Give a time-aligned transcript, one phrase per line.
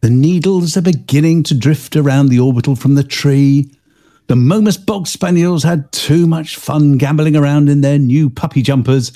[0.00, 3.70] The needles are beginning to drift around the orbital from the tree.
[4.28, 9.10] The Momus Bog Spaniels had too much fun gambling around in their new puppy jumpers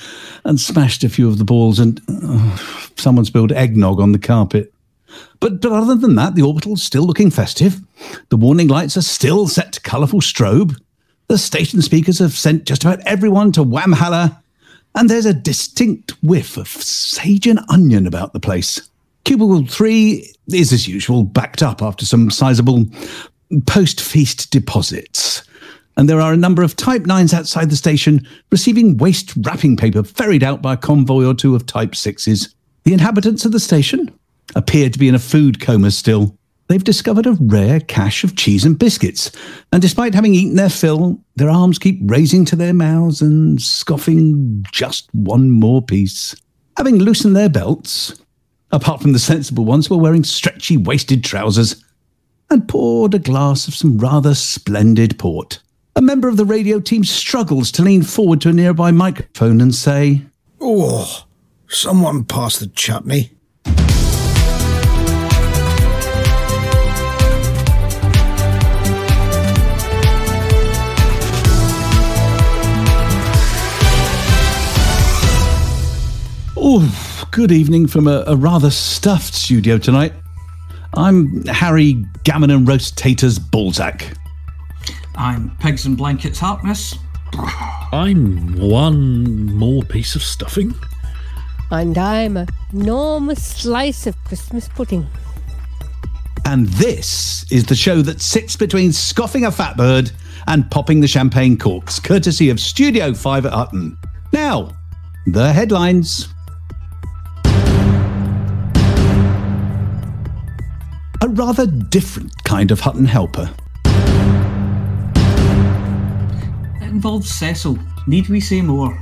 [0.45, 2.01] and smashed a few of the balls, and
[2.97, 4.73] someone spilled eggnog on the carpet.
[5.39, 7.81] But, but other than that, the orbital's still looking festive.
[8.31, 10.81] The warning lights are still set to colourful strobe.
[11.29, 14.43] The station speakers have sent just about everyone to Whamhalla,
[14.95, 18.89] and there's a distinct whiff of sage and onion about the place.
[19.25, 22.87] Cubicle 3 is, as usual, backed up after some sizable
[23.67, 25.43] post feast deposits.
[25.97, 30.03] And there are a number of Type 9s outside the station receiving waste wrapping paper
[30.03, 32.55] ferried out by a convoy or two of Type 6s.
[32.85, 34.11] The inhabitants of the station
[34.55, 36.37] appear to be in a food coma still.
[36.69, 39.31] They've discovered a rare cache of cheese and biscuits,
[39.73, 44.65] and despite having eaten their fill, their arms keep raising to their mouths and scoffing
[44.73, 46.35] just one more piece.
[46.79, 48.22] Having loosened their belts,
[48.73, 51.85] apart from the sensible ones who are wearing stretchy waisted trousers,
[52.51, 55.61] and poured a glass of some rather splendid port.
[55.95, 59.75] A member of the radio team struggles to lean forward to a nearby microphone and
[59.75, 60.23] say,
[60.61, 61.27] Oh,
[61.69, 63.33] someone pass the chutney.
[76.65, 80.13] Oh, good evening from a, a rather stuffed studio tonight.
[80.93, 84.07] I'm Harry Gammon and Roast Taters Balzac.
[85.15, 86.95] I'm Pegs and Blankets Harkness.
[87.91, 90.75] I'm one more piece of stuffing.
[91.71, 95.07] And I'm a enormous slice of Christmas pudding.
[96.45, 100.13] And this is the show that sits between scoffing a fat bird
[100.49, 103.97] and popping the champagne corks, courtesy of Studio 5 at Hutton.
[104.35, 104.77] Now,
[105.27, 106.29] the headlines.
[111.23, 113.49] A rather different kind of Hutton helper.
[116.81, 117.79] It involves Cecil.
[118.09, 119.01] Need we say more?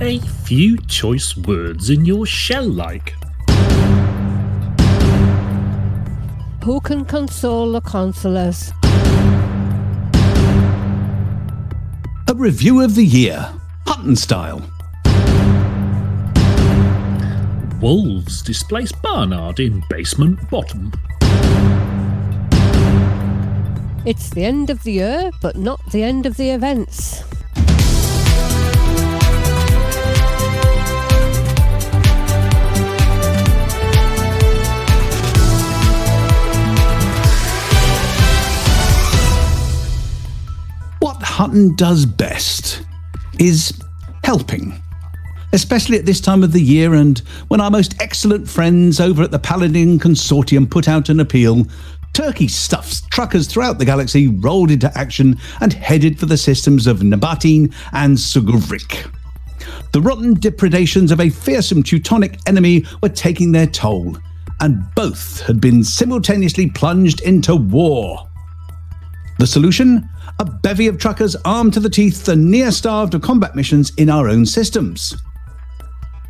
[0.00, 3.14] A few choice words in your shell like.
[6.64, 8.72] Who can console the consolers?
[12.28, 13.48] A review of the year,
[13.86, 14.68] Hutton style.
[17.80, 20.90] Wolves displace Barnard in basement bottom.
[24.06, 27.22] It's the end of the year, but not the end of the events.
[41.00, 42.82] What Hutton does best
[43.38, 43.78] is
[44.24, 44.80] helping.
[45.52, 47.18] Especially at this time of the year and
[47.48, 51.66] when our most excellent friends over at the Paladin Consortium put out an appeal,
[52.12, 56.98] turkey stuffs truckers throughout the galaxy rolled into action and headed for the systems of
[56.98, 59.10] Nabatin and Suguvrik.
[59.92, 64.16] The rotten depredations of a fearsome Teutonic enemy were taking their toll,
[64.60, 68.28] and both had been simultaneously plunged into war.
[69.38, 70.08] The solution?
[70.38, 74.10] A bevy of truckers armed to the teeth and near starved of combat missions in
[74.10, 75.16] our own systems.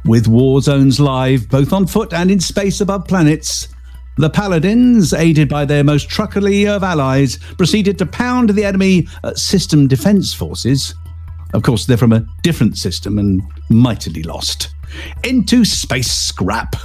[0.06, 3.69] With war zones live, both on foot and in space above planets,
[4.19, 9.89] the Paladins, aided by their most truckerly of allies, proceeded to pound the enemy system
[9.89, 10.94] defense forces.
[11.55, 14.71] Of course, they're from a different system and mightily lost.
[15.25, 16.77] Into space scrap.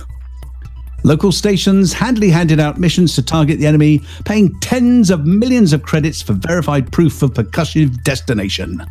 [1.03, 5.83] Local stations handily handed out missions to target the enemy, paying tens of millions of
[5.83, 8.83] credits for verified proof of percussive destination.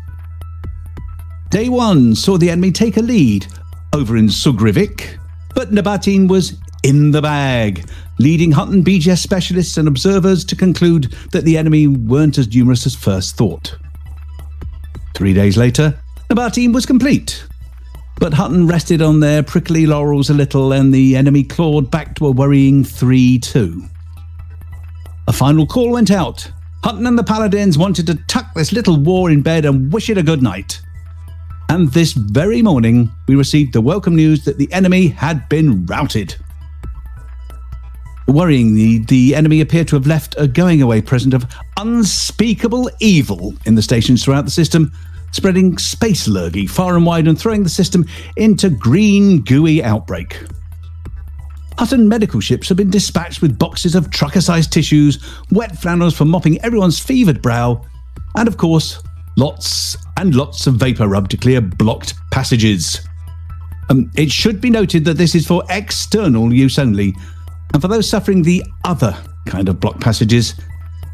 [1.49, 3.45] Day one saw the enemy take a lead
[3.93, 5.17] over in Sugrivik,
[5.53, 7.87] but Nabatin was in the bag,
[8.19, 12.95] leading Hutton BGS specialists and observers to conclude that the enemy weren't as numerous as
[12.95, 13.77] first thought.
[15.13, 15.99] Three days later,
[16.29, 17.45] Nabatin was complete,
[18.19, 22.27] but Hutton rested on their prickly laurels a little and the enemy clawed back to
[22.27, 23.83] a worrying 3 2.
[25.27, 26.49] A final call went out.
[26.83, 30.17] Hutton and the Paladins wanted to tuck this little war in bed and wish it
[30.17, 30.81] a good night.
[31.71, 36.35] And this very morning, we received the welcome news that the enemy had been routed.
[38.27, 41.45] Worryingly, the enemy appeared to have left a going away present of
[41.79, 44.91] unspeakable evil in the stations throughout the system,
[45.31, 48.03] spreading space lurgy far and wide and throwing the system
[48.35, 50.43] into green, gooey outbreak.
[51.77, 56.25] Hutton medical ships have been dispatched with boxes of trucker sized tissues, wet flannels for
[56.25, 57.81] mopping everyone's fevered brow,
[58.35, 59.01] and of course,
[59.41, 63.01] lots and lots of vapor rub to clear blocked passages.
[63.89, 67.15] Um, it should be noted that this is for external use only,
[67.73, 69.17] and for those suffering the other
[69.47, 70.53] kind of blocked passages,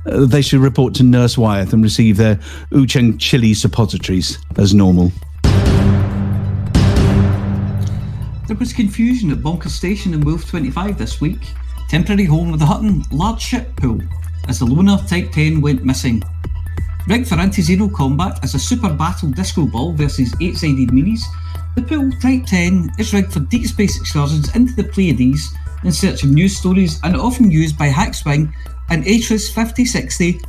[0.07, 2.35] uh, they should report to Nurse Wyeth and receive their
[2.73, 5.13] Ucheng chili suppositories as normal.
[8.45, 11.39] There was confusion at Bunker Station in Wolf 25 this week.
[11.87, 14.01] Temporary home of the Hutton large ship pool
[14.49, 16.21] as the Lunar Type 10 went missing.
[17.07, 21.21] Rigged for anti-zero combat as a super battle disco ball versus eight-sided minis,
[21.75, 26.23] the pool Type 10 is rigged for deep space excursions into the Pleiades in search
[26.23, 28.51] of news stories and often used by Hackswing
[28.89, 30.41] and Atris 5060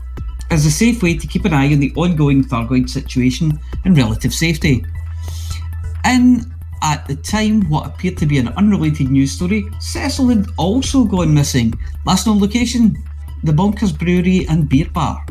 [0.50, 4.34] as a safe way to keep an eye on the ongoing Thargoid situation and relative
[4.34, 4.84] safety.
[6.04, 6.52] In
[6.82, 11.34] at the time what appeared to be an unrelated news story, Cecil had also gone
[11.34, 11.75] missing.
[12.04, 12.96] Last known location,
[13.44, 15.25] the Bunkers Brewery and Beer Bar.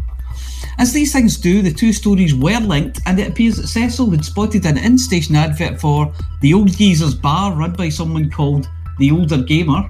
[0.79, 4.24] As these things do, the two stories were linked, and it appears that Cecil had
[4.24, 8.69] spotted an in station advert for the Old Geezer's Bar run by someone called
[9.00, 9.89] the Older Gamer,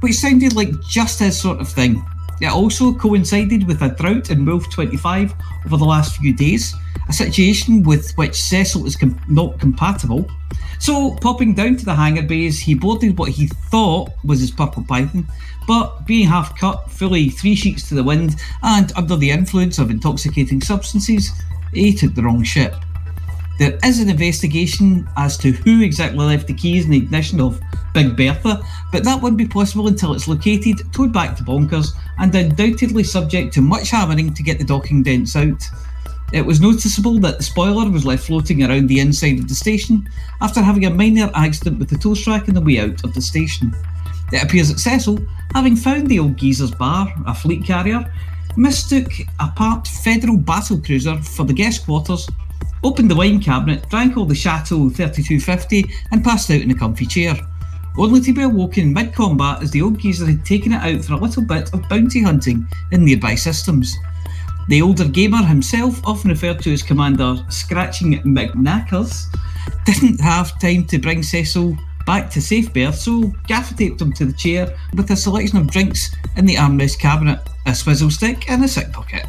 [0.00, 2.04] which sounded like just his sort of thing.
[2.42, 5.32] It also coincided with a drought in Wolf 25
[5.64, 6.74] over the last few days,
[7.08, 10.28] a situation with which Cecil is com- not compatible.
[10.80, 14.82] So, popping down to the hangar bays, he boarded what he thought was his Purple
[14.82, 15.24] Python,
[15.68, 18.34] but being half cut, fully three sheets to the wind,
[18.64, 21.30] and under the influence of intoxicating substances,
[21.72, 22.74] he took the wrong ship.
[23.58, 27.60] There is an investigation as to who exactly left the keys in the ignition of
[27.94, 32.34] Big Bertha, but that won't be possible until it's located, towed back to Bonkers, and
[32.34, 35.62] undoubtedly subject to much hammering to get the docking dents out.
[36.32, 40.08] It was noticeable that the spoiler was left floating around the inside of the station
[40.40, 43.20] after having a minor accident with the tow track on the way out of the
[43.20, 43.74] station.
[44.32, 45.18] It appears that Cecil,
[45.54, 48.10] having found the old geezer's bar, a fleet carrier,
[48.56, 52.26] mistook a parked Federal battle cruiser for the guest quarters,
[52.84, 57.06] opened the wine cabinet, drank all the Chateau 3250, and passed out in a comfy
[57.06, 57.34] chair.
[57.96, 61.14] Only to be awoken mid combat as the old geezer had taken it out for
[61.14, 63.94] a little bit of bounty hunting in nearby systems.
[64.68, 69.26] The older gamer himself, often referred to as Commander Scratching McKnackers,
[69.84, 71.76] didn't have time to bring Cecil
[72.06, 75.70] back to safe berth, so gaffer taped him to the chair with a selection of
[75.70, 79.26] drinks in the armrest cabinet, a swizzle stick, and a sick pocket.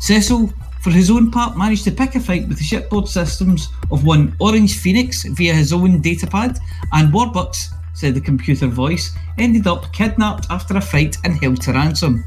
[0.00, 0.52] Cecil,
[0.84, 4.36] for his own part, managed to pick a fight with the shipboard systems of one
[4.38, 6.58] Orange Phoenix via his own datapad,
[6.92, 11.72] and Warbucks, said the computer voice, ended up kidnapped after a fight and held to
[11.72, 12.22] ransom.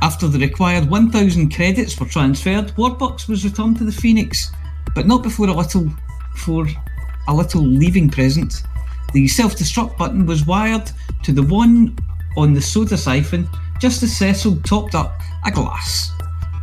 [0.00, 4.52] After the required 1,000 credits were transferred, Warbucks was returned to the Phoenix,
[4.94, 5.90] but not before a little
[6.36, 6.68] for
[7.26, 8.62] a little leaving present.
[9.12, 10.88] The self-destruct button was wired
[11.24, 11.98] to the one
[12.36, 13.48] on the soda siphon
[13.80, 16.15] just as Cecil topped up a glass.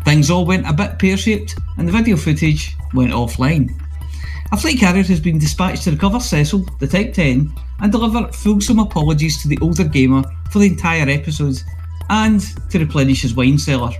[0.06, 3.72] Things all went a bit pear-shaped and the video footage went offline.
[4.52, 8.80] A flight carrier has been dispatched to recover Cecil, the Type 10, and deliver fulsome
[8.80, 11.62] apologies to the older gamer for the entire episode
[12.10, 13.92] and to replenish his wine cellar.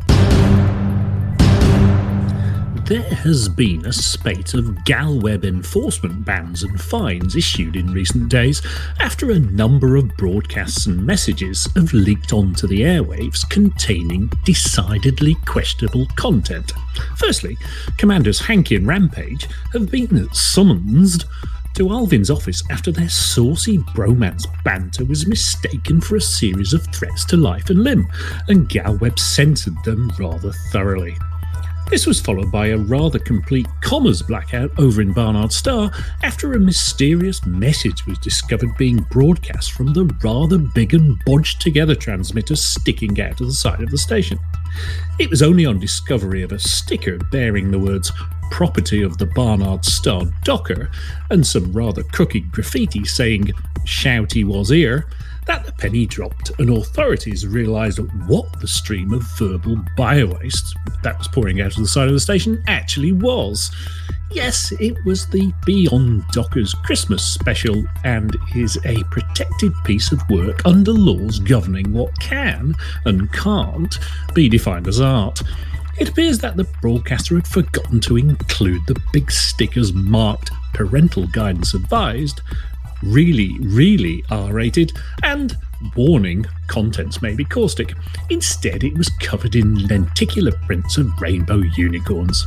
[2.86, 8.62] There has been a spate of GalWeb enforcement bans and fines issued in recent days
[9.00, 16.08] after a number of broadcasts and messages have leaked onto the airwaves containing decidedly questionable
[16.18, 16.74] content.
[17.16, 17.58] Firstly,
[17.98, 21.24] Commanders Hanky and Rampage have been summoned
[21.76, 27.24] to Alvin's office after their saucy bromance banter was mistaken for a series of threats
[27.26, 28.06] to life and limb,
[28.50, 31.18] and Galweb censored them rather thoroughly.
[31.94, 35.92] This was followed by a rather complete comms blackout over in Barnard Star
[36.24, 41.94] after a mysterious message was discovered being broadcast from the rather big and bodged together
[41.94, 44.40] transmitter sticking out of the side of the station.
[45.20, 48.12] It was only on discovery of a sticker bearing the words
[48.50, 50.90] property of the Barnard Star Docker
[51.30, 53.52] and some rather crooked graffiti saying,
[53.86, 55.06] Shouty was here,
[55.46, 60.74] that the penny dropped and authorities realised what the stream of verbal biowaste
[61.04, 63.72] that was pouring out of the side of the station actually was.
[64.32, 70.66] Yes, it was the Beyond Dockers Christmas special and is a protected piece of work
[70.66, 72.74] under laws governing what can
[73.06, 74.00] and can't
[74.34, 75.42] be defined as art.
[76.00, 81.76] It appears that the broadcaster had forgotten to include the big stickers marked parental guidance
[81.76, 82.42] advised,
[83.04, 84.94] really, really R rated,
[85.24, 85.56] and
[85.96, 87.94] warning contents may be caustic.
[88.30, 92.46] Instead, it was covered in lenticular prints of rainbow unicorns.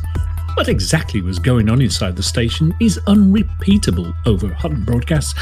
[0.55, 5.35] What exactly was going on inside the station is unrepeatable over Hutton broadcasts,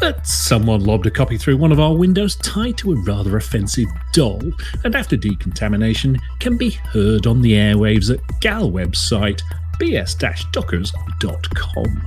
[0.00, 3.88] but someone lobbed a copy through one of our windows tied to a rather offensive
[4.12, 4.40] doll,
[4.84, 9.42] and after decontamination can be heard on the airwaves at Gal website
[9.78, 12.06] bs-dockers.com.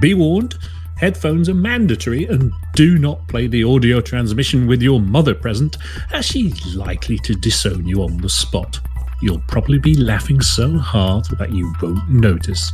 [0.00, 0.56] Be warned,
[1.02, 5.76] Headphones are mandatory and do not play the audio transmission with your mother present,
[6.12, 8.78] as she's likely to disown you on the spot.
[9.20, 12.70] You'll probably be laughing so hard that you won't notice.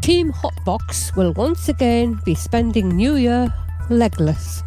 [0.00, 3.52] Team Hotbox will once again be spending New Year
[3.90, 4.62] legless.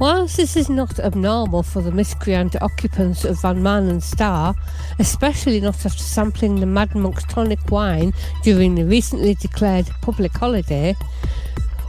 [0.00, 4.54] Whilst this is not abnormal for the miscreant occupants of Van Maanen Star,
[5.00, 8.12] especially not after sampling the Mad Monk's tonic wine
[8.44, 10.94] during the recently declared public holiday,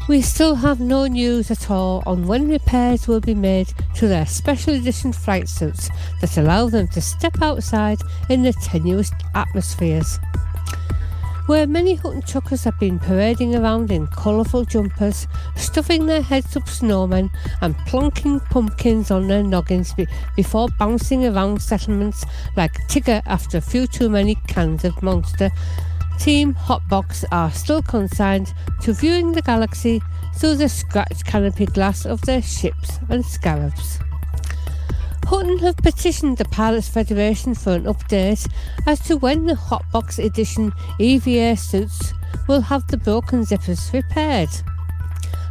[0.08, 4.25] we still have no news at all on when repairs will be made to their
[4.25, 10.18] special edition flight suits that allow them to step outside in the tenuous atmospheres
[11.50, 15.25] where many Hutton truckers have been parading around in colourful jumpers,
[15.56, 21.60] stuffing their heads up snowmen and plonking pumpkins on their noggins be- before bouncing around
[21.60, 22.24] settlements
[22.56, 25.50] like Tigger after a few too many cans of Monster.
[26.20, 30.03] Team Hotbox are still consigned to viewing the galaxy
[30.36, 33.98] through the scratched canopy glass of their ships and scarabs.
[35.30, 38.52] Hutton have petitioned the Pilots Federation for an update
[38.88, 42.16] as to when the Hotbox Edition EVA suits
[42.48, 44.50] will have the broken zippers repaired.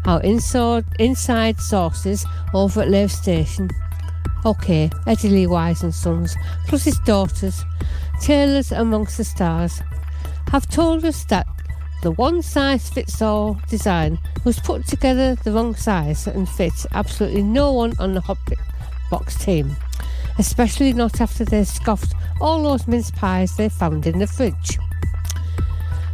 [0.05, 3.71] Our inside, inside sources over at Lave Station,
[4.45, 6.35] okay, Eddie Lee Wise and Sons,
[6.67, 7.65] plus his daughters,
[8.21, 9.81] tailors amongst the stars,
[10.49, 11.47] have told us that
[12.03, 17.43] the one size fits all design was put together the wrong size and fits absolutely
[17.43, 18.39] no one on the Hot
[19.11, 19.77] box team,
[20.39, 24.79] especially not after they scoffed all those mince pies they found in the fridge.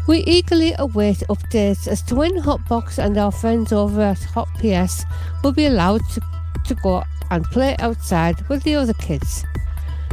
[0.06, 5.04] We eagerly await updates as to when Hotbox and our friends over at Hot PS
[5.42, 6.20] will be allowed to,
[6.66, 9.44] to go and play outside with the other kids.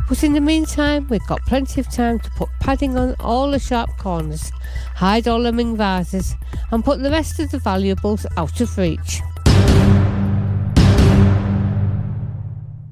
[0.07, 3.59] But in the meantime, we've got plenty of time to put padding on all the
[3.59, 4.51] sharp corners,
[4.95, 6.35] hide all the Ming vases,
[6.71, 9.21] and put the rest of the valuables out of reach.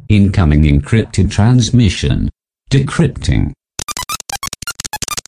[0.09, 2.31] Incoming encrypted transmission.
[2.71, 3.53] Decrypting.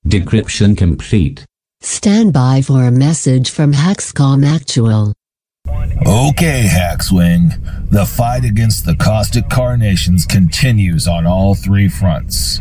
[0.08, 1.46] Decryption complete.
[1.82, 5.14] Stand by for a message from Haxcom Actual.
[5.68, 7.92] Okay, Hackswing.
[7.92, 12.58] The fight against the caustic carnations continues on all three fronts.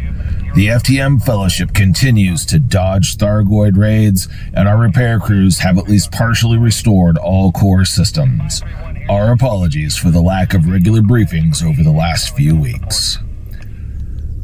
[0.55, 6.13] The FTM Fellowship continues to dodge Thargoid raids, and our repair crews have at least
[6.13, 8.61] partially restored all core systems.
[9.09, 13.19] Our apologies for the lack of regular briefings over the last few weeks.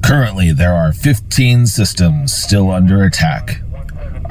[0.02, 3.60] Currently, there are 15 systems still under attack.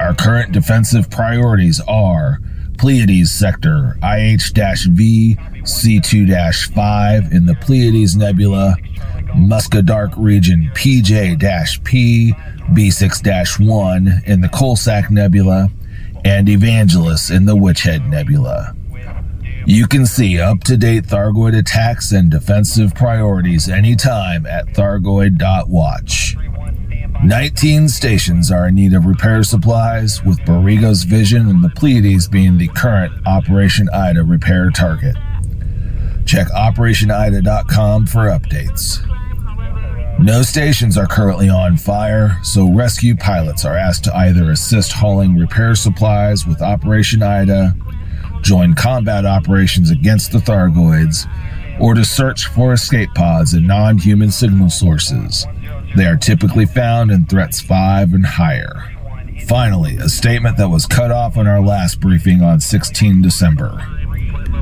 [0.00, 2.40] Our current defensive priorities are
[2.78, 4.52] Pleiades Sector IH
[4.90, 8.76] V C2 5 in the Pleiades Nebula,
[9.34, 12.34] Musca Dark Region PJ P
[12.72, 15.70] B6 1 in the Coalsack Nebula,
[16.24, 18.74] and Evangelus in the Witchhead Nebula.
[19.66, 26.36] You can see up to date Thargoid attacks and defensive priorities anytime at Thargoid.watch.
[27.24, 32.58] 19 stations are in need of repair supplies, with Borrego's Vision and the Pleiades being
[32.58, 35.16] the current Operation Ida repair target.
[36.26, 39.02] Check OperationIda.com for updates.
[40.20, 45.36] No stations are currently on fire, so rescue pilots are asked to either assist hauling
[45.36, 47.74] repair supplies with Operation Ida,
[48.46, 51.26] join combat operations against the Thargoids,
[51.80, 55.46] or to search for escape pods and non human signal sources.
[55.96, 58.92] They are typically found in threats 5 and higher.
[59.48, 63.70] Finally, a statement that was cut off in our last briefing on 16 December.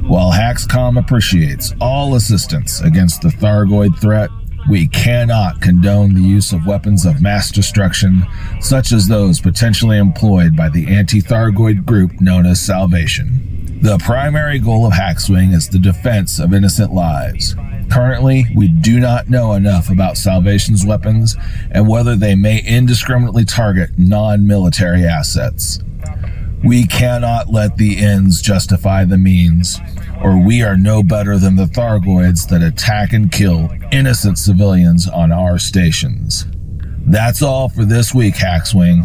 [0.06, 4.30] While Haxcom appreciates all assistance against the Thargoid threat,
[4.68, 8.26] we cannot condone the use of weapons of mass destruction,
[8.60, 13.53] such as those potentially employed by the anti Thargoid group known as Salvation.
[13.84, 17.54] The primary goal of Hackswing is the defense of innocent lives.
[17.90, 21.36] Currently, we do not know enough about Salvation's weapons
[21.70, 25.80] and whether they may indiscriminately target non military assets.
[26.64, 29.78] We cannot let the ends justify the means,
[30.22, 35.30] or we are no better than the Thargoids that attack and kill innocent civilians on
[35.30, 36.46] our stations.
[37.06, 39.04] That's all for this week, Hackswing.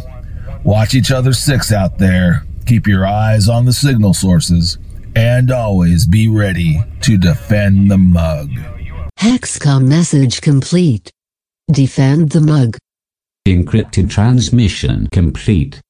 [0.63, 4.77] Watch each other six out there, keep your eyes on the signal sources,
[5.15, 8.47] and always be ready to defend the mug.
[9.19, 11.11] Haxcom message complete.
[11.71, 12.77] Defend the mug.
[13.47, 15.81] Encrypted transmission complete.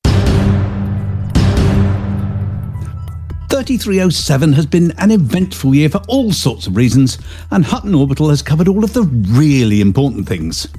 [3.50, 7.17] 3307 has been an eventful year for all sorts of reasons,
[7.51, 10.69] and Hutton Orbital has covered all of the really important things.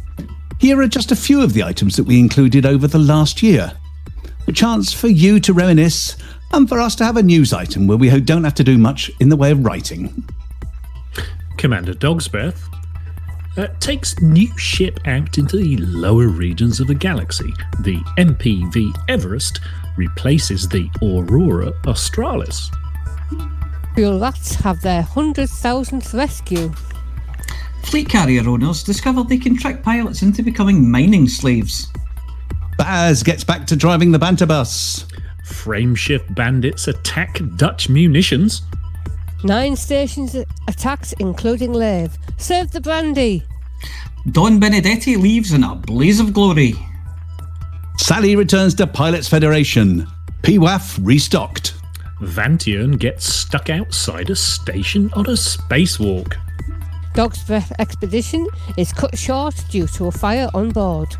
[0.58, 3.74] Here are just a few of the items that we included over the last year.
[4.50, 6.16] A chance for you to reminisce
[6.52, 9.08] and for us to have a news item where we don't have to do much
[9.20, 10.24] in the way of writing.
[11.56, 12.60] Commander Dogsbreath
[13.56, 17.54] uh, takes new ship out into the lower regions of the galaxy.
[17.82, 19.60] The MPV Everest
[19.96, 22.72] replaces the Aurora Australis.
[23.94, 26.72] Fuel rats have their 100,000th rescue.
[27.84, 31.86] Fleet carrier owners discovered they can trick pilots into becoming mining slaves.
[32.80, 35.04] Baz gets back to driving the banter bus.
[35.46, 38.62] Frameshift bandits attack Dutch munitions.
[39.44, 40.34] Nine stations
[40.66, 42.16] attacks, including Lave.
[42.38, 43.44] Serve the brandy.
[44.32, 46.72] Don Benedetti leaves in a blaze of glory.
[47.98, 50.06] Sally returns to Pilots Federation.
[50.42, 51.74] PWAF restocked.
[52.22, 56.34] Vantian gets stuck outside a station on a spacewalk.
[57.12, 58.46] Dog's Breath expedition
[58.78, 61.14] is cut short due to a fire on board.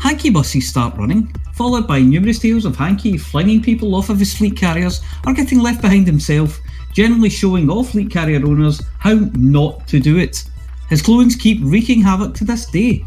[0.00, 4.36] Hanky buses start running, followed by numerous tales of Hanky flinging people off of his
[4.36, 6.58] fleet carriers or getting left behind himself,
[6.92, 10.44] generally showing all fleet carrier owners how not to do it.
[10.88, 13.04] His clones keep wreaking havoc to this day.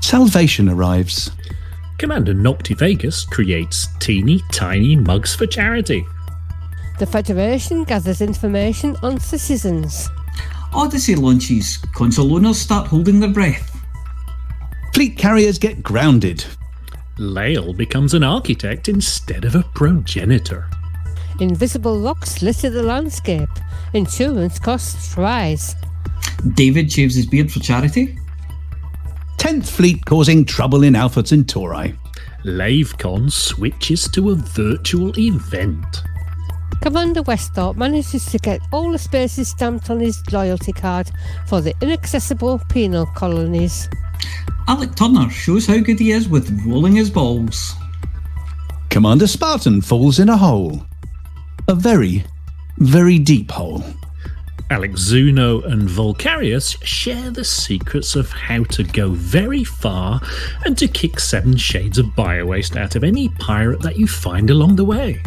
[0.00, 1.30] Salvation arrives.
[1.98, 6.06] Commander Noctivegas creates teeny tiny mugs for charity.
[6.98, 10.08] The Federation gathers information on citizens.
[10.72, 11.78] Odyssey launches.
[11.94, 13.67] Console owners start holding their breath.
[14.98, 16.44] Fleet carriers get grounded.
[17.18, 20.68] Lael becomes an architect instead of a progenitor.
[21.38, 23.48] Invisible rocks litter the landscape.
[23.94, 25.76] Insurance costs rise.
[26.54, 28.18] David shaves his beard for charity.
[29.36, 31.96] 10th Fleet causing trouble in Alpha Centauri.
[32.44, 36.02] LaveCon switches to a virtual event.
[36.80, 41.10] Commander Westhorpe manages to get all the spaces stamped on his loyalty card
[41.46, 43.88] for the inaccessible penal colonies.
[44.68, 47.74] Alec Turner shows how good he is with rolling his balls.
[48.90, 50.82] Commander Spartan falls in a hole.
[51.68, 52.24] A very,
[52.78, 53.82] very deep hole.
[54.70, 60.20] Alex Zuno and Volcarius share the secrets of how to go very far
[60.66, 64.76] and to kick seven shades of biowaste out of any pirate that you find along
[64.76, 65.22] the way.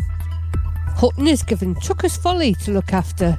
[1.01, 3.35] Hutton is given Trucker's Folly to look after.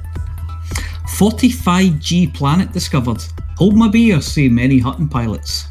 [1.15, 3.23] 45G planet discovered.
[3.55, 5.69] Hold my beer, say many Hutton pilots.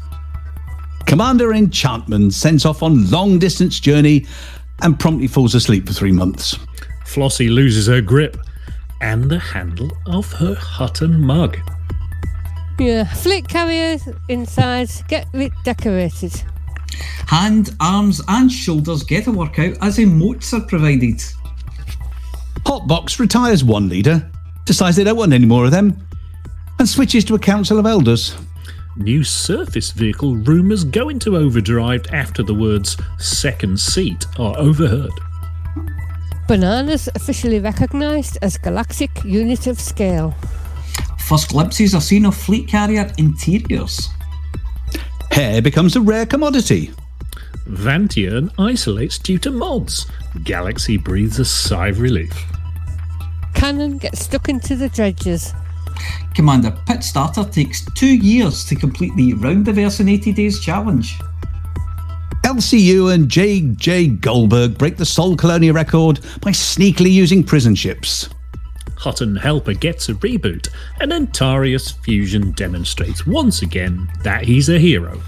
[1.05, 4.25] Commander Enchantment sends off on long distance journey
[4.81, 6.57] and promptly falls asleep for three months.
[7.05, 8.37] Flossie loses her grip
[9.01, 11.59] and the handle of her Hutton mug.
[12.79, 16.33] Yeah, fleet carriers inside get redecorated.
[17.27, 21.21] Hand, arms, and shoulders get a workout as emotes are provided.
[22.61, 24.29] Hotbox retires one leader,
[24.65, 25.97] decides they don't want any more of them,
[26.79, 28.35] and switches to a council of elders.
[28.95, 35.11] New surface vehicle rumours go into overdrive after the words second seat are overheard.
[36.47, 40.35] Bananas officially recognised as galactic unit of scale.
[41.19, 44.09] First glimpses are seen of fleet carrier interiors.
[45.31, 46.91] Hair becomes a rare commodity.
[47.67, 50.05] Vantian isolates due to mods.
[50.43, 52.33] Galaxy breathes a sigh of relief.
[53.53, 55.53] Cannon gets stuck into the dredges.
[56.35, 61.19] Commander Pit Starter takes two years to complete the Roundiverse in 80 Days challenge.
[62.43, 64.07] LCU and J.J.
[64.07, 68.29] Goldberg break the Sol Colonia record by sneakily using prison ships.
[68.95, 75.21] Hutton Helper gets a reboot, and Antarius Fusion demonstrates once again that he's a hero.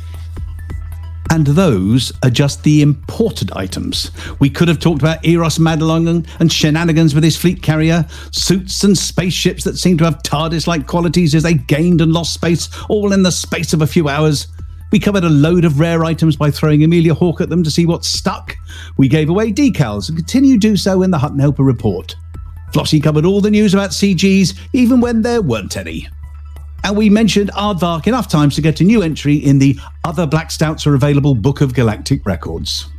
[1.31, 4.11] And those are just the imported items.
[4.39, 8.97] We could have talked about Eros Madalong and shenanigans with his fleet carrier, suits and
[8.97, 13.11] spaceships that seem to have TARDIS like qualities as they gained and lost space all
[13.11, 14.47] in the space of a few hours.
[14.91, 17.85] We covered a load of rare items by throwing Amelia Hawke at them to see
[17.85, 18.55] what stuck.
[18.97, 22.15] We gave away decals and continue to do so in the Hutton Helper report.
[22.71, 26.07] Flossie covered all the news about CGs, even when there weren't any.
[26.85, 30.51] And we mentioned Aardvark enough times to get a new entry in the Other Black
[30.51, 32.89] Stouts Are Available Book of Galactic Records.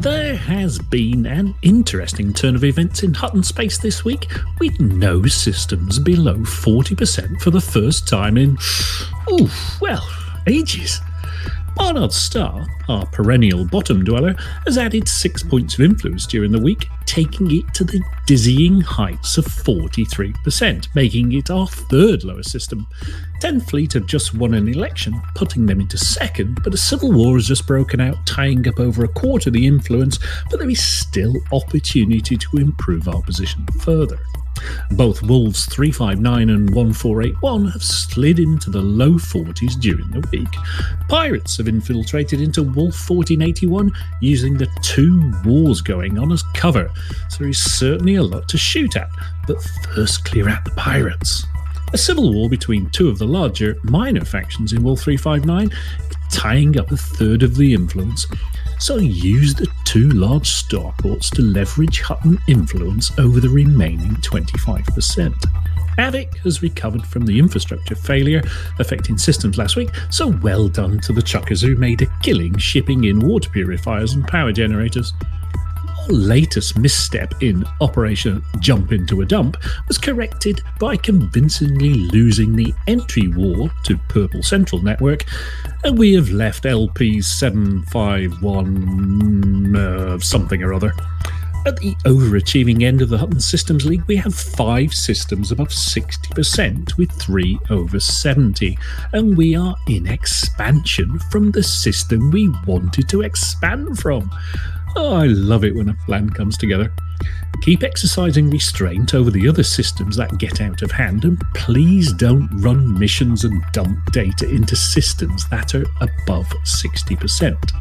[0.00, 5.24] There has been an interesting turn of events in Hutton space this week, with no
[5.24, 8.58] systems below 40% for the first time in,
[9.32, 9.48] ooh,
[9.80, 10.06] well,
[10.46, 11.00] ages.
[11.76, 14.34] Barnard Star, our perennial bottom dweller,
[14.64, 19.36] has added six points of influence during the week, taking it to the dizzying heights
[19.38, 22.86] of 43%, making it our third lowest system.
[23.40, 27.34] 10th Fleet have just won an election, putting them into second, but a civil war
[27.34, 30.18] has just broken out, tying up over a quarter of the influence,
[30.50, 34.20] but there is still opportunity to improve our position further.
[34.92, 40.48] Both Wolves 359 and 1481 have slid into the low 40s during the week.
[41.08, 46.90] Pirates have infiltrated into Wolf 1481 using the two wars going on as cover,
[47.28, 49.08] so there is certainly a lot to shoot at,
[49.46, 49.62] but
[49.94, 51.44] first clear out the pirates.
[51.92, 55.70] A civil war between two of the larger, minor factions in Wolf 359
[56.30, 58.26] tying up a third of the influence,
[58.84, 65.32] so use the two large starports to leverage Hutton influence over the remaining 25%.
[65.96, 68.42] Avik has recovered from the infrastructure failure
[68.78, 73.04] affecting systems last week, so well done to the chuckers who made a killing shipping
[73.04, 75.14] in water purifiers and power generators.
[76.08, 79.56] Latest misstep in Operation Jump into a Dump
[79.88, 85.24] was corrected by convincingly losing the entry war to Purple Central Network,
[85.82, 90.92] and we have left LP 751 uh, something or other.
[91.66, 96.98] At the overachieving end of the Hutton Systems League, we have five systems above 60%,
[96.98, 98.76] with three over 70,
[99.14, 104.30] and we are in expansion from the system we wanted to expand from.
[104.96, 106.92] Oh, I love it when a plan comes together.
[107.62, 112.48] Keep exercising restraint over the other systems that get out of hand, and please don't
[112.62, 117.72] run missions and dump data into systems that are above 60%.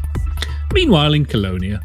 [0.74, 1.82] Meanwhile, in Colonia,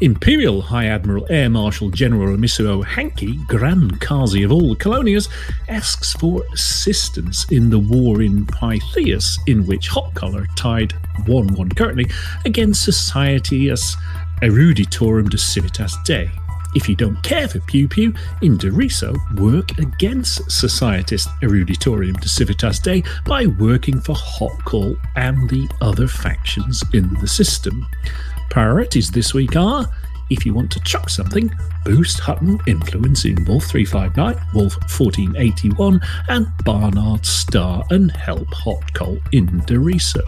[0.00, 5.28] Imperial High Admiral Air Marshal General Misuo Hankey, Grand Kazi of all the Colonias,
[5.68, 10.94] asks for assistance in the war in Pythias, in which Hot Collar tied
[11.26, 12.06] 1 1 currently
[12.46, 13.94] against Societas
[14.42, 16.30] Eruditorum de Civitas Dei.
[16.74, 22.78] If you don't care for Pew Pew, in Doriso, work against Societas Eruditorum de Civitas
[22.78, 27.86] Dei by working for Hot Call and the other factions in the system.
[28.50, 29.86] Priorities this week are
[30.30, 31.52] if you want to chuck something,
[31.84, 39.18] boost Hutton influence in Wolf 359, Wolf 1481, and Barnard Star and help Hot Coal
[39.32, 40.22] in Doriso.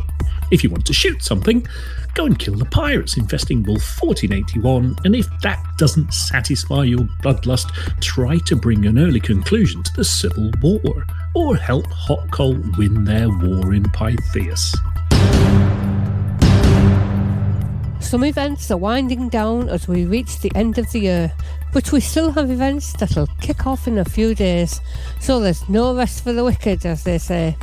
[0.51, 1.67] If you want to shoot something,
[2.15, 7.71] go and kill the pirates infesting Wolf 1481, and if that doesn't satisfy your bloodlust,
[8.01, 13.05] try to bring an early conclusion to the Civil War, or help Hot Coal win
[13.05, 14.75] their war in Pythias.
[18.03, 21.33] Some events are winding down as we reach the end of the year,
[21.73, 24.83] but we still have events that'll kick off in a few days,
[25.19, 27.57] so there's no rest for the wicked, as they say.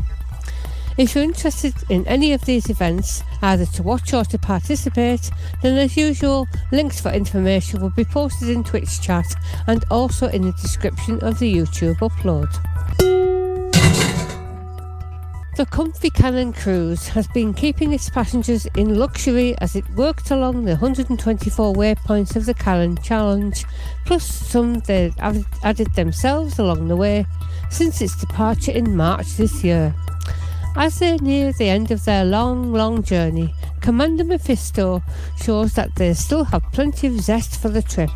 [0.98, 5.30] If you're interested in any of these events, either to watch or to participate,
[5.62, 9.28] then as usual, links for information will be posted in Twitch chat
[9.68, 13.29] and also in the description of the YouTube upload.
[15.60, 20.64] The Comfy Cannon cruise has been keeping its passengers in luxury as it worked along
[20.64, 23.66] the 124 waypoints of the Callan Challenge,
[24.06, 27.26] plus some added, added themselves along the way
[27.70, 29.94] since its departure in March this year.
[30.78, 35.04] As they near the end of their long, long journey, Commander Mephisto
[35.44, 38.12] shows that they still have plenty of zest for the trip,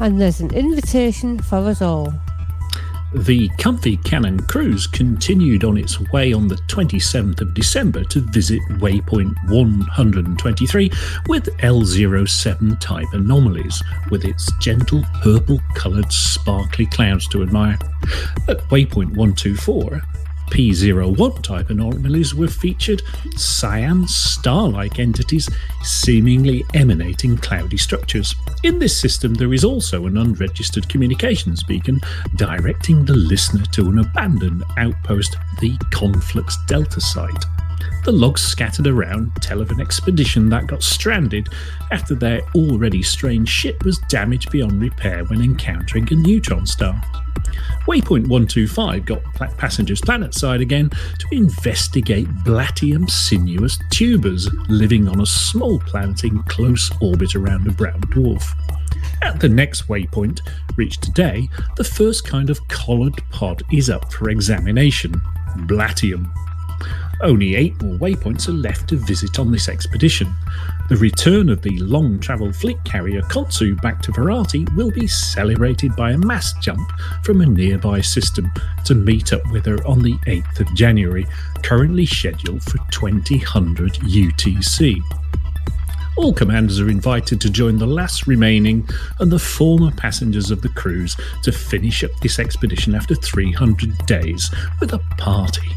[0.00, 2.12] and there's an invitation for us all.
[3.12, 8.60] The Comfy Cannon cruise continued on its way on the 27th of December to visit
[8.78, 10.90] waypoint 123
[11.26, 17.78] with L07 type anomalies, with its gentle purple coloured sparkly clouds to admire.
[18.48, 20.00] At waypoint 124,
[20.50, 23.02] P01 type anomalies were featured
[23.36, 25.48] cyan star like entities
[25.82, 28.34] seemingly emanating cloudy structures.
[28.62, 32.00] In this system, there is also an unregistered communications beacon
[32.36, 37.59] directing the listener to an abandoned outpost, the Conflux Delta site.
[38.04, 41.48] The logs scattered around tell of an expedition that got stranded
[41.90, 47.00] after their already strange ship was damaged beyond repair when encountering a neutron star.
[47.86, 49.22] Waypoint 125 got
[49.58, 56.42] passengers planet side again to investigate Blatium sinuous tubers living on a small planet in
[56.44, 58.54] close orbit around a brown dwarf.
[59.22, 60.40] At the next waypoint,
[60.76, 65.20] reached today, the first kind of collared pod is up for examination
[65.66, 66.30] Blatium.
[67.22, 70.34] Only eight more waypoints are left to visit on this expedition.
[70.88, 75.94] The return of the long travel fleet carrier Kotsu back to Verati will be celebrated
[75.96, 76.90] by a mass jump
[77.22, 78.50] from a nearby system
[78.86, 81.26] to meet up with her on the 8th of January,
[81.62, 85.00] currently scheduled for 2000 UTC.
[86.16, 88.86] All commanders are invited to join the last remaining
[89.20, 94.50] and the former passengers of the cruise to finish up this expedition after 300 days
[94.80, 95.68] with a party.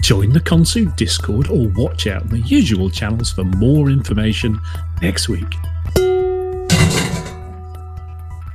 [0.00, 4.60] Join the Konsu Discord or watch out the usual channels for more information
[5.02, 5.54] next week.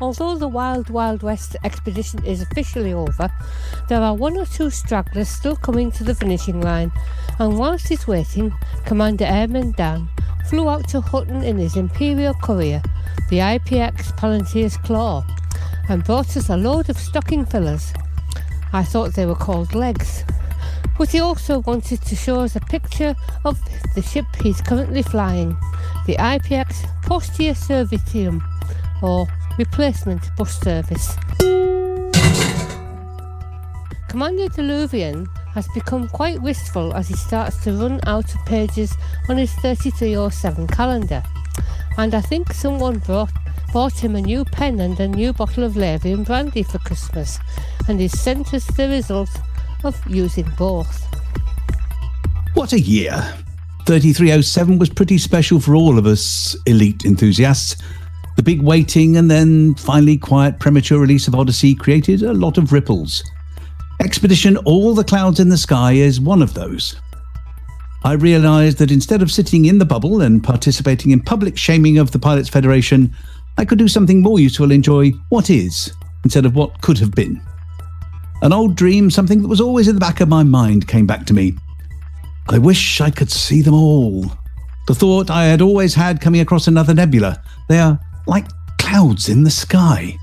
[0.01, 3.29] Although the Wild Wild West expedition is officially over,
[3.89, 6.91] there are one or two stragglers still coming to the finishing line,
[7.37, 8.53] and whilst he's waiting,
[8.85, 10.09] Commander Airman Dan
[10.49, 12.81] flew out to Hutton in his Imperial Courier,
[13.29, 15.23] the IPX Palantir's Claw,
[15.87, 17.93] and brought us a load of stocking fillers.
[18.73, 20.23] I thought they were called legs.
[20.97, 23.59] But he also wanted to show us a picture of
[23.93, 25.55] the ship he's currently flying,
[26.07, 28.41] the IPX Postia Servitium,
[29.03, 29.27] or
[29.59, 31.15] Replacement Bus Service.
[34.07, 38.95] Commander Deluvian has become quite wistful as he starts to run out of pages
[39.29, 41.23] on his 3307 calendar.
[41.97, 43.31] And I think someone brought,
[43.73, 47.39] bought him a new pen and a new bottle of Lavian brandy for Christmas,
[47.87, 49.29] and he's sent us the result
[49.83, 51.05] of using both.
[52.53, 53.33] What a year!
[53.85, 57.81] 3307 was pretty special for all of us elite enthusiasts.
[58.35, 62.71] The big waiting and then finally quiet premature release of Odyssey created a lot of
[62.71, 63.23] ripples.
[64.01, 66.95] Expedition All the Clouds in the Sky is one of those.
[68.05, 72.11] I realised that instead of sitting in the bubble and participating in public shaming of
[72.11, 73.13] the Pilots Federation,
[73.57, 75.91] I could do something more useful enjoy what is
[76.23, 77.41] instead of what could have been.
[78.41, 81.25] An old dream, something that was always in the back of my mind, came back
[81.25, 81.55] to me.
[82.47, 84.31] I wish I could see them all.
[84.87, 87.43] The thought I had always had coming across another nebula.
[87.67, 88.45] They are like
[88.77, 90.17] clouds in the sky.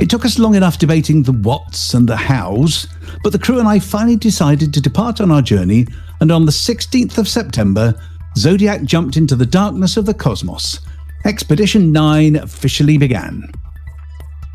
[0.00, 2.86] It took us long enough debating the whats and the hows,
[3.22, 5.86] but the crew and I finally decided to depart on our journey,
[6.22, 7.94] and on the 16th of September,
[8.36, 10.80] Zodiac jumped into the darkness of the cosmos.
[11.26, 13.52] Expedition 9 officially began.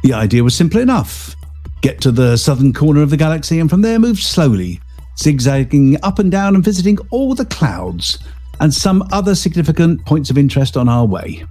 [0.01, 1.36] The idea was simple enough
[1.81, 4.81] get to the southern corner of the galaxy and from there move slowly,
[5.19, 8.17] zigzagging up and down and visiting all the clouds
[8.60, 11.45] and some other significant points of interest on our way.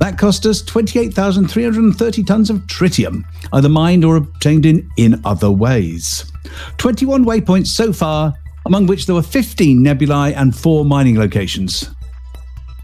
[0.00, 6.30] That cost us 28,330 tons of tritium, either mined or obtained in, in other ways.
[6.76, 8.34] 21 waypoints so far,
[8.66, 11.88] among which there were 15 nebulae and 4 mining locations.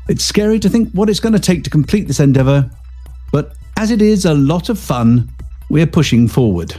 [0.08, 2.70] It's scary to think what it's going to take to complete this endeavour,
[3.32, 5.26] but as it is a lot of fun,
[5.70, 6.74] we're pushing forward.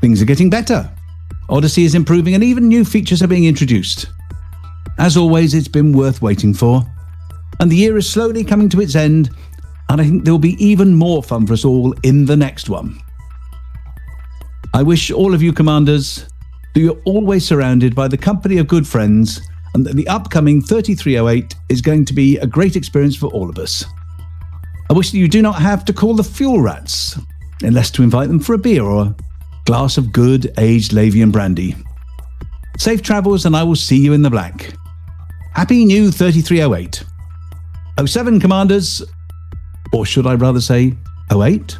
[0.00, 0.90] Things are getting better.
[1.50, 4.06] Odyssey is improving and even new features are being introduced.
[4.98, 6.82] As always, it's been worth waiting for.
[7.60, 9.28] And the year is slowly coming to its end,
[9.90, 12.70] and I think there will be even more fun for us all in the next
[12.70, 12.98] one.
[14.72, 16.24] I wish all of you commanders
[16.72, 19.42] that you're always surrounded by the company of good friends
[19.74, 23.58] and that the upcoming 3308 is going to be a great experience for all of
[23.58, 23.84] us.
[24.90, 27.16] I wish that you do not have to call the fuel rats,
[27.62, 29.14] unless to invite them for a beer or a
[29.64, 31.76] glass of good aged Lavian brandy.
[32.76, 34.74] Safe travels, and I will see you in the black.
[35.54, 37.04] Happy new 3308.
[38.04, 39.00] 07 commanders,
[39.92, 40.96] or should I rather say
[41.30, 41.78] 08?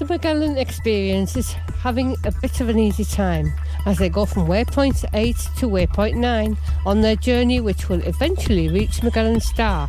[0.00, 3.52] The Magellan experience is having a bit of an easy time
[3.86, 8.68] as they go from waypoint 8 to waypoint 9 on their journey which will eventually
[8.68, 9.88] reach Magellan Star.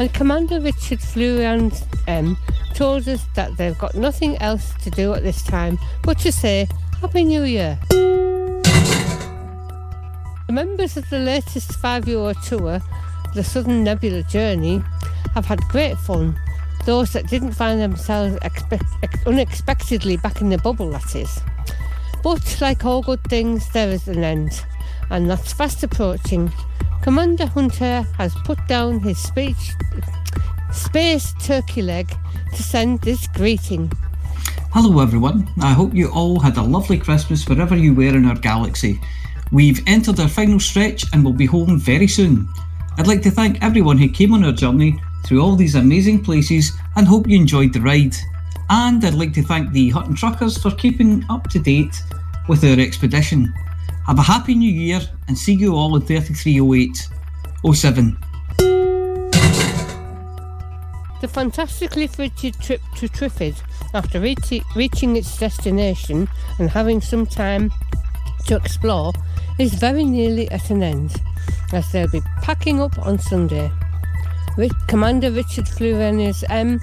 [0.00, 1.72] And Commander Richard Flurian
[2.08, 2.36] M
[2.74, 6.66] told us that they've got nothing else to do at this time but to say
[7.00, 7.78] Happy New Year.
[10.46, 12.80] The members of the latest five euro tour,
[13.34, 14.82] the Southern Nebula Journey,
[15.34, 16.36] have had great fun
[16.84, 18.84] those that didn't find themselves expect,
[19.26, 21.40] unexpectedly back in the bubble, that is.
[22.24, 24.64] But like all good things, there is an end,
[25.10, 26.50] and that's fast approaching.
[27.02, 29.72] Commander Hunter has put down his speech,
[30.72, 32.10] space turkey leg
[32.56, 33.92] to send this greeting.
[34.72, 35.46] Hello, everyone.
[35.60, 38.98] I hope you all had a lovely Christmas wherever you were in our galaxy.
[39.52, 42.48] We've entered our final stretch and will be home very soon.
[42.96, 46.72] I'd like to thank everyone who came on our journey through all these amazing places
[46.96, 48.16] and hope you enjoyed the ride.
[48.70, 52.02] And I'd like to thank the Hutton Truckers for keeping up to date
[52.48, 53.52] with our expedition.
[54.06, 57.08] Have a happy new year and see you all in 3308
[57.74, 58.18] 07.
[61.20, 63.56] The fantastically frigid trip to Trifid,
[63.94, 67.72] after reaching its destination and having some time
[68.46, 69.12] to explore,
[69.58, 71.20] is very nearly at an end.
[71.72, 73.70] as they'll be packing up on Sunday.
[74.86, 76.80] Commander Richard Flurenius M um,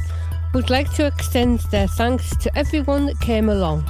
[0.53, 3.85] would like to extend their thanks to everyone that came along.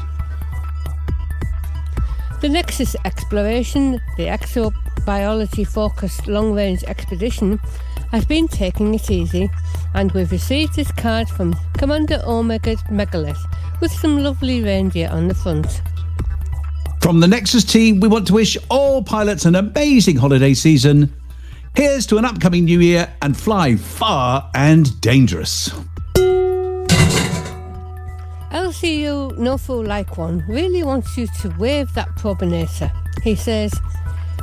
[2.42, 7.60] The Nexus exploration, the exobiology focused long range expedition,
[8.12, 9.50] has been taking it easy,
[9.94, 13.42] and we've received this card from Commander Omega Megalith
[13.80, 15.82] with some lovely reindeer on the front.
[17.02, 21.12] From the Nexus team, we want to wish all pilots an amazing holiday season.
[21.76, 25.72] Here's to an upcoming new year and fly far and dangerous.
[28.52, 32.92] LCU No Fool Like One really wants you to wave that probinator.
[33.24, 33.74] He says,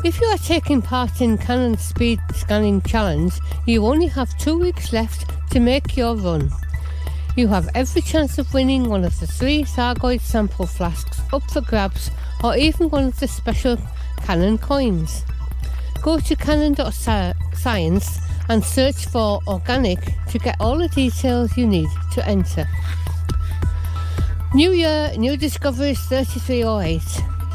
[0.02, 3.34] if you are taking part in Canonn Speed Scanning Challenge,
[3.66, 6.50] you only have two weeks left to make your run.
[7.36, 11.60] You have every chance of winning one of the three Thargoid sample flasks up for
[11.60, 12.10] grabs
[12.42, 13.76] or even one of the special
[14.22, 15.22] Canonn coins.
[16.00, 22.26] Go to canonn.science and search for organic to get all the details you need to
[22.26, 22.66] enter.
[24.54, 27.02] New Year, New Discoveries 3308,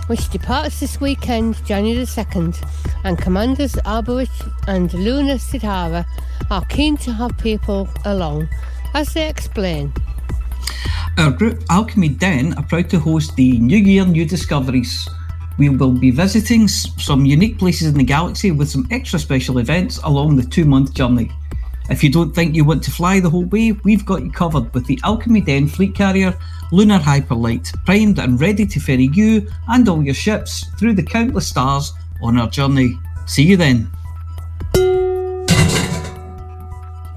[0.05, 2.55] which departs this weekend, January the 2nd,
[3.03, 4.29] and Commanders Arborich
[4.67, 6.05] and Luna Sidhara
[6.51, 8.47] are keen to have people along,
[8.93, 9.91] as they explain.
[11.17, 15.09] Our group Alchemy Den are proud to host the New Year New Discoveries.
[15.57, 19.97] We will be visiting some unique places in the galaxy with some extra special events
[20.03, 21.31] along the two month journey.
[21.89, 24.73] If you don't think you want to fly the whole way, we've got you covered
[24.73, 26.37] with the Alchemy Den fleet carrier,
[26.73, 31.47] Lunar Hyperlight, primed and ready to ferry you and all your ships through the countless
[31.47, 32.97] stars on our journey.
[33.27, 33.91] See you then.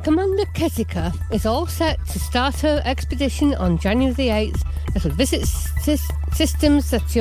[0.04, 5.40] Commander Ketika is all set to start her expedition on January the 8th that'll visit
[5.40, 7.16] sys- systems that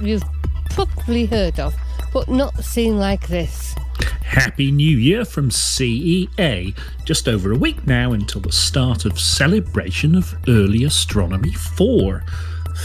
[0.00, 0.22] you've
[0.70, 1.74] probably heard of,
[2.12, 3.74] but not seen like this.
[4.22, 6.76] Happy New Year from CEA.
[7.04, 12.24] Just over a week now until the start of celebration of Early Astronomy 4.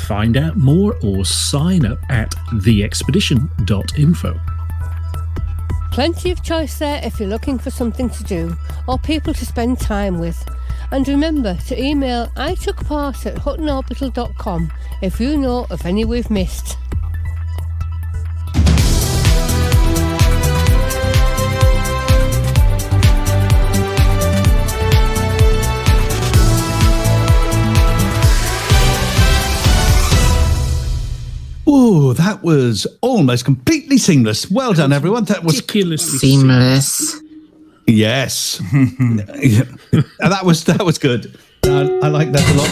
[0.07, 4.39] Find out more or sign up at theexpedition.info.
[5.91, 8.57] Plenty of choice there if you're looking for something to do
[8.87, 10.43] or people to spend time with.
[10.91, 16.29] And remember to email I took part at huttonorbital.com if you know of any we've
[16.29, 16.77] missed.
[31.95, 34.51] Ooh, that was almost completely seamless.
[34.51, 35.23] Well done, everyone.
[35.25, 37.21] That was Ridiculously Seamless.
[37.87, 38.61] yes.
[38.73, 39.63] Yeah.
[40.19, 41.37] That was that was good.
[41.63, 42.69] I, I like that a lot.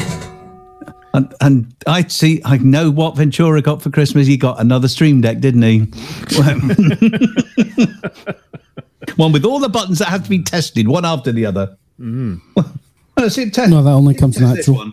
[1.14, 2.42] And, and I see.
[2.44, 4.28] I know what Ventura got for Christmas.
[4.28, 5.80] He got another Stream Deck, didn't he?
[9.16, 11.78] one with all the buttons that have to be tested, one after the other.
[12.00, 12.42] Mm.
[13.16, 14.90] Well, see, test, No, that only comes natural.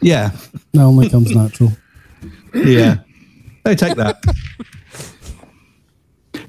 [0.00, 0.30] Yeah,
[0.72, 1.72] That only comes natural.
[2.54, 2.96] Yeah.
[3.64, 4.20] They take that.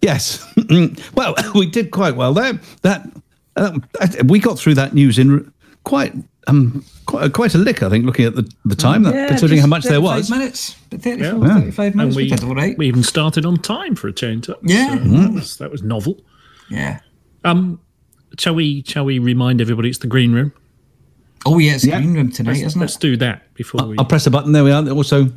[0.01, 0.43] yes.
[1.13, 2.59] well, we did quite well there.
[2.81, 3.07] That
[3.55, 3.77] uh,
[4.25, 5.51] we got through that news in
[5.83, 6.13] quite
[6.47, 9.67] um quite, quite a lick, I think, looking at the, the time, that, considering how
[9.67, 10.29] much there was.
[10.31, 10.75] minutes.
[10.89, 11.53] But 34, Yeah.
[11.59, 12.15] 35 And minutes.
[12.15, 12.77] we we, did all right.
[12.77, 14.47] we even started on time for a change.
[14.47, 14.93] That was, Yeah.
[14.99, 16.19] uh, that, was, that was novel.
[16.69, 16.99] yeah.
[17.43, 17.79] Um,
[18.39, 18.83] shall we?
[18.87, 20.51] Shall we remind everybody it's the green room?
[21.45, 21.99] Oh, yeah, it's Yeah.
[21.99, 22.83] green room tonight, Let's, isn't it?
[22.85, 24.53] let's do that before we, I'll press a button.
[24.53, 24.87] There we are.
[24.89, 25.29] Also,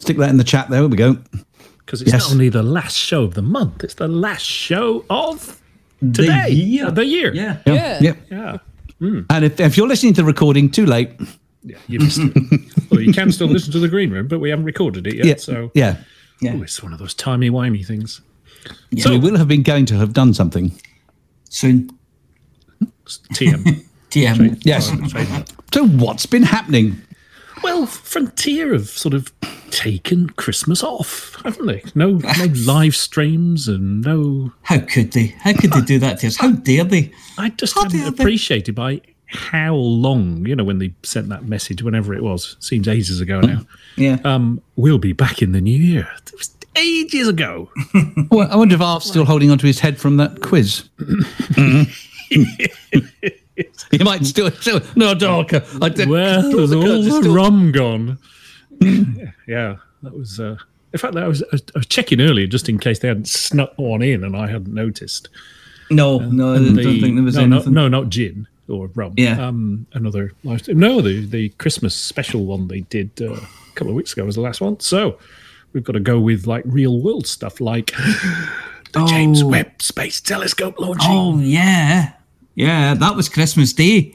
[0.00, 0.68] stick that in the chat.
[0.68, 1.16] There we go.
[1.78, 2.24] because it's yes.
[2.24, 5.60] not only the last show of the month; it's the last show of
[6.00, 6.86] today, year.
[6.86, 7.32] uh, the year.
[7.34, 7.58] Yeah.
[7.66, 7.98] Yeah.
[8.00, 8.14] Yeah.
[8.30, 8.58] yeah.
[9.30, 11.10] And if, if you're listening to the recording, too late.
[11.62, 12.60] Yeah, you missed it.
[12.90, 15.26] well, you can still listen to the green room, but we haven't recorded it yet.
[15.26, 15.36] Yeah.
[15.36, 15.96] So yeah.
[16.40, 16.54] Yeah.
[16.54, 18.22] Ooh, it's one of those timey wimey things.
[18.98, 20.72] So we will have been going to have done something.
[21.48, 21.90] Soon.
[23.34, 23.84] TM.
[24.10, 24.62] TM.
[24.64, 24.90] Yes.
[25.72, 27.00] So what's been happening?
[27.62, 29.32] Well, Frontier have sort of
[29.70, 31.82] taken Christmas off, haven't they?
[31.94, 34.52] No, no live streams and no.
[34.62, 35.28] How could they?
[35.40, 36.36] How could they do that to us?
[36.36, 37.12] How dare they?
[37.38, 38.22] I just How haven't dare they?
[38.22, 42.88] appreciated by how long, you know, when they sent that message, whenever it was, seems
[42.88, 43.60] ages ago now.
[43.96, 44.18] Yeah.
[44.24, 46.08] Um, we'll be back in the new year.
[46.26, 47.70] It was ages ago.
[48.30, 50.88] Well, I wonder if Arf's still holding onto his head from that quiz.
[53.90, 55.64] he might still, still no darker.
[55.80, 58.18] I did- Well, draw there's the all curtains the still- rum gone.
[59.46, 60.40] yeah, that was.
[60.40, 60.56] Uh,
[60.92, 64.02] in fact, I was, I was checking earlier just in case they hadn't snuck one
[64.02, 65.28] in and I hadn't noticed.
[65.90, 67.72] No, no, I And don't the- think there was no, no, anything.
[67.74, 69.14] no, not gin or rum.
[69.16, 69.44] Yeah.
[69.44, 70.32] Um, another.
[70.44, 73.40] No, the the Christmas special one they did uh, a
[73.74, 74.78] couple of weeks ago was the last one.
[74.80, 75.18] So
[75.72, 77.92] we've got to go with like real world stuff, like
[78.92, 79.48] The James Oh.
[79.48, 81.10] Webb Space Telescope launching.
[81.10, 82.12] Oh yeah,
[82.54, 82.94] yeah.
[82.94, 84.14] That was Christmas Day.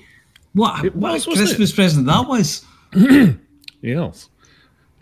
[0.54, 1.56] What, It what was, a wasn't it?
[1.56, 2.66] Christmas present that was?
[3.82, 4.30] Yes.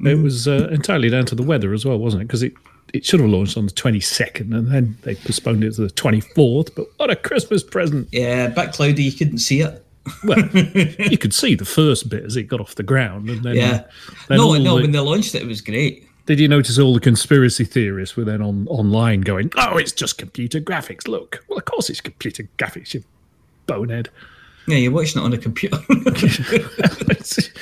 [0.02, 2.28] It was uh, entirely down to the weather as well, wasn't it?
[2.28, 2.54] Because it,
[2.94, 6.76] it should have launched on the 22nd and then they postponed it to the 24th.
[6.76, 8.10] But what a Christmas present.
[8.12, 9.04] Yeah, a bit cloudy.
[9.04, 9.86] You couldn't see it.
[10.26, 13.30] Well, you could see the first bit as it got off the ground.
[13.30, 13.84] And then, Yeah.
[14.28, 14.76] then no, no.
[14.76, 16.10] the- When they launched it, it was great.
[16.26, 20.18] Did you notice all the conspiracy theorists were then on online going, oh, it's just
[20.18, 21.08] computer graphics.
[21.08, 21.44] Look.
[21.48, 23.04] Well, of course it's computer graphics, you
[23.66, 24.10] bonehead.
[24.68, 25.78] Yeah, you're watching it on a computer.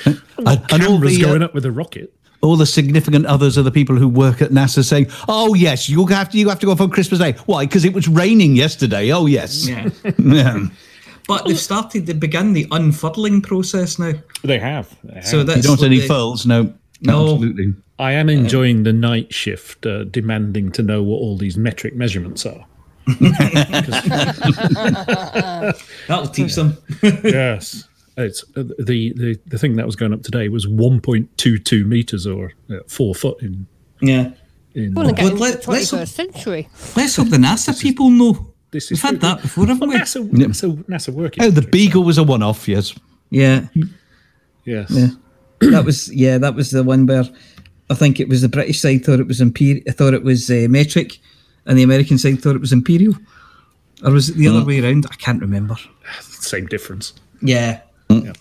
[0.06, 2.12] And- and all Cameras the, going up with a rocket.
[2.40, 6.04] all the significant others are the people who work at NASA saying, "Oh yes, you
[6.06, 7.32] have to you have to go off on Christmas Day.
[7.46, 7.64] Why?
[7.66, 9.10] Because it was raining yesterday.
[9.12, 9.88] Oh yes, yeah.
[10.18, 10.66] Yeah.
[11.28, 12.06] But they've started.
[12.06, 14.12] They began the unfurling process now.
[14.42, 14.94] They have.
[15.04, 15.26] They have.
[15.26, 16.44] So that's You don't what want any they- furls?
[16.46, 16.72] No,
[17.02, 17.34] No.
[17.34, 17.74] absolutely.
[18.00, 22.44] I am enjoying the night shift, uh, demanding to know what all these metric measurements
[22.44, 22.64] are.
[26.08, 26.76] That'll teach them.
[27.02, 32.26] yes, it's uh, the, the the thing that was going up today was 1.22 meters
[32.26, 33.66] or uh, four foot in
[34.00, 34.30] yeah.
[34.74, 34.94] in.
[34.94, 36.68] Want to get Well, let- the let's- 21st century.
[36.96, 38.52] Let's hope the NASA people know.
[38.70, 39.96] this We've is had that before, haven't Well, we?
[40.02, 41.44] NASA, NASA, NASA working.
[41.44, 42.68] Oh, the Beagle was a one-off.
[42.68, 42.94] Yes.
[43.30, 43.66] Yeah.
[44.64, 44.90] yes.
[44.90, 45.08] Yeah.
[45.70, 46.38] that was yeah.
[46.38, 47.24] That was the one where
[47.88, 49.82] I think it was the British side thought it was imperial.
[49.88, 51.18] I thought it was uh, metric,
[51.66, 53.14] and the American side thought it was imperial.
[54.04, 55.06] Or was it the other way around?
[55.10, 55.76] I can't remember.
[56.20, 57.12] Same difference.
[57.40, 57.80] Yeah.
[58.08, 58.32] Yeah.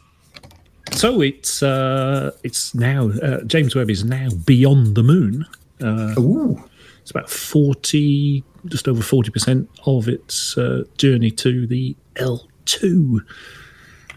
[0.91, 5.45] So it's uh, it's now uh, James Webb is now beyond the moon.
[5.83, 6.61] Ooh.
[7.01, 13.21] It's about forty, just over forty percent of its uh, journey to the L two.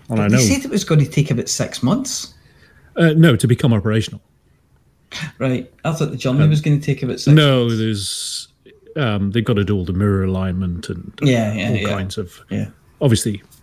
[0.08, 2.34] And I They know, said it was going to take about six months.
[2.96, 4.20] uh, no, to become operational.
[5.38, 5.72] Right.
[5.84, 7.34] I thought the journey was going to take about six.
[7.34, 8.48] No, there's
[8.96, 11.88] um, they've got to do all the mirror alignment and uh, Yeah, yeah, all yeah.
[11.88, 12.68] kinds of Yeah.
[13.00, 13.42] obviously.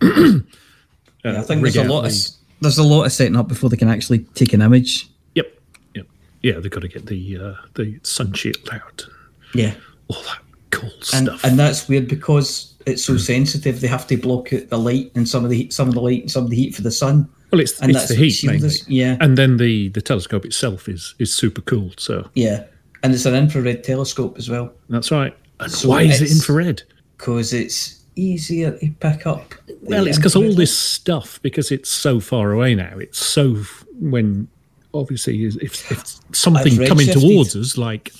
[1.24, 2.12] Yeah, I think there's a lot of
[2.60, 5.08] there's a lot of setting up before they can actually take an image.
[5.36, 5.56] Yep,
[5.94, 6.06] yep,
[6.42, 6.58] yeah.
[6.58, 9.06] They've got to get the uh, the sun shield out,
[9.54, 9.74] Yeah.
[10.08, 11.44] all that cool And stuff.
[11.44, 13.80] and that's weird because it's so sensitive.
[13.80, 16.00] They have to block out the light and some of the heat, some of the
[16.00, 17.28] light and some of the heat for the sun.
[17.52, 19.16] well, it's and it's that's the heat mainly, yeah.
[19.20, 21.92] and then the the telescope itself is is super cool.
[21.98, 22.64] So Yeah.
[23.02, 25.36] And it's an infrared telescope as well that's right.
[25.60, 26.82] And So why is it infrared?
[27.18, 29.54] because it's easier to pick up.
[29.82, 33.54] Well, it's because all this stuff, because it's so far away now, it's so
[34.00, 34.48] when
[34.92, 38.12] obviously if, if something coming towards us, like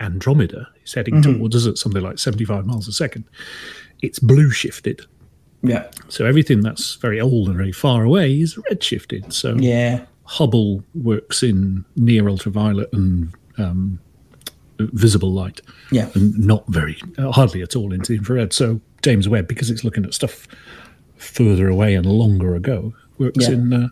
[0.00, 1.38] Andromeda is heading Mm-hmm.
[1.38, 3.24] towards us at something like 75 miles a second,
[4.02, 5.02] it's blue shifted.
[5.62, 5.90] Yeah.
[6.08, 9.32] So everything that's very old and very far away is red shifted.
[9.32, 10.04] So Yeah.
[10.24, 13.98] Hubble works in near ultraviolet and um,
[14.92, 15.60] visible light
[15.90, 16.08] Yeah.
[16.14, 18.52] and not very, hardly at all into infrared.
[18.52, 20.46] So James Webb, because it's looking at stuff
[21.16, 23.54] further away and longer ago, works Yeah.
[23.54, 23.88] in uh,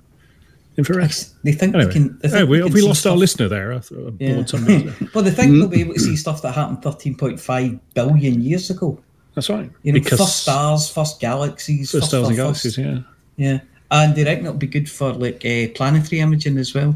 [0.76, 1.14] infrared.
[1.44, 2.18] They think Anyway, they can.
[2.22, 3.72] They think we, they can we see lost our listener there.
[3.74, 4.34] I thought Yeah.
[4.34, 5.08] bored somebody there.
[5.14, 8.98] Well, they think they'll be able to see stuff that happened 13.5 billion years ago.
[9.34, 9.70] That's right.
[9.82, 12.98] You know, because first stars, first galaxies, first stars and first- galaxies, yeah.
[13.36, 13.60] Yeah,
[13.90, 16.94] and they reckon it'll be good for like uh, planetary imaging as well,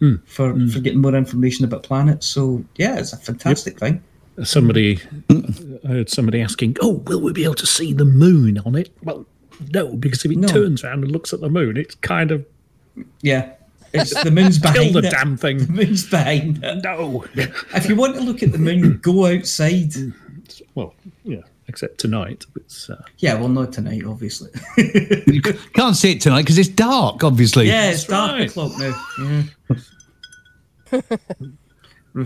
[0.00, 0.16] Hmm.
[0.26, 2.26] for for getting more information about planets.
[2.26, 4.02] So yeah, it's a fantastic thing.
[4.42, 4.98] Somebody,
[5.30, 8.90] I heard somebody asking, "Oh, will we be able to see the moon on it?"
[9.04, 9.24] Well,
[9.72, 10.48] no, because if it No.
[10.48, 12.44] turns around and looks at the moon, it's kind of
[13.22, 13.50] Yeah,
[13.92, 15.10] it's the moon's kill behind the it.
[15.12, 15.66] damn The thing.
[15.70, 16.82] moon's behind it.
[16.82, 17.24] No.
[17.36, 19.92] If you want to look at the moon, go outside.
[20.74, 22.44] well, yeah, except tonight.
[22.56, 24.50] It's uh, Yeah, well, not tonight, obviously.
[25.28, 25.40] You
[25.74, 27.22] can't see it tonight because it's dark.
[27.22, 27.68] Obviously.
[27.68, 28.50] yeah, it's dark right.
[28.50, 29.00] o'clock now.
[29.20, 29.42] Yeah.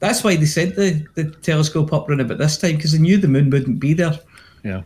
[0.00, 3.16] That's why they sent the, the telescope up around about this time because they knew
[3.16, 4.18] the moon wouldn't be there.
[4.62, 4.82] yeah,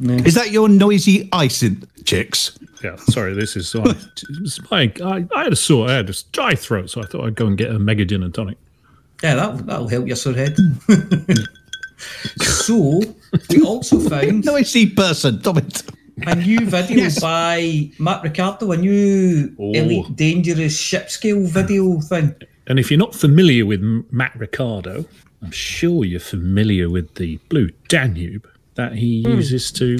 [0.00, 2.58] Is that your noisy icing, chicks?
[2.82, 2.96] yeah.
[2.96, 3.94] Sorry, this is I,
[4.70, 7.34] my, I, I had a sore, I had a dry throat, so I thought I'd
[7.36, 8.58] go and get a mega gin and tonic.
[9.22, 10.56] Yeah, that, that'll help your sore head.
[12.38, 13.00] so,
[13.50, 15.40] we also found Noisy person.
[15.40, 15.82] Stop it.
[16.26, 17.20] A new video Yes.
[17.20, 19.72] by Matt Ricardo, a new Oh.
[19.72, 22.34] Elite Dangerous ship scale video thing.
[22.66, 25.04] And if you're not familiar with Matt Ricardo,
[25.42, 29.30] I'm sure you're familiar with the Blue Danube that he Hmm.
[29.36, 29.96] uses to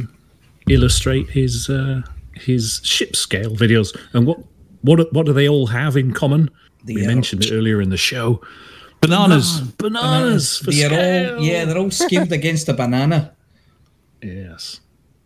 [0.69, 2.03] illustrate his uh,
[2.35, 3.97] his ship scale videos.
[4.13, 4.39] And what
[4.83, 6.51] what what do they all have in common?
[6.87, 8.41] we are- mentioned it earlier in the show.
[9.01, 9.61] Bananas.
[9.79, 10.91] Bananas for They're
[11.37, 13.33] all yeah, they're all scaled against a banana.
[14.23, 14.81] yes.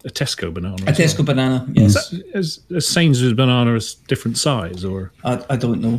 [0.05, 0.77] A Tesco banana.
[0.87, 2.13] A Tesco banana, yes.
[2.13, 5.97] Is, is Sainsbury's banana a different size, or I, I don't know.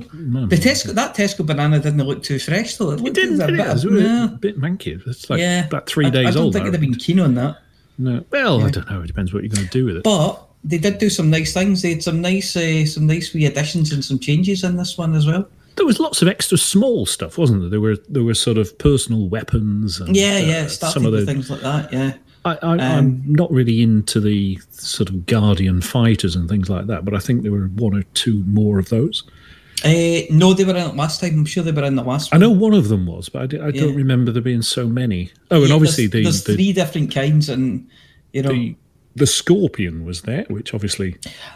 [0.47, 2.91] The Tesco that Tesco banana didn't look too fresh though.
[2.91, 3.41] It, it didn't?
[3.41, 4.25] a It bit, is, of- was no.
[4.25, 5.01] a bit manky.
[5.07, 6.53] It's like yeah, about three days I don't old.
[6.53, 7.57] think I'd have been keen on that.
[7.97, 8.23] No.
[8.31, 9.01] Well, I don't know.
[9.01, 10.03] It depends what you're going to do with it.
[10.03, 11.81] But they did do some nice things.
[11.83, 15.13] They had some nice, uh, some nice wee additions and some changes in this one
[15.13, 15.47] as well.
[15.75, 17.69] There was lots of extra small stuff, wasn't there?
[17.69, 20.67] There were there were sort of personal weapons and Yeah, uh, yeah.
[20.67, 21.25] Started some of the.
[21.25, 21.91] things like that.
[21.93, 22.13] Yeah.
[22.45, 27.05] I, I, I'm not really into the sort of Guardian fighters and things like that,
[27.05, 29.23] but I think there were one or two more of those.
[29.85, 31.33] Uh, no, they were in it last time.
[31.39, 32.41] I'm sure they were in the last I one.
[32.41, 35.31] know one of them was, but I, I don't remember there being so many.
[35.51, 37.87] Oh, and Yeah, obviously there's, the there's the, three different kinds, and
[38.33, 38.75] you know the
[39.15, 41.15] the scorpion was there, which obviously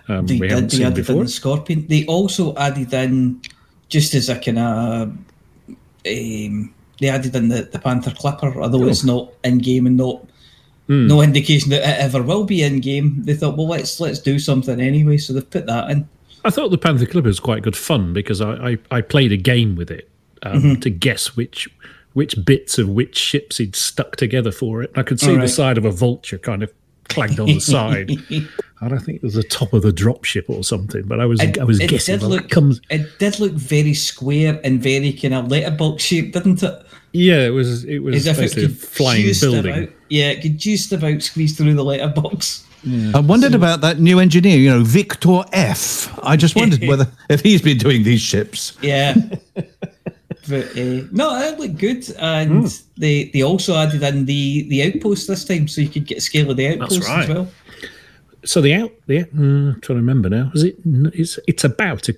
[0.09, 0.51] um, they we did.
[0.51, 1.23] haven't They seen added in before.
[1.23, 1.87] the scorpion.
[1.87, 3.41] They also added in
[3.89, 5.09] just as a kind of
[6.05, 8.87] um, they added in the, the panther clipper, although Oh.
[8.87, 10.25] it's not in game and not
[10.87, 11.07] Hmm.
[11.07, 13.21] no indication that it ever will be in game.
[13.23, 16.07] They thought, well, let's let's do something anyway, so they've put that in.
[16.45, 19.37] I thought the Panther Clipper was quite good fun because I, I, I played a
[19.37, 20.09] game with it
[20.43, 20.81] um, Mhm.
[20.81, 21.67] to guess which
[22.13, 24.89] which bits of which ships he'd stuck together for it.
[24.91, 26.71] And I could see the side of a vulture kind of
[27.09, 28.09] clagged on the side.
[28.09, 28.47] and
[28.81, 31.41] I don't think it was the top of the dropship or something, but I was
[31.41, 32.19] It- I was it guessing.
[32.19, 36.63] did look comes, it did look very square and very kind of letterbox shaped, didn't
[36.63, 36.81] it?
[37.13, 39.73] Yeah, it was it was As if it basically a could flying building.
[39.83, 42.63] about yeah, it could just about squeeze through the letterbox.
[43.13, 46.17] I wondered about that new engineer, you know, Victor F.
[46.23, 48.77] I just wondered whether if he's been doing these ships.
[48.81, 49.15] Yeah.
[49.55, 52.67] but uh, no, it looked good, and Hmm.
[52.97, 56.21] they they also added in the the outpost this time, so you could get a
[56.21, 57.27] scale of the outpost as right.
[57.29, 57.47] well.
[58.45, 60.51] So the out the out- mm, I'm trying to remember now.
[60.53, 60.77] Is it?
[61.13, 62.15] It's it's about a.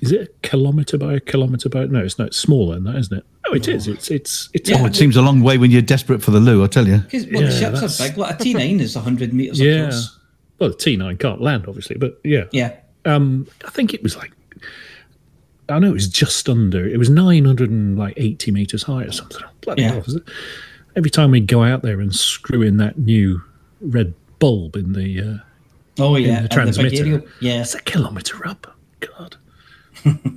[0.00, 1.86] Is it a kilometre by a kilometre by?
[1.86, 2.28] No, it's not.
[2.28, 3.24] It's smaller than that, isn't it?
[3.48, 3.88] Oh, it is.
[3.88, 4.68] It's it's it's.
[4.68, 4.78] Yeah.
[4.82, 6.98] Oh, it seems a long way when you're desperate for the loo, I tell you.
[6.98, 8.18] Because well, the Yeah, ships that's- are big.
[8.18, 9.86] Like a T nine is hundred meters Yeah.
[9.88, 10.18] across.
[10.58, 12.44] Well, the T9 can't land, obviously, but yeah.
[12.50, 12.72] Yeah.
[13.04, 14.32] Um, I think it was like,
[15.68, 19.42] I know it was just under, it was 980 metres high or something.
[19.60, 19.88] Bloody Yeah.
[19.92, 20.22] hell, was it?
[20.96, 23.42] Every time we go out there and screw in that new
[23.82, 27.22] red bulb in the, uh, Oh yeah, the and the transmitter, aerial.
[27.40, 28.74] Yeah, it's a kilometre up.
[29.00, 29.36] God.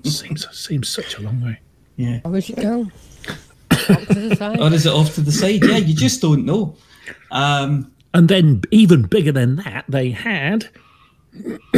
[0.04, 1.60] Seems seems such a long way.
[1.98, 2.20] yeah.
[2.24, 2.92] Where's it going?
[3.72, 4.60] Up to the side.
[4.60, 5.64] Or is it off to the side?
[5.64, 6.76] Yeah, you just don't know.
[7.32, 10.70] Um, And then, even bigger than that, they had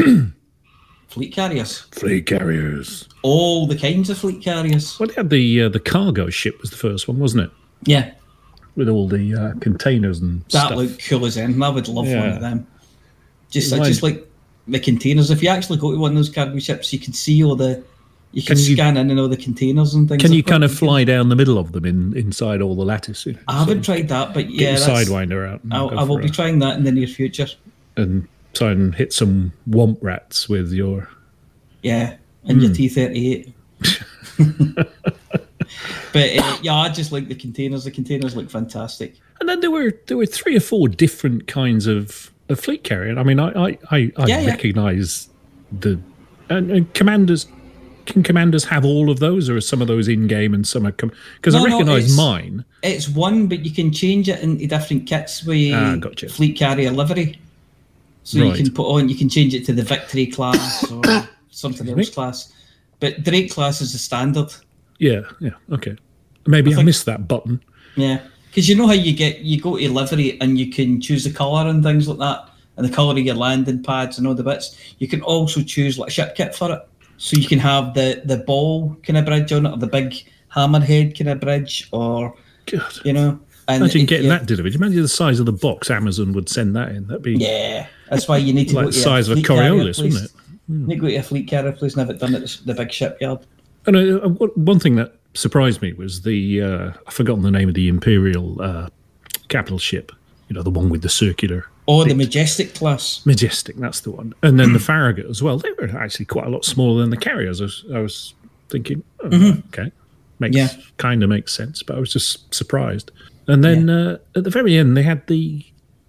[1.07, 3.07] fleet carriers, fleet carriers.
[3.21, 4.99] all the kinds of fleet carriers.
[4.99, 7.51] Well, they had the uh, the cargo ship was the first one, wasn't it?
[7.83, 8.11] Yeah,
[8.75, 10.71] With all the uh, containers and that stuff.
[10.75, 11.61] looked cool as anything.
[11.63, 12.67] I would love one of them.
[13.49, 14.30] Just, Mine- just like
[14.67, 15.31] the containers.
[15.31, 17.83] If you actually go to one of those cargo ships, you can see all the.
[18.33, 20.21] You can, Can you- scan in and all the containers and things.
[20.21, 23.25] Can you kind of fly down the middle of them in inside all the lattice?
[23.25, 25.59] you know, I haven't tried that, but Get yeah, your sidewinder out.
[25.71, 27.47] I'll, I will be a- trying that in the near future.
[27.97, 31.09] and try and hit some womp rats with your.
[31.83, 32.75] Yeah, and your Hmm.
[32.75, 33.53] T thirty eight.
[36.13, 37.85] But uh, yeah, I just like the containers.
[37.85, 39.15] The containers look fantastic.
[39.39, 43.17] And then there were there were three or four different kinds of, of fleet carrier.
[43.17, 44.47] I mean, I I I, I Yeah, yeah.
[44.47, 45.29] recognise
[45.79, 45.99] the
[46.49, 47.47] and, and commanders.
[48.07, 50.87] Can commanders have all of those, or are some of those in game and some
[50.87, 52.65] are because No, I no, recognise it's- mine.
[52.81, 56.27] It's one, but you can change it into different kits with Ah, gotcha.
[56.27, 57.39] fleet carrier livery.
[58.23, 58.47] So Right.
[58.57, 61.01] you can put on, you can change it to the Victory class or
[61.51, 62.51] something else class.
[62.99, 64.51] But Drake class is the standard.
[64.97, 65.95] Yeah, yeah, okay.
[66.47, 67.61] Maybe I, think- missed that button.
[67.95, 68.19] Yeah,
[68.51, 71.31] because you know how you get you go to livery and you can choose the
[71.31, 74.43] color and things like that, and the color of your landing pads and all the
[74.43, 74.77] bits.
[74.99, 76.81] You can also choose like a ship kit for it,
[77.17, 80.13] so you can have the the ball kind of bridge on it, or the big
[80.53, 82.35] hammerhead kind of bridge, or
[82.65, 82.93] God.
[83.05, 83.39] you know.
[83.67, 84.75] And Imagine it- getting yeah, that delivered.
[84.75, 87.07] Imagine the size of the box Amazon would send that in.
[87.07, 90.25] That'd be Yeah, that's why you need to like the size of a Coriolis, wouldn't
[90.25, 90.31] it?
[90.67, 92.59] You need to go to a fleet carrier place and have it done at the,
[92.65, 93.39] the big shipyard.
[93.85, 97.67] And uh, one- one thing that surprised me was the uh, I've forgotten the name
[97.69, 98.89] of the Imperial uh,
[99.47, 100.11] capital ship.
[100.49, 103.25] You know, the one with the circular Or the majestic class.
[103.25, 103.77] majestic.
[103.77, 104.33] That's the one.
[104.43, 105.57] And then the Farragut as well.
[105.57, 107.61] They were actually quite a lot smaller than the carriers.
[107.61, 108.33] I was, I was
[108.67, 109.89] thinking, oh, okay,
[110.39, 110.67] makes Yeah.
[110.97, 111.81] kind of makes sense.
[111.83, 113.11] But I was just surprised.
[113.47, 115.65] And then uh, at the very end, they had the.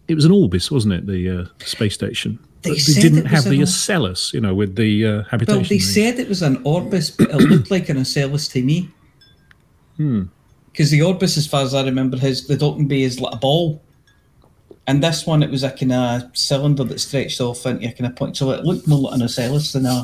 [0.08, 1.06] It was an Orbis, wasn't it?
[1.06, 2.40] The uh, space station.
[2.62, 5.60] They But said didn't have the Ocellus, you know, with the uh, habitation.
[5.60, 5.80] Well, they ring.
[5.80, 8.90] said it was an Orbis, but it looked like an Ocellus to me.
[10.02, 10.22] Hmm.
[10.72, 13.36] Because the Orbis, as far as I remember, his the Dalton bay is like a
[13.36, 13.82] ball,
[14.86, 18.10] and this one it was a kind of cylinder that stretched off into a kind
[18.10, 18.36] of point.
[18.36, 20.02] So it looked more like an Ocellus than a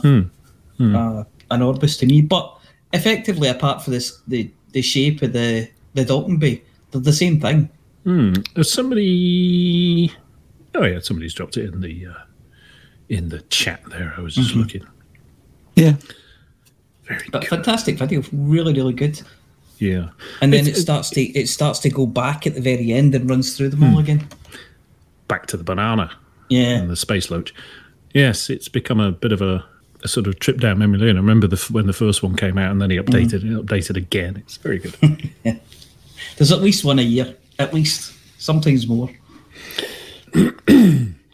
[0.77, 0.95] Hmm.
[0.95, 2.21] uh, an Orbis to me.
[2.21, 2.55] But
[2.93, 7.41] effectively, apart from this, the the shape of the the docking bay, they're the same
[7.41, 7.71] thing.
[8.05, 8.35] Hmm.
[8.55, 10.13] There's somebody.
[10.75, 12.23] Oh yeah, somebody's dropped it in the uh,
[13.09, 14.15] in the chat there.
[14.17, 14.61] I was just Mm-hmm.
[14.61, 14.87] looking.
[15.77, 15.95] Yeah.
[17.05, 17.49] Very But good.
[17.51, 19.23] fantastic video, really, really good.
[19.79, 20.09] Yeah.
[20.41, 23.15] And then It's- it starts to it starts to go back at the very end
[23.15, 23.95] and runs through them Hmm.
[23.95, 24.27] all again.
[25.29, 26.11] Back to the banana
[26.49, 27.55] Yeah, and the space loach.
[28.15, 29.65] Yes, it's become a bit of a,
[30.03, 31.17] a sort of trip down memory lane.
[31.17, 33.57] I remember the, when the first one came out, and then he updated Mm-hmm.
[33.59, 34.37] it, updated again.
[34.39, 34.95] It's very good.
[36.37, 39.11] there's at least one a year, at least, sometimes more.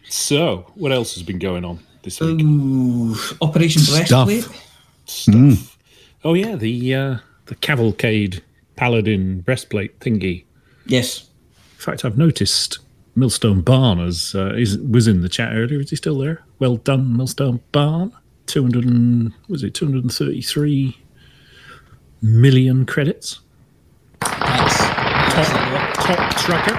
[0.09, 2.41] so, what else has been going on this week?
[2.43, 4.27] Ooh, Operation Stuff.
[4.27, 4.61] Breastplate.
[5.07, 5.79] Stuff.
[6.25, 7.17] Oh yeah, the uh,
[7.47, 8.43] the cavalcade
[8.77, 10.45] paladin breastplate thingy.
[10.87, 11.29] Yes,
[11.75, 12.79] In fact, I've noticed
[13.17, 15.81] Millstone Barn as uh, is, was in the chat earlier.
[15.81, 16.43] Is he still there?
[16.59, 18.13] Well done, Millstone Barn.
[18.47, 20.99] Two hundred and was it two hundred and thirty three
[22.21, 23.41] million credits.
[24.21, 24.79] that's,
[25.35, 26.77] Top, top trucker.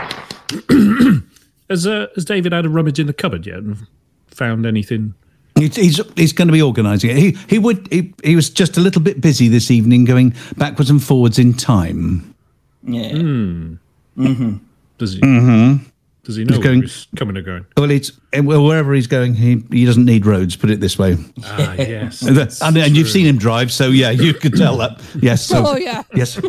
[1.69, 3.87] has uh, has David had a rummage in the cupboard yet and
[4.27, 5.15] found anything?
[5.57, 7.17] He's, he's, he's going to be organising it.
[7.17, 10.89] He he would he, he was just a little bit busy this evening, going backwards
[10.89, 12.35] and forwards in time.
[12.83, 13.11] yeah.
[13.11, 13.75] Hmm.
[14.17, 14.57] Mm-hmm.
[14.97, 15.19] Does he?
[15.21, 15.83] Mm-hmm.
[16.25, 17.65] Does he know he's going- where he's coming or going?
[17.77, 20.55] Well, it's well wherever he's going, he he doesn't need roads.
[20.55, 21.17] Put it this way.
[21.43, 22.21] Ah, yes.
[22.27, 24.99] And, and, and you've seen him drive, so yeah, you could tell that.
[25.21, 25.45] Yes.
[25.45, 26.01] So, Oh, yeah.
[26.15, 26.35] Yes.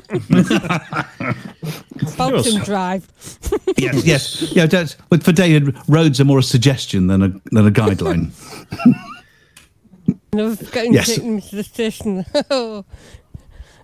[2.16, 3.06] Box and drive.
[3.78, 4.04] Yes.
[4.06, 4.52] Yes.
[4.52, 4.64] Yeah.
[4.66, 8.30] That's, but for David, roads are more a suggestion than a than a guideline.
[10.32, 11.08] And I was getting Yes.
[11.14, 12.24] taken to the station.
[12.50, 12.84] Oh.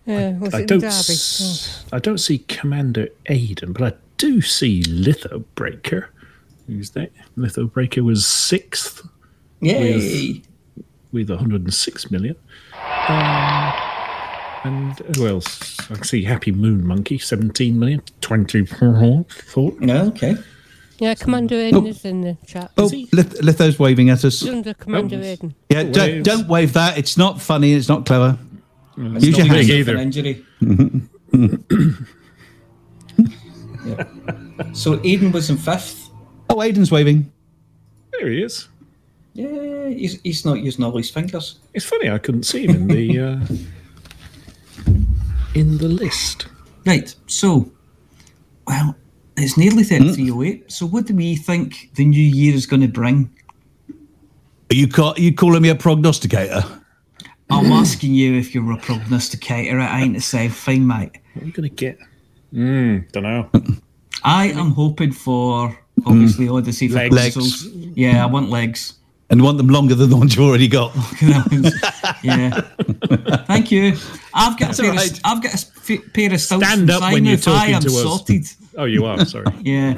[0.06, 0.78] yeah, was I it don't.
[0.80, 0.94] Derby?
[0.94, 0.96] Oh.
[0.96, 3.92] s- I don't see Commander Aiden, but I
[4.22, 6.08] do see Litho Breaker.
[6.68, 7.10] Who's that?
[7.36, 9.04] Litho Breaker was sixth
[9.60, 10.42] Yay.
[11.10, 12.36] with 106 million.
[13.08, 13.72] Um,
[14.64, 15.80] and who else?
[15.90, 18.00] I can see Happy Moon Monkey, 17 million.
[18.20, 19.26] 24.
[19.80, 20.36] Yeah, okay.
[21.00, 22.70] Yeah, Commander Aiden is in the chat.
[22.78, 23.08] Oh, he?
[23.12, 24.46] Lith- Litho's waving at us.
[24.46, 25.20] Under Commander Oh.
[25.20, 25.54] Aiden.
[25.68, 25.82] Yeah.
[25.82, 26.96] Don't, don't wave that.
[26.96, 27.72] It's not funny.
[27.72, 28.38] It's not clever.
[28.96, 29.68] It's Use your not hand.
[29.68, 29.96] myself either.
[29.96, 30.44] an injury.
[33.84, 34.04] Yeah.
[34.72, 36.10] So Aiden was in fifth.
[36.48, 37.30] Oh, Aiden's waving.
[38.12, 38.68] There he is.
[39.34, 41.58] Yeah, he's, he's not using all his fingers.
[41.72, 43.40] It's funny, I couldn't see him in the uh,
[45.54, 46.46] in the list.
[46.84, 47.70] Right, so,
[48.66, 48.96] well,
[49.36, 50.70] it's nearly 3308.
[50.70, 53.30] So, what do we think the new year is going to bring?
[54.70, 56.64] Are you call, are you calling me a prognosticator?
[57.50, 59.78] I'm asking you if you're a prognosticator.
[59.78, 61.18] I ain't the same thing, mate.
[61.34, 61.98] What are you going to get?
[62.52, 63.50] Mm, don't know.
[64.24, 65.76] I am hoping for,
[66.06, 67.34] obviously, Odyssey for Legs.
[67.34, 67.66] consoles.
[67.96, 68.94] Yeah, I want legs.
[69.30, 70.94] And want them longer than the ones you already got.
[72.22, 72.50] yeah.
[73.46, 73.96] Thank you.
[74.34, 75.20] I've got a pair, all of, right.
[75.24, 75.56] I've got a
[75.94, 77.52] f- pair of stilts Stand from up when you're Seinfeld.
[77.54, 78.02] I talking am to us.
[78.02, 78.46] sorted.
[78.76, 79.24] Oh, you are.
[79.24, 79.46] Sorry.
[79.62, 79.94] Yeah.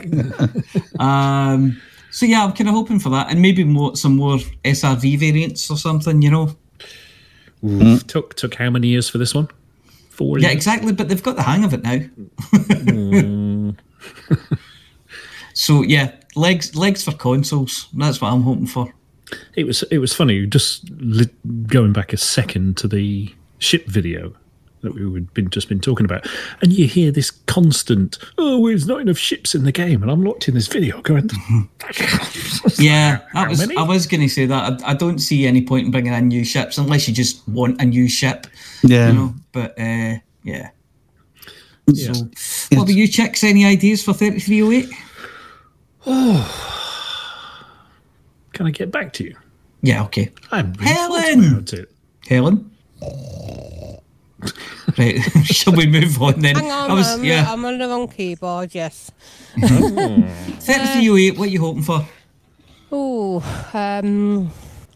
[1.00, 1.80] um.
[2.12, 5.68] So yeah, I'm kind of hoping for that, and maybe more some more SRV variants
[5.68, 6.22] or something.
[6.22, 7.98] You know.
[8.06, 9.48] took took how many years for this one?
[10.14, 10.38] Four.
[10.38, 10.56] Yeah, years?
[10.56, 10.92] exactly.
[10.92, 11.98] But they've got the hang of it now.
[11.98, 13.70] Hmm.
[15.54, 17.88] so yeah, legs legs for consoles.
[17.92, 18.94] That's what I'm hoping for.
[19.56, 20.46] It was it was funny.
[20.46, 21.34] Just li-
[21.66, 24.34] going back a second to the ship video
[24.84, 26.26] that we had been just been talking about,
[26.62, 30.10] and you hear this constant, "Oh, well, there's not enough ships in the game," and
[30.10, 31.28] I'm watching this video going,
[32.78, 33.58] Yeah, that How was.
[33.60, 33.76] many?
[33.76, 34.82] I was going to say that.
[34.84, 37.80] I, I don't see any point in bringing in new ships unless you just want
[37.80, 38.46] a new ship.
[38.82, 39.08] Yeah.
[39.08, 39.34] You know.
[39.52, 40.70] But uh, yeah.
[41.86, 42.12] Yeah.
[42.12, 42.24] So,
[42.76, 43.44] what about you, chicks?
[43.44, 44.88] Any ideas for 3308?
[46.06, 47.70] Oh,
[48.52, 49.36] "Can I get back to you?"
[49.82, 50.02] Yeah.
[50.04, 50.30] Okay.
[50.50, 51.42] I'm really Helen!
[51.42, 51.90] thought about it.
[52.26, 52.70] Helen.
[54.98, 55.20] right.
[55.44, 56.56] Shall we move on then?
[56.56, 57.50] Hang on, I was, I'm, yeah.
[57.50, 59.10] I'm on the wrong keyboard, yes.
[59.56, 60.22] Hmm.
[60.60, 61.30] 3308.
[61.30, 62.06] Uh, what are you hoping for?
[62.92, 64.50] Oh, um,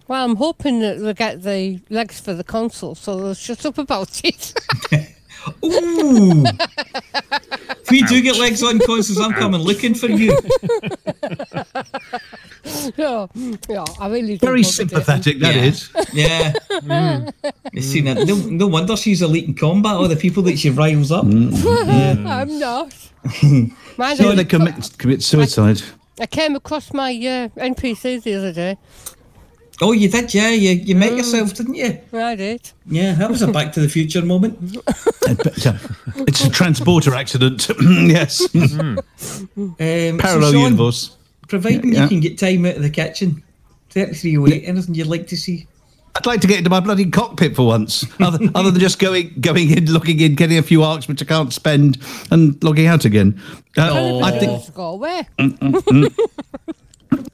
[0.07, 3.79] well, I'm hoping that they'll get the legs for the console, so they'll shut up
[3.79, 4.55] about it.
[5.65, 6.45] Ooh.
[6.45, 10.37] if we do get legs on consoles, I'm coming looking for you.
[12.97, 13.27] Yeah,
[13.69, 14.37] yeah, I really.
[14.37, 14.89] Very hope they do.
[14.91, 15.65] sympathetic, That Yeah.
[15.65, 15.91] is.
[16.13, 16.53] Yeah.
[16.71, 17.33] Mm.
[17.73, 18.27] You seen it?
[18.27, 19.93] No, no wonder she's elite in combat.
[19.97, 21.25] All the people that she riles up.
[21.25, 22.95] I'm not.
[23.43, 25.83] Mind No, you, they commit, commit suicide.
[26.21, 28.77] I came across my uh, NPCs the other day.
[29.81, 30.49] Oh, you did, yeah.
[30.51, 31.99] You you met yourself, didn't you?
[32.13, 32.73] I did.
[32.87, 34.59] Yeah, that was a Back to the Future moment.
[36.27, 37.69] It's a transporter accident.
[37.81, 38.49] yes.
[38.57, 38.99] Um,
[39.77, 41.17] Parallel so Sean, universe.
[41.49, 42.05] Providing Yeah.
[42.05, 43.43] you can get time out of the kitchen,
[43.91, 45.67] 3308, anything you'd like to see?
[46.15, 49.35] I'd like to get into my bloody cockpit for once, other, other than just going,
[49.41, 51.99] going in, looking in, getting a few arcs which I can't spend,
[52.31, 53.41] and logging out again.
[53.77, 55.27] Uh, I think Let's go away.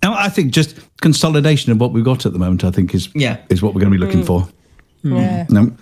[0.03, 2.63] Now, I think just consolidation of what we've got at the moment.
[2.63, 3.39] I think is Yeah.
[3.49, 4.27] is what we're going to be looking mm.
[4.27, 4.49] for.
[5.03, 5.47] Yeah.
[5.47, 5.51] Mm.
[5.51, 5.77] No,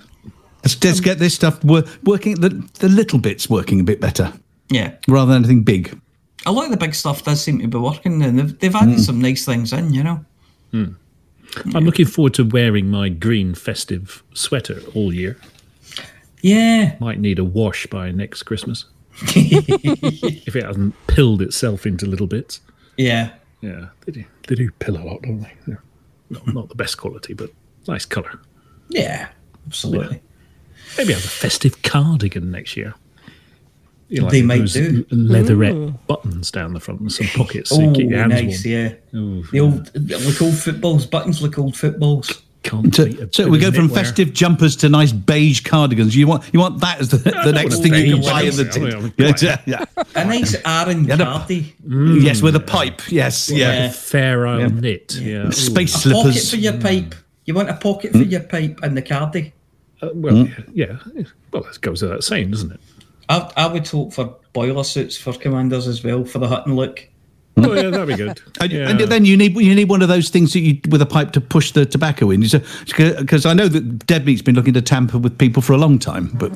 [0.63, 2.41] let's, let's um, get this stuff wor- working.
[2.41, 4.33] The the little bits working a bit better
[4.71, 4.93] Yeah.
[5.09, 6.01] rather than anything big.
[6.47, 8.95] A lot of the big stuff does seem to be working, and they've, they've added
[8.95, 9.01] hmm.
[9.01, 10.25] some nice things in, you know.
[10.71, 10.93] Hmm.
[11.75, 15.37] I'm looking forward to wearing my green festive sweater all year.
[16.41, 16.97] Yeah.
[16.99, 18.87] Might need a wash by next Christmas.
[19.23, 22.61] if it hasn't pilled itself into little bits.
[22.97, 23.31] Yeah.
[23.61, 24.25] Yeah, they do.
[24.49, 25.53] They do pill a lot, don't they?
[25.67, 25.83] They're
[26.31, 27.51] not, not the best quality, but
[27.87, 28.41] nice colour.
[28.89, 29.29] Yeah.
[29.67, 30.21] Absolutely.
[30.99, 32.95] Maybe have a festive cardigan next year.
[34.13, 35.07] You know, They might those do.
[35.11, 35.99] Leatherette mm.
[36.07, 38.65] buttons down the front and some pockets so Oh, you keep your oh, hands nice,
[38.67, 38.75] warm.
[38.75, 38.95] yeah.
[39.15, 42.43] Oh, the old, like old footballs, buttons look old footballs.
[42.63, 43.95] Can't So, so we go from knitwear.
[43.95, 46.15] festive jumpers to nice beige cardigans.
[46.15, 48.65] You want you want that as the, the next thing you can buy in the
[48.65, 49.11] one.
[49.11, 49.15] tin.
[49.17, 50.05] Yeah, yeah, yeah.
[50.15, 51.75] A nice Aaron Yeah, the- Cardi.
[51.85, 52.23] Mm.
[52.23, 52.67] Yes, with a mm.
[52.69, 53.01] pipe.
[53.11, 53.87] Yes, yeah.
[53.87, 53.91] Yeah.
[53.91, 55.17] Fair Isle knit.
[55.17, 55.51] Yeah.
[55.51, 57.15] Space A pocket for your pipe.
[57.47, 59.53] You want a pocket for your pipe and the cardi.
[60.01, 60.99] Uh, well, yeah.
[61.53, 62.81] Well, that goes without saying, doesn't it?
[63.29, 67.09] I, I would hope for boiler suits for commanders as well for the Hutton look.
[67.57, 68.41] Oh, yeah, that'd be good.
[68.61, 68.89] And, yeah.
[68.89, 71.33] and then you need you need one of those things that you with a pipe
[71.33, 72.41] to push the tobacco in.
[72.41, 75.99] Because I know that Dead Meat's been looking to tamper with people for a long
[75.99, 76.53] time, but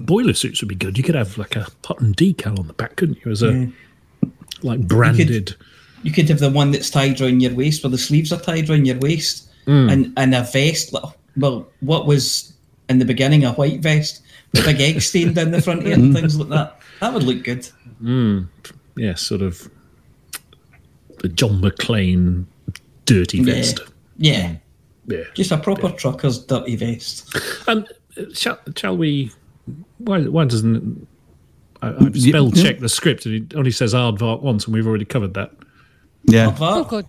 [0.06, 0.96] boiler suits would be good.
[0.96, 3.32] You could have like a Hutton decal on the back, couldn't you?
[3.32, 3.68] As a
[4.62, 5.54] like branded.
[6.02, 8.70] You could have the one that's tied around your waist, where the sleeves are tied
[8.70, 9.88] around your waist, hmm.
[9.88, 10.94] and and a vest.
[11.36, 12.53] Well, what was
[12.88, 14.22] in the beginning a white vest
[14.52, 16.80] with a big egg stain down the front of it and things like that.
[17.00, 17.68] That would look good.
[18.96, 19.68] Yeah, sort of
[21.20, 22.44] the John McClane
[23.06, 23.44] dirty Yeah.
[23.54, 23.80] vest.
[24.18, 24.56] Yeah,
[25.06, 25.24] Yeah.
[25.34, 27.34] just a proper trucker's dirty vest.
[27.68, 27.86] Um,
[28.32, 29.32] shall, shall we?
[29.98, 31.06] Why, why doesn't
[31.82, 32.62] I, I've spell yeah.
[32.62, 35.50] checked the script and it only says aardvark once, and we've already covered that.
[36.24, 36.46] yeah.
[36.46, 37.06] Oh, Aardvark, good.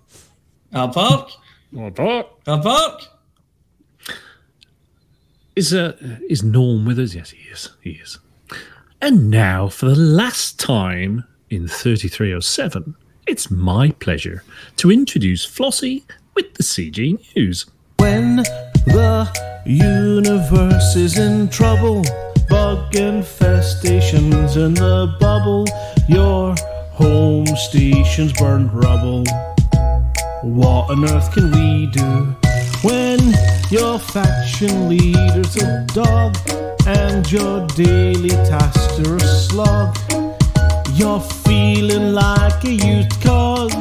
[0.74, 1.32] aardvark,
[1.74, 3.02] Aardvark aardvark.
[5.56, 5.93] Is uh,
[6.30, 7.16] is Norm with us?
[7.16, 7.70] Yes, he is.
[7.82, 8.20] He is.
[9.01, 12.95] And now, for the last time in 3307,
[13.28, 14.43] it's my pleasure
[14.78, 16.03] to introduce Flossie
[16.34, 17.66] with the CG News.
[17.99, 18.38] When
[18.86, 22.03] the universe is in trouble,
[22.49, 25.66] bug infestations in the bubble,
[26.08, 26.56] your
[26.91, 29.24] home station's burned rubble.
[30.43, 32.36] What on earth can we do
[32.86, 33.20] when
[33.72, 36.38] your faction leader's a dog
[36.86, 39.98] and your daily tasks are a slog?
[40.94, 43.72] You're feeling like a used cog.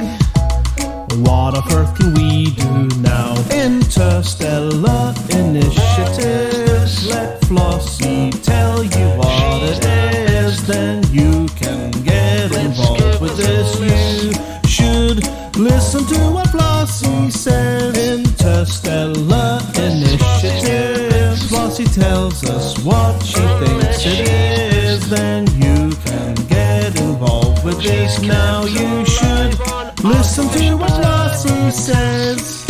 [1.26, 3.34] What on earth can we do now?
[3.52, 7.06] Interstellar initiatives.
[7.06, 10.66] Let Flossie tell you what it is.
[10.66, 13.68] Then you can get involved with this.
[13.80, 14.32] You
[14.68, 15.18] should
[15.58, 18.33] listen to what Flossie says.
[18.44, 21.48] Interstellar initiatives.
[21.48, 25.08] Flossie tells us what she thinks it is.
[25.08, 28.20] Then you can get involved with this.
[28.20, 29.58] Now you should
[30.04, 32.66] listen to what Flossie says.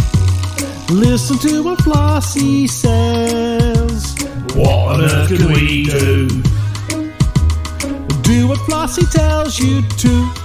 [0.91, 4.14] Listen to what Flossie says.
[4.55, 6.29] What on earth can we do?
[8.22, 10.43] Do what Flossie tells you to.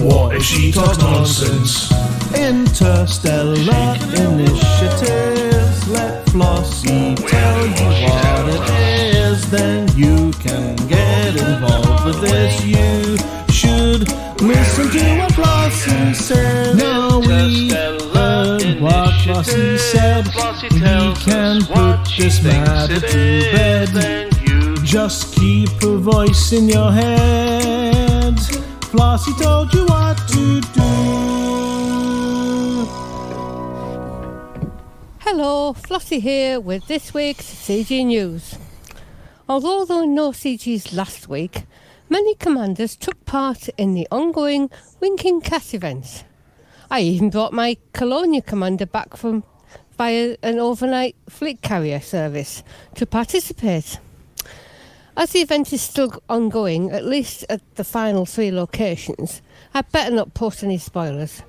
[0.00, 1.90] What if she talks nonsense?
[2.34, 5.88] Interstellar initiatives.
[5.88, 8.70] Let Flossie tell you what it
[9.16, 9.50] is.
[9.50, 12.64] Then you can get involved with this.
[12.64, 13.16] You
[13.52, 14.08] should
[14.40, 16.76] listen to what Flossie said.
[16.76, 20.26] Now we heard what Flossie said.
[20.72, 20.78] We
[21.24, 24.30] can put this matter to bed.
[24.84, 28.67] Just keep her voice in your head.
[28.90, 30.80] Flossie told you what to do.
[35.18, 38.56] Hello, Flossie here with this week's CG News.
[39.46, 41.64] Although there were no CGs last week,
[42.08, 44.70] many commanders took part in the ongoing
[45.00, 46.24] Winking Cat events.
[46.90, 49.44] I even brought my Colonia commander back from
[49.98, 52.62] via an overnight fleet carrier service
[52.94, 53.98] to participate.
[55.18, 59.42] As the event is still ongoing, at least at the final three locations,
[59.74, 61.42] I'd better not post any spoilers.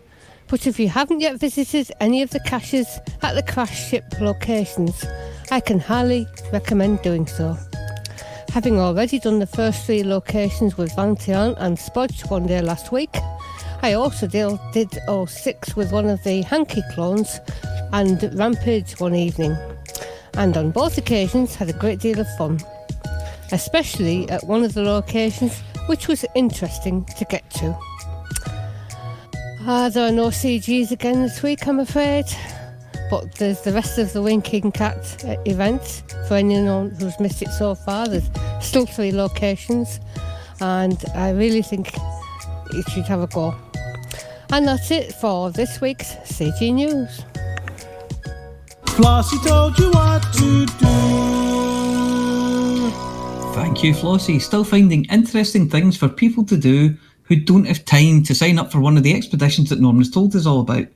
[0.47, 2.87] But if you haven't yet visited any of the caches
[3.21, 5.05] at the crash ship locations,
[5.51, 7.55] I can highly recommend doing so.
[8.53, 13.15] Having already done the first three locations with Vantion and Spudge one day last week,
[13.83, 17.39] I also did, did 06 with one of the Hanky clones
[17.93, 19.55] and Rampage one evening,
[20.33, 22.59] and on both occasions had a great deal of fun
[23.51, 27.77] especially at one of the locations which was interesting to get to.
[29.65, 32.25] Uh, there are no CGs again this week, I'm afraid,
[33.11, 36.03] but there's the rest of the Winking Cat uh, event.
[36.27, 38.29] For anyone who's missed it so far, there's
[38.61, 39.99] still three locations,
[40.61, 41.93] and I really think
[42.71, 43.53] you should have a go.
[44.51, 47.23] And that's it for this week's CG News.
[48.85, 51.98] Flossie told you what to do.
[53.59, 54.41] Thank you, Flossie.
[54.41, 58.71] Still finding interesting things for people to do who don't have time to sign up
[58.71, 60.87] for one of the expeditions that Norman's told us all about.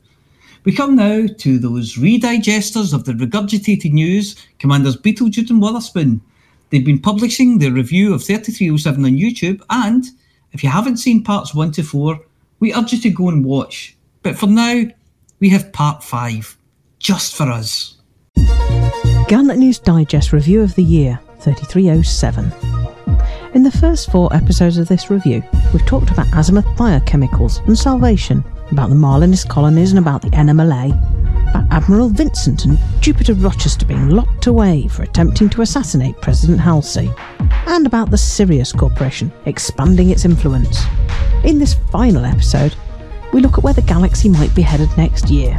[0.63, 6.21] We come now to those redigesters of the regurgitated news, Commanders Beetlejuice and Witherspoon.
[6.69, 10.05] They've been publishing their review of 3307 on YouTube, and
[10.53, 12.17] if you haven't seen parts 1 to 4,
[12.61, 13.97] we urge you to go and watch.
[14.21, 14.83] But for now,
[15.41, 16.57] we have part 5,
[16.97, 17.97] just for us.
[19.27, 22.51] Galnet News Digest Review of the Year 3307.
[23.53, 28.43] In the first four episodes of this review, we've talked about azimuth biochemicals and salvation,
[28.71, 30.89] about the Marlinist colonies and about the NMLA,
[31.49, 37.11] about Admiral Vincent and Jupiter Rochester being locked away for attempting to assassinate President Halsey,
[37.67, 40.83] and about the Sirius Corporation expanding its influence.
[41.43, 42.75] In this final episode,
[43.33, 45.53] we look at where the galaxy might be headed next year.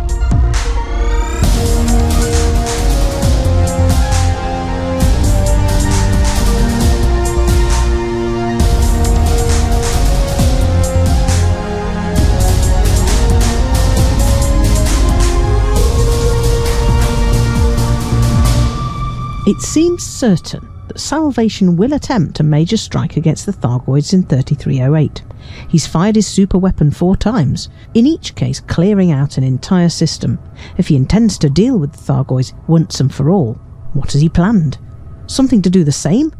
[19.46, 25.22] It seems certain that Salvation will attempt a major strike against the Thargoids in 3308.
[25.68, 30.38] He's fired his super weapon four times, in each case clearing out an entire system.
[30.78, 33.54] If he intends to deal with the Thargoids once and for all,
[33.92, 34.78] what has he planned?
[35.26, 36.32] Something to do the same,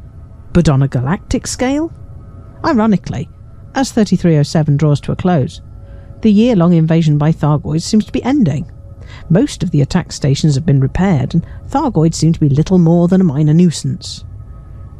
[0.54, 1.92] but on a galactic scale?
[2.64, 3.28] Ironically,
[3.74, 5.60] as 3307 draws to a close,
[6.22, 8.70] the year long invasion by Thargoids seems to be ending.
[9.30, 13.08] Most of the attack stations have been repaired, and Thargoids seem to be little more
[13.08, 14.24] than a minor nuisance.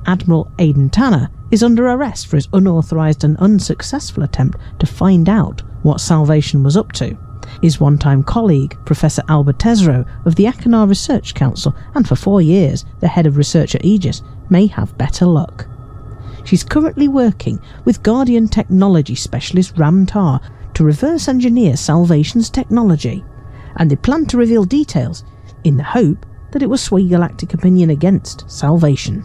[0.07, 5.63] Admiral Aden Tanner is under arrest for his unauthorised and unsuccessful attempt to find out
[5.83, 7.17] what Salvation was up to.
[7.63, 12.41] His one time colleague, Professor Alba Tesreau of the Achenar Research Council, and for four
[12.41, 15.67] years the head of research at Aegis, may have better luck.
[16.45, 20.41] She's currently working with Guardian technology specialist Ram Tah
[20.75, 23.25] to reverse engineer Salvation's technology
[23.77, 25.25] and they planned to reveal details
[25.65, 29.25] in the hope that it will sway galactic opinion against Salvation.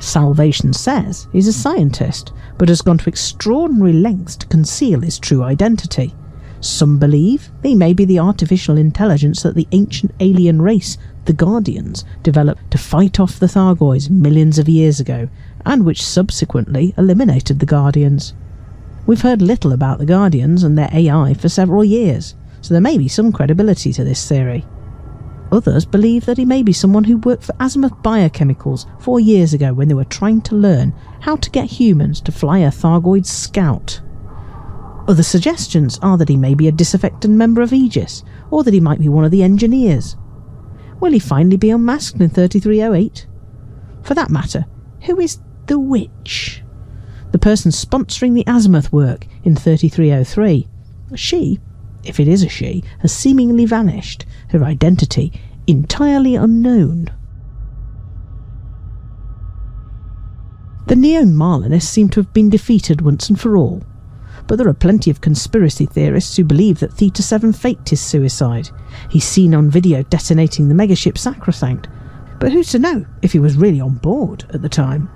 [0.00, 5.42] Salvation says he's a scientist, but has gone to extraordinary lengths to conceal his true
[5.42, 6.14] identity.
[6.60, 12.04] Some believe he may be the artificial intelligence that the ancient alien race, the Guardians,
[12.22, 15.28] developed to fight off the Thargoids millions of years ago,
[15.64, 18.34] and which subsequently eliminated the Guardians.
[19.06, 22.98] We've heard little about the Guardians and their AI for several years, so there may
[22.98, 24.64] be some credibility to this theory.
[25.52, 29.72] Others believe that he may be someone who worked for Azimuth Biochemicals four years ago
[29.72, 34.00] when they were trying to learn how to get humans to fly a Thargoid scout.
[35.08, 38.80] Other suggestions are that he may be a disaffected member of Aegis, or that he
[38.80, 40.16] might be one of the engineers.
[41.00, 43.26] Will he finally be unmasked in 3308?
[44.02, 44.66] For that matter,
[45.06, 46.62] who is the witch?
[47.32, 50.68] The person sponsoring the Azimuth work in 3303.
[51.16, 51.58] She
[52.04, 55.32] if it is a she, has seemingly vanished, her identity
[55.66, 57.10] entirely unknown.
[60.86, 63.82] The Neo Marlinists seem to have been defeated once and for all,
[64.48, 68.70] but there are plenty of conspiracy theorists who believe that Theta 7 faked his suicide.
[69.08, 71.86] He's seen on video detonating the megaship Sacrosanct,
[72.40, 75.08] but who's to know if he was really on board at the time?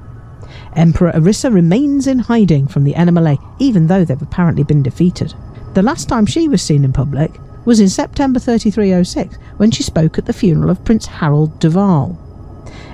[0.76, 5.34] Emperor Arissa remains in hiding from the NMLA, even though they've apparently been defeated.
[5.74, 7.32] The last time she was seen in public
[7.64, 12.16] was in September 3306 when she spoke at the funeral of Prince Harold Duval.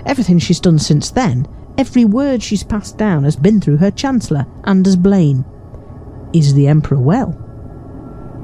[0.06, 4.46] Everything she's done since then, every word she's passed down has been through her Chancellor,
[4.64, 5.44] Anders Blaine.
[6.32, 7.36] Is the Emperor well?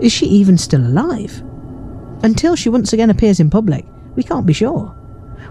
[0.03, 1.43] Is she even still alive?
[2.23, 4.89] Until she once again appears in public, we can't be sure.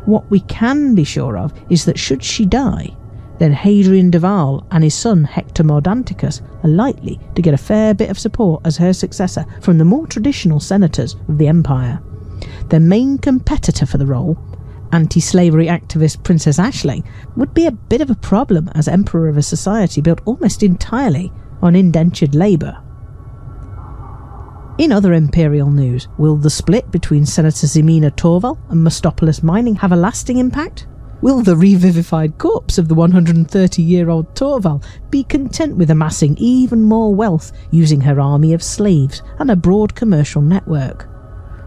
[0.05, 2.95] What we can be sure of is that should she die,
[3.37, 8.09] then Hadrian Duval and his son Hector Mordanticus are likely to get a fair bit
[8.09, 12.01] of support as her successor from the more traditional senators of the empire.
[12.69, 14.37] Their main competitor for the role,
[14.91, 17.05] anti slavery activist Princess Aisling,
[17.35, 21.31] would be a bit of a problem as emperor of a society built almost entirely
[21.61, 22.81] on indentured labour.
[24.77, 29.93] In other imperial news, will the split between Senator Zemina Torval and Mastopolos Mining have
[29.93, 30.85] a lasting impact?
[31.25, 36.83] Will the revivified corpse of the 130 year old Torval be content with amassing even
[36.83, 41.09] more wealth using her army of slaves and a broad commercial network?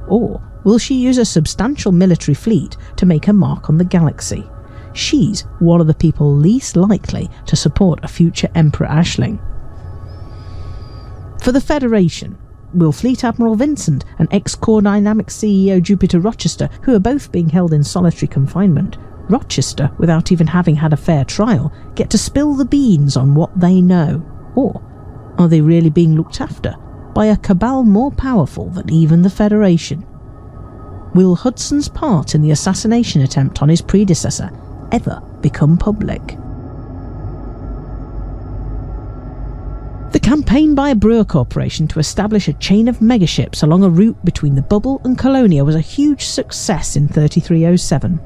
[0.06, 4.48] Or will she use a substantial military fleet to make her mark on the galaxy?
[4.92, 9.40] She's one of the people least likely to support a future Emperor Aisling.
[11.42, 12.38] For the Federation,
[12.74, 17.48] will Fleet Admiral Vincent and ex Core Dynamics CEO Jupiter Rochester, who are both being
[17.48, 18.98] held in solitary confinement,
[19.28, 23.58] Rochester, without even having had a fair trial, get to spill the beans on what
[23.58, 24.22] they know?
[24.54, 24.82] Or
[25.38, 26.74] are they really being looked after
[27.14, 30.06] by a cabal more powerful than even the Federation?
[31.14, 34.50] Will Hudson's part in the assassination attempt on his predecessor
[34.92, 36.36] ever become public?
[40.12, 44.22] The campaign by a Brewer Corporation to establish a chain of megaships along a route
[44.24, 48.18] between the Bubble and Colonia was a huge success in 3307.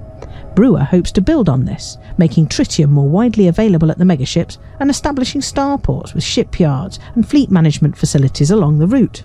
[0.54, 4.90] Brewer hopes to build on this, making tritium more widely available at the megaships and
[4.90, 9.24] establishing starports with shipyards and fleet management facilities along the route.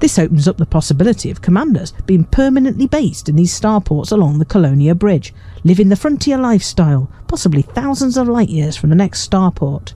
[0.00, 4.44] This opens up the possibility of commanders being permanently based in these starports along the
[4.44, 5.32] Colonia Bridge,
[5.62, 9.94] living the frontier lifestyle, possibly thousands of light years from the next starport.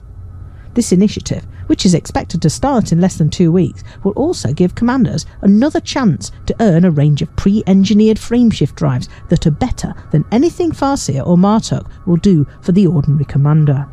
[0.73, 4.75] This initiative which is expected to start in less than two weeks, will also give
[4.75, 9.93] commanders another chance to earn a range of pre engineered frameshift drives that are better
[10.11, 13.87] than anything Farseer or Martuuk will do for the ordinary commander.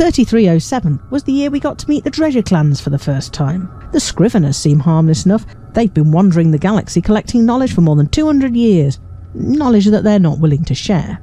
[0.00, 3.70] 3307 was the year we got to meet the Dredger clans for the first time.
[3.92, 5.44] The Scriveners seem harmless enough.
[5.74, 8.98] They've been wandering the galaxy collecting knowledge for more than 200 years.
[9.34, 11.20] Knowledge that they're not willing to share.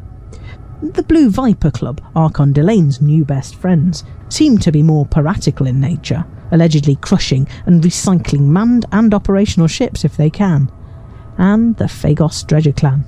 [0.80, 5.82] The Blue Viper Club, Archon Delaine's new best friends, seem to be more piratical in
[5.82, 10.72] nature, allegedly crushing and recycling manned and operational ships if they can.
[11.40, 13.00] And the Phagos Dredger clan,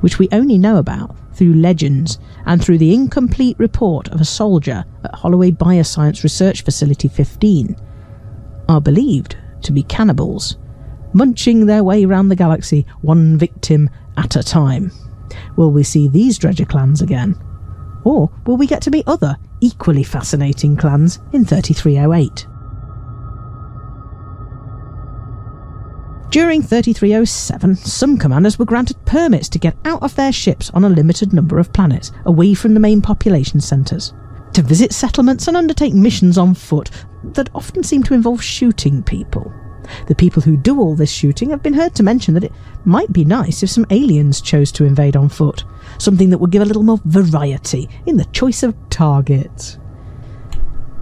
[0.00, 4.86] which we only know about through legends and through the incomplete report of a soldier
[5.04, 7.76] at Holloway Bioscience Research Facility 15,
[8.70, 10.56] are believed to be cannibals,
[11.12, 14.90] munching their way around the galaxy one victim at a time.
[15.56, 17.36] Will we see these Dredger clans again?
[18.04, 22.46] Or will we get to meet other, equally fascinating clans in 3308?
[26.30, 30.88] During 3307, some commanders were granted permits to get out of their ships on a
[30.88, 34.12] limited number of planets, away from the main population centres,
[34.52, 36.90] to visit settlements and undertake missions on foot
[37.24, 39.50] that often seem to involve shooting people.
[40.06, 42.52] The people who do all this shooting have been heard to mention that it
[42.84, 45.64] might be nice if some aliens chose to invade on foot,
[45.98, 49.78] something that would give a little more variety in the choice of targets.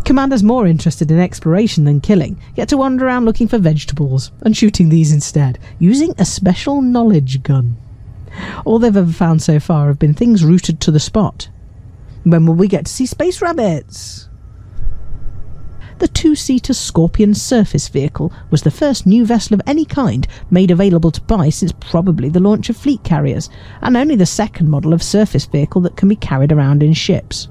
[0.05, 4.57] Commanders more interested in exploration than killing get to wander around looking for vegetables and
[4.57, 7.77] shooting these instead, using a special knowledge gun.
[8.65, 11.49] All they've ever found so far have been things rooted to the spot.
[12.23, 14.29] When will we get to see space rabbits?
[15.99, 20.71] The two seater Scorpion surface vehicle was the first new vessel of any kind made
[20.71, 23.49] available to buy since probably the launch of fleet carriers,
[23.81, 27.49] and only the second model of surface vehicle that can be carried around in ships.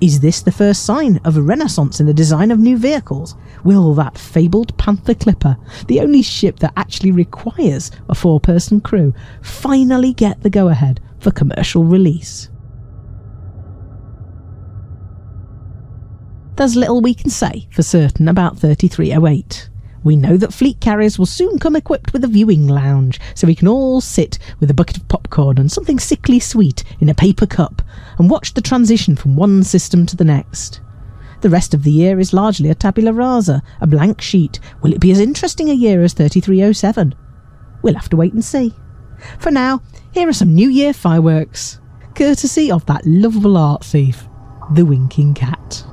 [0.00, 3.34] Is this the first sign of a renaissance in the design of new vehicles?
[3.64, 5.56] Will that fabled Panther Clipper,
[5.88, 9.12] the only ship that actually requires a four person crew,
[9.42, 12.48] finally get the go ahead for commercial release?
[16.58, 19.70] There's little we can say for certain about 3308.
[20.02, 23.54] We know that fleet carriers will soon come equipped with a viewing lounge, so we
[23.54, 27.46] can all sit with a bucket of popcorn and something sickly sweet in a paper
[27.46, 27.80] cup
[28.18, 30.80] and watch the transition from one system to the next.
[31.42, 34.58] The rest of the year is largely a tabula rasa, a blank sheet.
[34.82, 37.14] Will it be as interesting a year as 3307?
[37.82, 38.74] We'll have to wait and see.
[39.38, 39.80] For now,
[40.10, 41.78] here are some New Year fireworks,
[42.16, 44.26] courtesy of that lovable art thief,
[44.72, 45.84] the Winking Cat.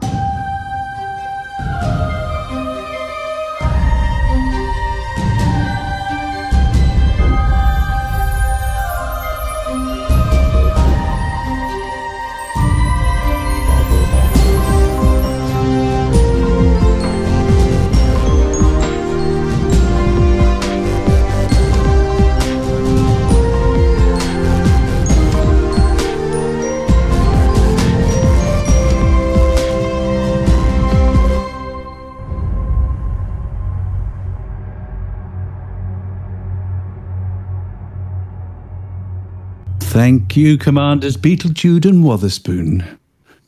[39.96, 42.84] Thank you, Commanders Beetlejude and Wotherspoon.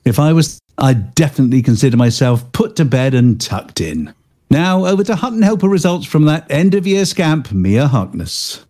[0.06, 4.14] If I was, I'd definitely consider myself put to bed and tucked in.
[4.50, 8.66] Now, over to Hutton Helper results from that end of year scamp, Mia Harkness.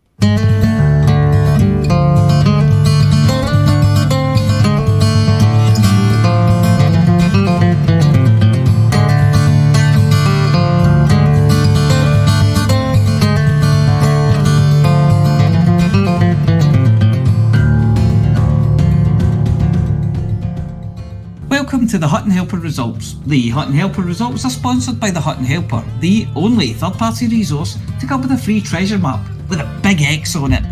[21.88, 23.16] Welcome to the Hutton Helper results.
[23.28, 27.78] The Hutton Helper results are sponsored by the Hutton Helper, the only third party resource
[28.02, 30.64] to come with a free treasure map with a big X on it.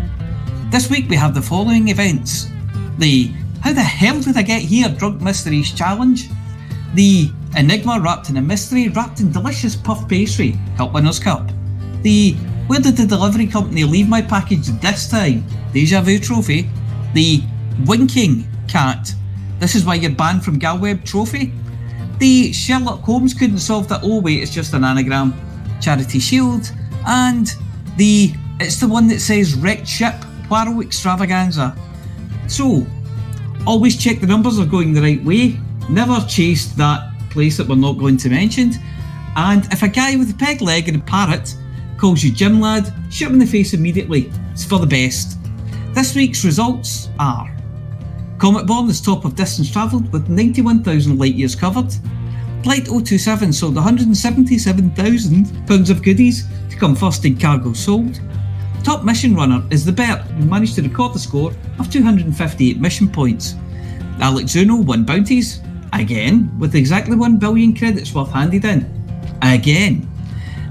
[0.70, 2.50] This week we have the following events
[2.98, 6.28] the How the Hell Did I Get Here Drunk Mysteries Challenge,
[6.92, 11.50] the Enigma wrapped in a mystery wrapped in delicious puff pastry, help winners cup,
[12.02, 12.34] the
[12.66, 15.46] Where did the delivery company leave my package this time?
[15.72, 16.68] Deja vu trophy,
[17.14, 17.40] the
[17.86, 19.14] Winking cat
[19.58, 21.52] this is why you're banned from Galweb Trophy.
[22.18, 24.00] The Sherlock Holmes couldn't solve that.
[24.02, 25.34] Oh wait, it's just an anagram.
[25.80, 26.72] Charity Shield
[27.06, 27.54] and
[27.96, 30.14] the it's the one that says wrecked ship
[30.48, 31.76] Poirot Extravaganza.
[32.48, 32.86] So
[33.66, 35.58] always check the numbers are going the right way.
[35.88, 38.72] Never chase that place that we're not going to mention.
[39.36, 41.54] And if a guy with a peg leg and a parrot
[41.98, 44.30] calls you Jim Lad, shoot him in the face immediately.
[44.52, 45.38] It's for the best.
[45.92, 47.55] This week's results are
[48.38, 51.90] Comet Born is top of distance travelled with 91,000 light years covered.
[52.62, 58.20] Flight 027 sold £177,000 of goodies to come first in cargo sold.
[58.84, 63.08] Top mission runner is the Bert, who managed to record the score of 258 mission
[63.08, 63.54] points.
[64.20, 65.62] Alex Zuno won bounties,
[65.94, 68.84] again, with exactly 1 billion credits worth handed in.
[69.40, 70.06] Again.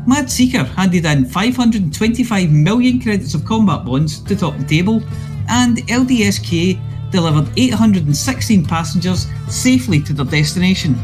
[0.05, 5.01] Mad Seeker handed in 525 million credits of combat bonds to top the table,
[5.49, 6.80] and LDSK
[7.16, 10.95] delivered 816 passengers safely to their destination.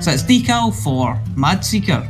[0.00, 2.06] So it's decal for Mad Seeker.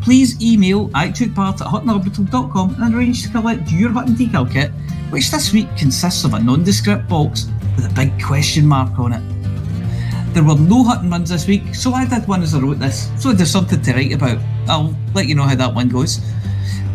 [0.00, 4.70] Please email I at huttonorbital.com and arrange to collect your Hutton decal kit,
[5.10, 7.46] which this week consists of a nondescript box
[7.76, 10.34] with a big question mark on it.
[10.34, 13.10] There were no Hutton runs this week, so I did one as I wrote this,
[13.18, 14.38] so there's something to write about.
[14.66, 16.20] I'll let you know how that one goes.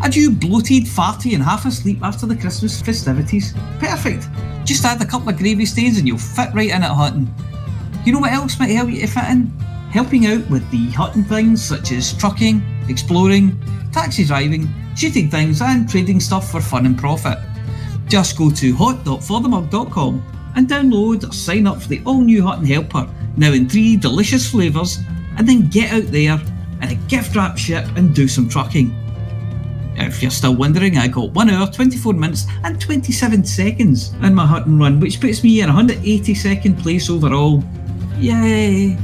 [0.01, 3.53] Are you bloated, farty, and half asleep after the Christmas festivities?
[3.79, 4.27] Perfect!
[4.65, 7.33] Just add a couple of gravy stains and you'll fit right in at Hutton.
[8.05, 9.47] You know what else might help you to fit in?
[9.91, 13.59] Helping out with the Hutton things such as trucking, exploring,
[13.91, 17.37] taxi driving, shooting things, and trading stuff for fun and profit.
[18.07, 20.23] Just go to hot.forthemug.com
[20.55, 23.07] and download or sign up for the all new Hutton Helper,
[23.37, 24.99] now in three delicious flavours,
[25.37, 26.39] and then get out there
[26.81, 28.95] and a gift wrap ship and do some trucking.
[29.99, 34.45] If you're still wondering, I got 1 hour, 24 minutes, and 27 seconds in my
[34.45, 37.63] Hutton run, which puts me in 182nd place overall.
[38.17, 38.97] Yay!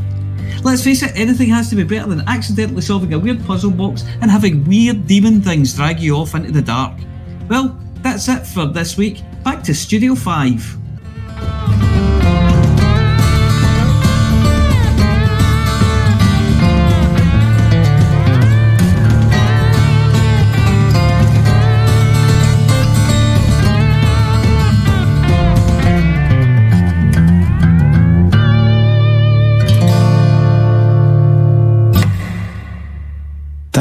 [0.63, 4.03] Let's face it, anything has to be better than accidentally solving a weird puzzle box
[4.21, 6.97] and having weird demon things drag you off into the dark.
[7.49, 9.21] Well, that's it for this week.
[9.43, 10.84] Back to Studio 5.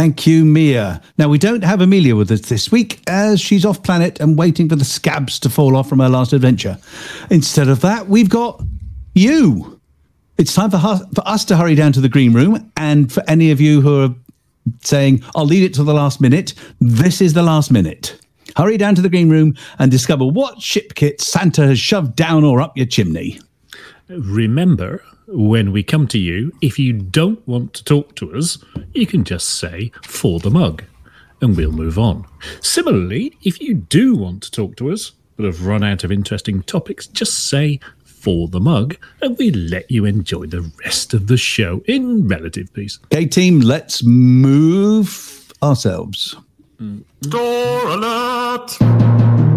[0.04, 1.00] Thank you, Mia.
[1.16, 4.68] Now, we don't have Amelia with us this week as she's off planet and waiting
[4.68, 6.76] for the scabs to fall off from her last adventure.
[7.30, 8.62] Instead of that, we've got
[9.14, 9.80] you.
[10.36, 12.70] It's time for, for us to hurry down to the green room.
[12.76, 14.14] And for any of you who are
[14.82, 16.52] saying, I'll leave it to the last minute,
[16.82, 18.20] this is the last minute.
[18.58, 22.44] Hurry down to the green room and discover what ship kit Santa has shoved down
[22.44, 23.40] or up your chimney.
[24.10, 28.58] Remember, when we come to you, if you don't want to talk to us,
[28.92, 30.84] you can just say for the mug
[31.40, 32.26] and we'll move on.
[32.60, 36.62] Similarly, if you do want to talk to us but have run out of interesting
[36.62, 41.36] topics, just say for the mug and we let you enjoy the rest of the
[41.36, 42.98] show in relative peace.
[43.06, 46.36] Okay, team, let's move ourselves.
[47.20, 49.53] Door alert!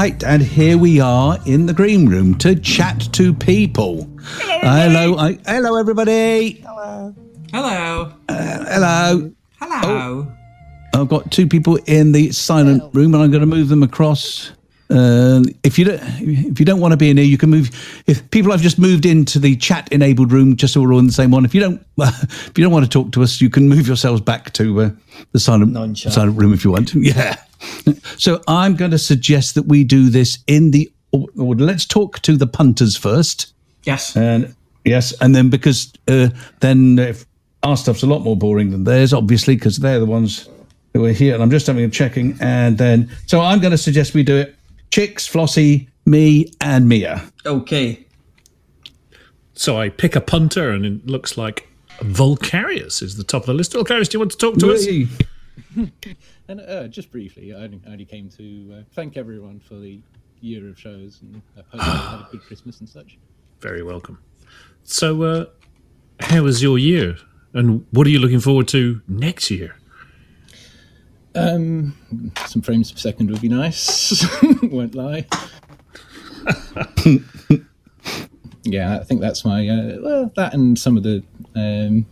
[0.00, 4.08] Right, and here we are in the green room to chat to people.
[4.38, 6.60] Hello, I, hello, everybody.
[6.60, 7.12] Hello.
[7.52, 9.32] Uh, hello.
[9.58, 10.32] Hello.
[10.94, 14.52] I've got two people in the silent room, and I'm going to move them across.
[14.90, 17.70] Um, if you don't, if you don't want to be in here, you can move.
[18.06, 21.06] If people have just moved into the chat enabled room, just so we're all in
[21.06, 21.44] the same one.
[21.44, 24.20] If you don't, if you don't want to talk to us, you can move yourselves
[24.20, 24.90] back to uh,
[25.32, 26.94] the silent silent room if you want.
[26.94, 27.36] Yeah.
[28.18, 32.20] So I'm going to suggest that we do this in the or, or let's talk
[32.20, 33.52] to the punters first.
[33.84, 34.16] Yes.
[34.16, 34.54] And
[34.84, 36.28] yes, and then because uh,
[36.60, 37.26] then if
[37.62, 40.48] our stuff's a lot more boring than theirs, obviously, because they're the ones
[40.94, 41.34] who are here.
[41.34, 44.36] And I'm just having a checking, and then so I'm going to suggest we do
[44.36, 44.54] it.
[44.90, 47.30] Chicks, Flossie, me, and Mia.
[47.44, 48.06] Okay.
[49.54, 51.68] So I pick a punter, and it looks like
[52.00, 53.72] Volcarius is the top of the list.
[53.72, 54.86] Volcarius, do you want to talk to us?
[56.48, 60.00] And uh, just briefly, I only, I only came to uh, thank everyone for the
[60.40, 63.18] year of shows and I hope you had a good Christmas and such.
[63.60, 64.18] Very welcome.
[64.82, 65.44] So, uh,
[66.20, 67.16] how was your year,
[67.52, 69.77] and what are you looking forward to next year?
[71.38, 71.94] Um,
[72.46, 74.24] some frames per second would be nice.
[74.62, 75.26] Won't lie.
[78.64, 81.22] yeah, I think that's my uh, well, that and some of the.
[81.54, 82.06] Um,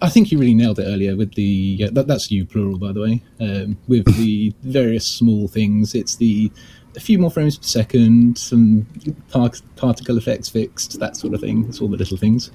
[0.00, 1.84] I think you really nailed it earlier with the.
[1.84, 3.22] Uh, that, that's you plural, by the way.
[3.40, 6.50] Um, with the various small things, it's the
[6.96, 8.86] a few more frames per second, some
[9.30, 11.66] par- particle effects fixed, that sort of thing.
[11.68, 12.50] It's all the little things.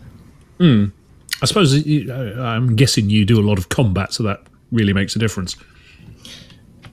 [1.42, 4.42] I suppose you, I'm guessing you do a lot of combat, so that
[4.72, 5.56] really makes a difference.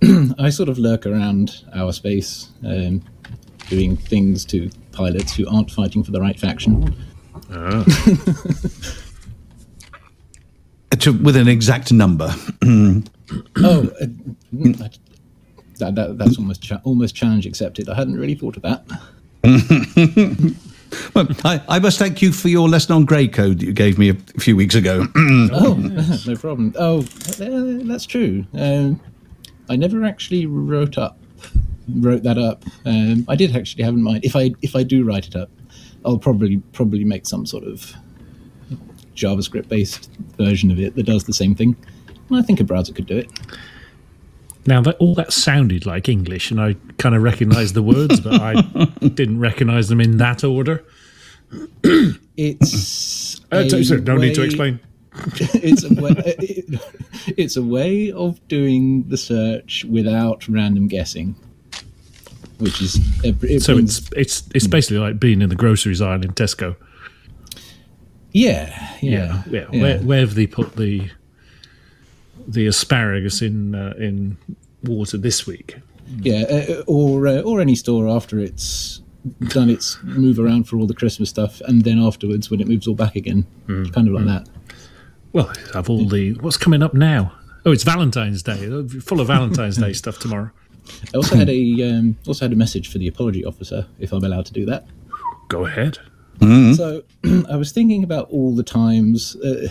[0.38, 3.02] I sort of lurk around our space, um,
[3.68, 6.94] doing things to pilots who aren't fighting for the right faction.
[11.00, 12.34] To, with an exact number.
[12.64, 13.02] oh,
[13.54, 14.06] uh,
[14.52, 14.98] that,
[15.78, 17.88] that, that, that's almost cha- almost challenge accepted.
[17.88, 18.84] I hadn't really thought of that.
[21.14, 23.98] Well, I, I must thank you for your lesson on grey code that you gave
[23.98, 25.06] me a few weeks ago.
[25.52, 25.74] Oh,
[26.26, 26.74] no problem.
[26.78, 28.46] Oh, uh, that's true.
[28.54, 29.00] Um,
[29.68, 31.18] I never actually wrote up
[31.96, 32.64] wrote that up.
[32.84, 35.50] Um, I did actually have in mind if I if I do write it up,
[36.04, 37.92] I'll probably probably make some sort of
[39.16, 41.76] JavaScript based version of it that does the same thing.
[42.28, 43.30] And I think a browser could do it.
[44.66, 48.38] Now that all that sounded like English, and I kind of recognised the words, but
[48.40, 48.54] I
[49.14, 50.84] didn't recognise them in that order.
[52.36, 54.80] It's Uh, a so- so no need to explain.
[55.54, 56.80] It's a way, it,
[57.36, 61.34] it's a way of doing the search without random guessing,
[62.58, 66.22] which is it, So means- it's it's it's basically like being in the groceries aisle
[66.22, 66.76] in Tesco.
[68.32, 69.64] yeah, yeah, yeah.
[69.70, 71.10] Where, where have they put the
[72.46, 74.36] the asparagus in uh, in
[74.84, 75.76] water this week?
[76.22, 79.02] yeah, uh, or uh, or any store after it's
[79.48, 82.86] done its move around for all the Christmas stuff, and then afterwards when it moves
[82.86, 84.48] all back again, kind of like that.
[85.38, 87.32] Well, have all the what's coming up now?
[87.64, 88.56] Oh, it's Valentine's Day.
[89.00, 90.50] Full of Valentine's Day stuff tomorrow.
[91.14, 94.24] I also had a um, also had a message for the apology officer, if I'm
[94.24, 94.86] allowed to do that.
[95.46, 95.98] Go ahead.
[96.40, 97.04] So
[97.48, 99.68] I was thinking about all the times, uh,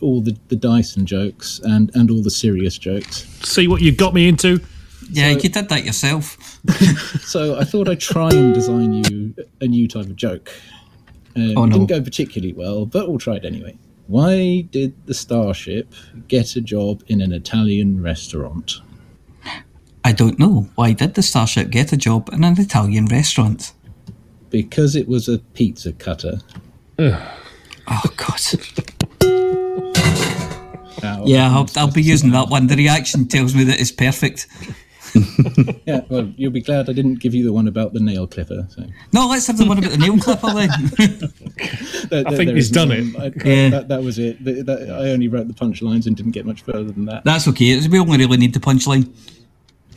[0.00, 3.26] all the, the Dyson jokes and, and all the serious jokes.
[3.42, 4.60] See what you got me into.
[5.10, 6.38] Yeah, you did that yourself.
[7.22, 10.50] So I thought I'd try and design you a new type of joke.
[11.36, 11.72] Um, Oh, It no.
[11.78, 13.76] didn't go particularly well, but we'll try it anyway.
[14.06, 15.94] Why did the Starship
[16.28, 18.80] get a job in an Italian restaurant?
[20.04, 20.68] I don't know.
[20.74, 23.72] Why did the Starship get a job in an Italian restaurant?
[24.50, 26.40] Because it was a pizza cutter.
[27.88, 28.40] Oh, God.
[31.24, 32.68] Yeah, I'll, I'll be using that one.
[32.68, 34.46] The reaction tells me that it's perfect.
[35.86, 36.00] yeah.
[36.08, 38.66] Well, you'll be glad I didn't give you the one about the nail clipper.
[38.70, 38.84] So.
[39.12, 40.70] No, let's have the one about the nail clipper then.
[42.10, 42.98] There- there- think he's done one.
[42.98, 43.16] it.
[43.44, 43.68] I- Yeah.
[43.70, 44.44] that, that was it.
[44.44, 47.24] Th- that- I only wrote the punchlines and didn't get much further than that.
[47.24, 47.86] That's okay.
[47.88, 49.12] We only really need the punchline.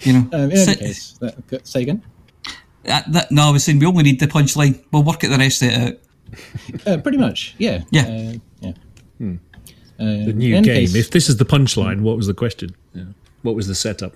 [0.01, 0.19] You know.
[0.33, 2.03] Um, in any case, that, say again.
[2.87, 4.83] Uh, that- no, I was saying we only need the punchline.
[4.91, 5.93] We'll work at the rest of it out.
[6.85, 7.83] Uh, pretty much, yeah.
[7.91, 8.01] Yeah.
[8.01, 8.71] Uh, yeah.
[9.17, 9.35] Hmm.
[9.97, 10.63] Uh, The new game.
[10.63, 12.75] case- If this is the punchline, what was the question?
[13.43, 14.13] What was the setup?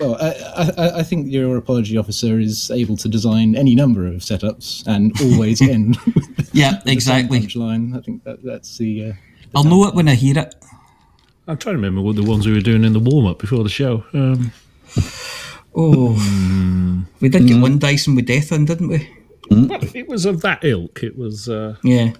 [0.00, 4.16] Well, I, I, I think your apology officer is able to design any number of
[4.16, 7.40] setups and always end with Yeah, the same exactly.
[7.40, 7.96] punchline.
[7.96, 9.10] I think that, that's the.
[9.10, 9.12] Uh,
[9.54, 10.54] I'll know it when I hear it.
[11.46, 13.62] I'm trying to remember what the ones we were doing in the warm up before
[13.62, 14.04] the show.
[14.14, 14.52] Um,
[15.76, 19.08] Oh, we did get one Dyson with death in, didn't we?
[19.50, 21.02] well, it was of that ilk.
[21.02, 21.48] It was.
[21.48, 22.12] Uh, Yeah.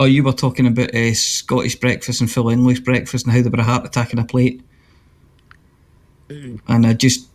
[0.00, 3.50] Oh, you were talking about uh, Scottish breakfast and full English breakfast and how they
[3.50, 4.62] were a heart attack in a plate.
[6.68, 7.28] And I just,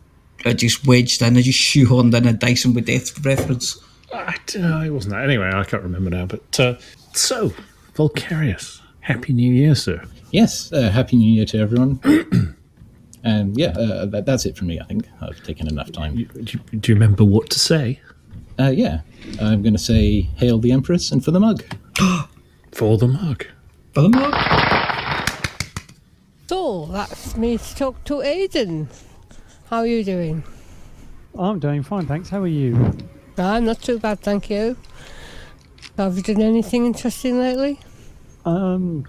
[0.44, 3.78] I just wedged in, I just shoehorned in a Dyson with death reference.
[4.12, 4.80] I don't know.
[4.82, 5.24] It wasn't that.
[5.24, 6.26] Anyway, I can't remember now.
[6.26, 6.74] But uh,
[7.12, 7.52] so,
[7.94, 10.02] Volcarius, Happy New Year, sir.
[10.30, 12.00] yes, uh, Happy New Year to everyone.
[13.24, 15.06] and yeah, uh, that, that's it for me, I think.
[15.20, 16.14] I've taken enough time.
[16.16, 18.00] Do you, do you remember what to say
[18.58, 19.00] Uh, yeah,
[19.40, 21.62] I'm going to say Hail the Empress and for the mug.
[22.72, 23.44] for the mug?
[23.92, 24.34] For the mug.
[26.48, 28.88] So that's me to talk to Aidan.
[29.68, 30.42] How are you doing?
[31.38, 32.30] I'm doing fine, thanks.
[32.30, 32.96] How are you?
[33.36, 34.74] I'm not too bad, thank you.
[35.98, 37.78] Have you done anything interesting lately?
[38.46, 39.06] Um,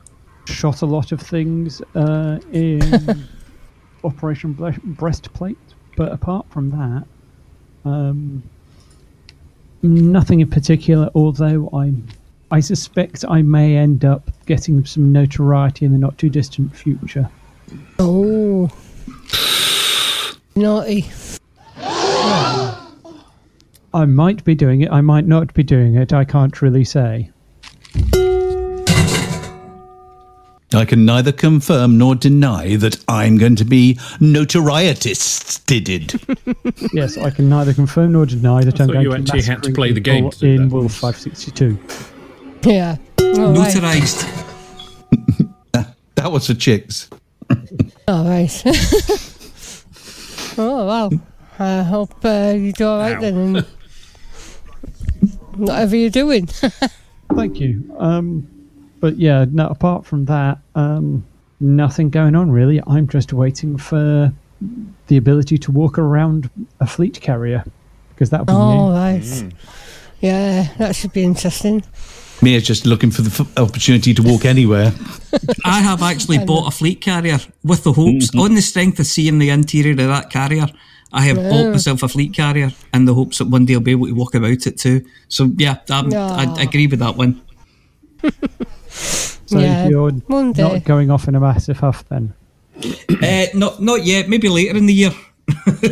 [0.48, 3.26] shot a lot of things uh, in
[4.04, 5.58] Operation Bre- Breastplate,
[5.96, 7.08] but apart from that,
[7.90, 8.44] um,
[9.82, 11.10] nothing in particular.
[11.16, 11.94] Although I,
[12.52, 17.30] I suspect I may end up getting some notoriety in the not too distant future.
[18.00, 18.70] Oh,
[20.56, 21.06] naughty.
[23.94, 24.92] I might be doing it.
[24.92, 26.12] I might not be doing it.
[26.14, 27.30] I can't really say.
[30.72, 35.50] I can neither confirm nor deny that I'm going to be notorietist.
[36.94, 39.64] yes, I can neither confirm nor deny that I I'm going you to actually had
[39.64, 40.76] to play the people game in that.
[40.76, 41.80] Wolf 562.
[42.64, 42.98] Yeah.
[43.20, 43.74] All right.
[43.74, 44.26] Notarized.
[46.16, 47.10] that was for chicks.
[48.08, 48.64] All right.
[50.58, 51.10] oh wow.
[51.60, 53.66] I hope uh, you do all right then.
[55.58, 56.48] Whatever you're doing.
[57.36, 57.84] Thank you.
[58.00, 58.48] Um,
[59.02, 61.26] but yeah, no, apart from that, um,
[61.60, 62.82] nothing going on really.
[62.88, 64.32] I'm just waiting for
[65.08, 66.50] the ability to walk around
[66.80, 67.66] a fleet carrier
[68.10, 68.96] because that would be oh new.
[68.96, 69.54] right.
[70.22, 71.84] Yeah, that should be interesting.
[72.42, 74.94] Mia's just looking for the f- opportunity to walk anywhere.
[75.66, 79.40] I have actually bought a fleet carrier with the hopes, on the strength of seeing
[79.40, 80.68] the interior of that carrier.
[81.12, 83.92] I have bought myself a fleet carrier in the hopes that one day I'll be
[83.92, 85.04] able to walk about it too.
[85.28, 86.56] So yeah, um, I Aw.
[86.62, 87.42] agree with that one.
[88.90, 89.30] So
[89.60, 90.62] Yeah, you're one day.
[90.62, 92.34] not going off in a massive huff then.
[93.24, 94.30] uh, not not yet.
[94.30, 95.12] Maybe later in the year.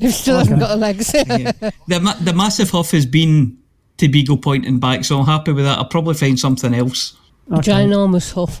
[0.00, 1.12] You still haven't got a legs.
[1.12, 3.58] The the massive huff has been
[3.98, 5.78] to Beagle Point and back, so I'm happy with that.
[5.78, 7.16] I'll probably find something else.
[7.52, 7.72] Okay.
[7.72, 8.60] Ginormous huff.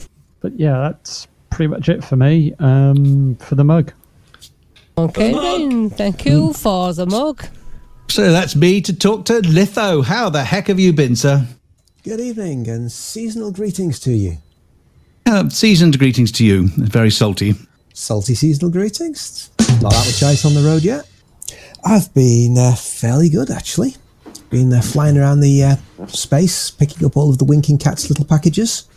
[0.46, 2.54] But yeah, that's pretty much it for me.
[2.60, 3.92] Um, for the mug.
[4.96, 5.90] Okay then.
[5.90, 7.44] Thank you for the mug.
[8.08, 10.02] So that's me to talk to Litho.
[10.02, 11.44] How the heck have you been, sir?
[12.04, 14.38] Good evening and seasonal greetings to you.
[15.26, 16.68] Uh, seasoned greetings to you.
[16.76, 17.54] Very salty.
[17.92, 19.50] Salty seasonal greetings.
[19.82, 21.08] Not that much ice on the road yet.
[21.84, 23.96] I've been uh, fairly good actually.
[24.56, 25.76] Been uh, flying around the uh,
[26.06, 28.88] space, picking up all of the winking cat's little packages,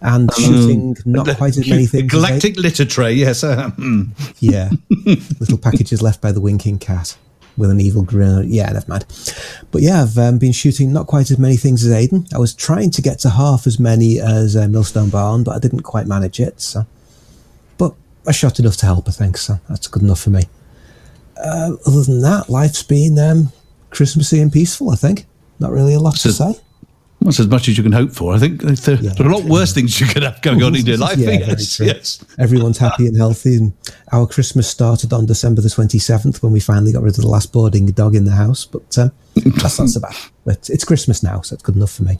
[0.00, 2.08] and shooting not quite as many things.
[2.12, 3.42] Galactic litter tray, yes.
[3.42, 3.72] Uh.
[4.38, 4.70] Yeah.
[4.88, 7.16] Little packages left by the winking cat
[7.56, 8.44] with an evil grin.
[8.46, 9.04] Yeah, never mind.
[9.72, 12.32] But yeah, I've um, been shooting not quite as many things as Aiden.
[12.32, 15.58] I was trying to get to half as many as uh, Millstone Barn, but I
[15.58, 16.60] didn't quite manage it.
[16.60, 16.86] So,
[17.78, 17.94] but
[18.28, 19.08] I shot enough to help.
[19.08, 19.54] I think so.
[19.68, 20.44] That's good enough for me.
[21.36, 23.52] Uh, other than that, life's been um,
[23.90, 24.90] Christmassy and peaceful.
[24.90, 25.26] I think.
[25.58, 26.54] Not really a lot to say.
[27.20, 28.32] That's as much as you can hope for.
[28.32, 30.86] I think there, there are a lot worse things you could have going on in
[30.86, 31.18] your life.
[31.18, 32.24] Yeah, yes, yes.
[32.38, 33.74] Everyone's happy and healthy, and
[34.10, 37.28] our Christmas started on December the twenty seventh when we finally got rid of the
[37.28, 38.64] last boarding dog in the house.
[38.64, 40.14] But um, that's not so bad.
[40.46, 42.18] But it's Christmas now, so it's good enough for me.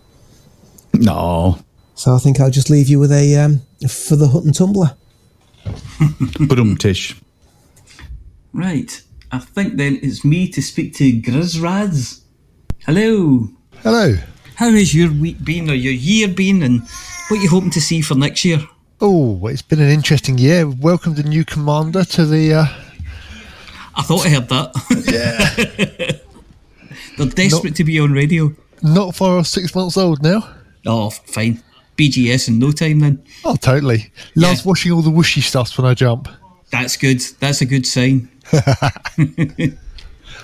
[0.93, 1.59] No.
[1.95, 4.95] So I think I'll just leave you with a um, for the hut and tumbler.
[6.39, 7.17] Boom, Tish.
[8.53, 9.03] Right.
[9.33, 12.23] I think then it's me to speak to Grizraz.
[12.85, 13.49] Hello.
[13.83, 14.15] Hello.
[14.57, 16.83] How has your week been or your year been and
[17.29, 18.61] what are you hoping to see for next year?
[19.01, 20.69] Oh, it's been an interesting year.
[20.69, 22.55] Welcome the new commander to the.
[22.55, 22.67] Uh,
[23.95, 24.73] I thought I heard that.
[25.09, 26.17] Yeah.
[27.17, 28.53] They're desperate to be on radio.
[28.83, 30.49] not far off six months old now.
[30.87, 31.63] Oh, fine.
[31.97, 33.23] BGS in no time then.
[33.45, 34.11] Oh, totally.
[34.35, 36.29] Loves watching all the whooshy stuffs when I jump.
[36.71, 37.21] That's good.
[37.41, 38.31] That's a good sign.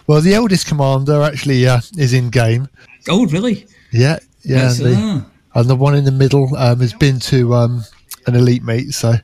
[0.06, 2.68] Well, the eldest commander actually uh, is in game.
[3.08, 3.66] Oh, really?
[3.90, 4.68] Yeah, yeah.
[4.68, 5.26] That's- And the, ah.
[5.60, 7.84] and the one in the middle um, has been to um,
[8.26, 9.14] an elite meet, so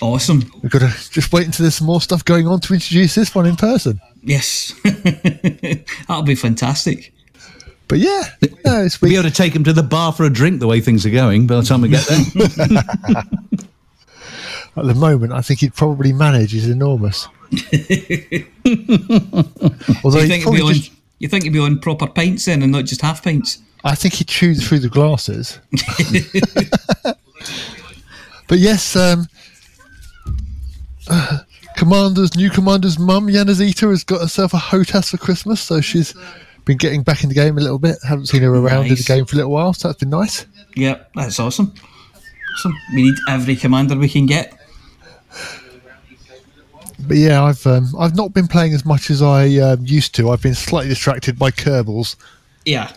[0.00, 0.50] awesome.
[0.62, 3.34] We've got to just wait until there's some more stuff going on to introduce this
[3.36, 4.00] one in person.
[4.22, 4.74] Yes.
[6.08, 7.12] That'll be fantastic.
[7.88, 8.24] But yeah,
[8.64, 10.66] no, it's we'll be able to take him to the bar for a drink the
[10.66, 12.18] way things are going by the time we get there.
[14.76, 16.50] At the moment, I think he'd probably manage.
[16.50, 17.28] He's enormous.
[20.04, 22.46] Although you he'd think, it'll be on, just, you think it'll be on proper pints
[22.46, 23.58] then and not just half pints?
[23.84, 25.60] I think he'd chew through the glasses.
[28.48, 29.28] but yes, um,
[31.08, 31.38] uh,
[31.76, 36.14] Commander's new Commander's mum, Yanazita, has got herself a HOTAS for Christmas, so she's
[36.64, 37.96] been getting back in the game a little bit.
[38.06, 40.46] Haven't seen her around in the game for a little while, so that's been nice.
[40.74, 41.72] Yeah, that's awesome.
[42.54, 42.74] Awesome.
[42.94, 44.58] We need every commander we can get.
[47.06, 50.30] But yeah, I've um, I've not been playing as much as I um, used to.
[50.30, 52.16] I've been slightly distracted by Kerbals.
[52.64, 52.92] Yeah.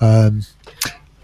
[0.00, 0.42] Um,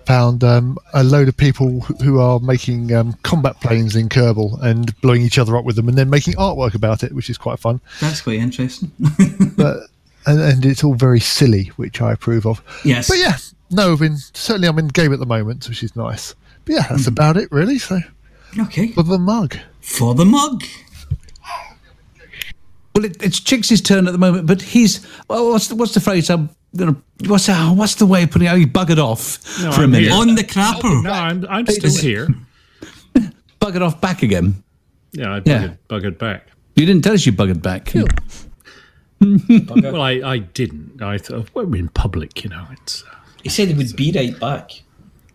[0.07, 4.99] found um, a load of people who- are making um, combat planes in Kerbal and
[5.01, 7.59] blowing each other up with them, and then making artwork about it, which is quite
[7.59, 7.81] fun.
[8.01, 8.91] That's quite interesting.
[9.57, 9.87] but
[10.27, 12.63] and, and it's all very silly, which I approve of.
[12.85, 13.09] Yes.
[13.09, 13.37] But yeah,
[13.71, 16.35] no, I've been certainly I'm in the game at the moment, which is nice.
[16.65, 16.89] But yeah, Mm.
[16.91, 17.79] that's about it really.
[17.79, 18.01] So
[18.59, 18.89] Okay.
[18.89, 19.57] for the mug.
[19.81, 20.65] For the mug.
[22.95, 26.01] Well, it, it's Chicks' turn at the moment, but he's well, what's the, what's the
[26.01, 26.31] phrase?
[26.31, 26.97] I'm gonna
[27.27, 28.53] what's the, what's the way of putting it?
[28.53, 30.11] Oh, he buggered off No, for a I'm minute.
[30.11, 30.21] here.
[30.21, 31.03] On the crapper.
[31.03, 32.29] No, I'm, I'm still here.
[33.61, 34.63] Buggered off back again.
[35.13, 35.41] Yeah, I Yeah.
[35.43, 36.49] buggered, buggered back.
[36.77, 37.93] You didn't tell us you buggered back.
[39.21, 41.01] well, I, I didn't.
[41.03, 42.67] I thought well, we're in public, you know.
[42.73, 43.03] It's.
[43.05, 44.83] Uh, He said he would be right back.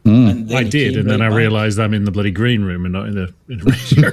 [0.06, 0.32] Mm.
[0.32, 3.08] And I did, and then I realised I'm in the bloody green room and not
[3.08, 4.10] in the, in the radio.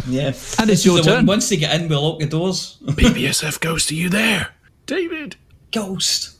[0.08, 0.32] Yeah.
[0.58, 1.26] And it's your is the one- turn.
[1.26, 2.78] Once they get in, we'll lock the doors.
[2.84, 4.48] BBSF Ghost, are you there?
[4.86, 5.36] David.
[5.72, 6.36] Ghost.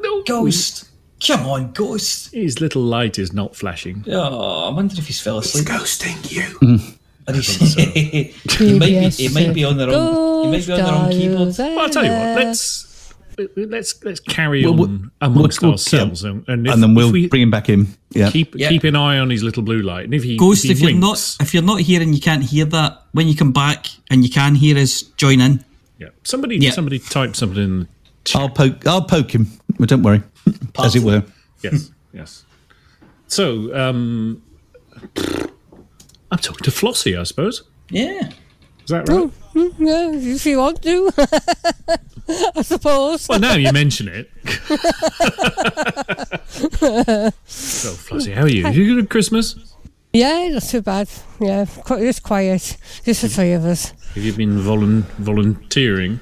[0.00, 0.22] No.
[0.22, 0.88] Ghost.
[1.26, 2.32] Come on, Ghost.
[2.32, 4.04] His little light is not flashing.
[4.08, 5.66] Oh, I wonder if he's fell asleep.
[5.66, 6.78] ghosting you.
[7.28, 9.08] Or he's- he might be.
[9.10, 10.44] He might be on the wrong.
[10.44, 11.58] He might be on the wrong keyboard.
[11.58, 12.36] Well, I'll tell you what.
[12.44, 12.85] Let's
[13.56, 16.94] let's let's carry Well, on we'll- amongst we'll- we'll- ourselves, and, and, if, and then
[16.94, 17.88] we'll if we bring him back in.
[18.10, 18.30] Yeah.
[18.30, 18.68] keep Yeah.
[18.70, 20.04] keep an eye on his little blue light.
[20.06, 22.20] And if he Ghost, if, if you're winks, not if you're not here and you
[22.20, 25.64] can't hear that, when you come back and you can hear us, join in.
[25.98, 26.70] yeah, somebody Yeah.
[26.70, 27.80] somebody type something in.
[27.80, 28.86] the I'll poke.
[28.86, 29.46] I'll poke him.
[29.78, 30.22] But don't worry,
[30.78, 31.22] as it were.
[31.62, 32.44] Yes, yes.
[33.28, 34.40] So, um,
[36.30, 37.62] I'm talking to Flossie, I suppose.
[37.90, 38.30] Yeah.
[38.84, 39.30] Is that right?
[39.78, 41.10] Yeah, if you want to.
[42.56, 43.28] I suppose.
[43.28, 44.30] Well, now you mention it.
[47.46, 48.66] so, Flossie, how are you?
[48.68, 49.74] You good at Christmas?
[50.12, 51.08] Yeah, not too bad.
[51.40, 52.76] Yeah, just quiet.
[53.04, 53.92] Just the three of us.
[54.14, 56.20] Have you been volun- volunteering?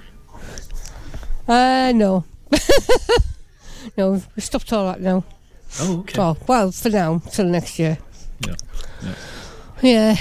[1.47, 2.25] Uh, no.
[3.97, 5.25] no, we stopped all that now.
[5.81, 6.19] Oh, okay.
[6.19, 7.99] Well, well, for now, till next year.
[8.47, 8.55] Yeah.
[9.03, 9.15] yeah.
[9.83, 10.17] Yeah.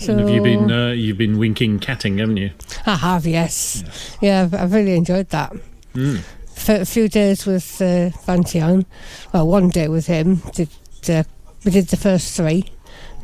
[0.00, 2.50] So And have you been uh, you've been winking catting, haven't you?
[2.86, 3.84] I have, yes.
[4.22, 5.52] Yeah, I've, I've really enjoyed that.
[5.92, 6.20] Mm.
[6.54, 10.36] For a few days with uh, Well, one day with him.
[10.54, 10.70] Did
[11.08, 11.24] uh,
[11.66, 12.64] we did the first three.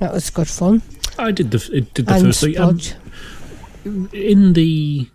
[0.00, 0.82] That was good fun.
[1.18, 2.56] I did the it did the and first three.
[2.58, 2.78] Um,
[4.12, 5.08] in the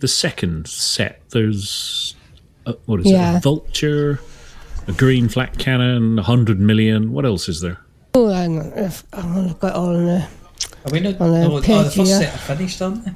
[0.00, 2.16] the second set, there's
[2.66, 3.14] uh, what is it?
[3.14, 4.18] A vulture,
[4.88, 7.12] a green flat cannon, a hundred million.
[7.12, 7.78] What else is there?
[8.14, 8.72] Oh, hang on.
[8.72, 10.28] I've I've got all in there.
[10.86, 11.20] Are we not?
[11.20, 12.06] On the oh, oh, the page first here.
[12.06, 13.12] set are finished, aren't they?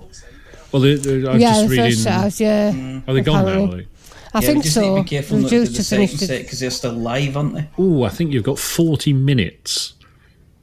[0.73, 1.85] Well, they, they, I'm yeah, just the reading.
[1.87, 3.01] first set, has, yeah.
[3.07, 3.51] Are they gone now?
[3.53, 3.89] apparently.
[4.33, 4.81] I yeah, think we just so.
[4.81, 7.37] Need to be careful not to do the to second set because they're still live,
[7.37, 7.69] aren't they?
[7.79, 9.95] Oh, I think you've got forty minutes.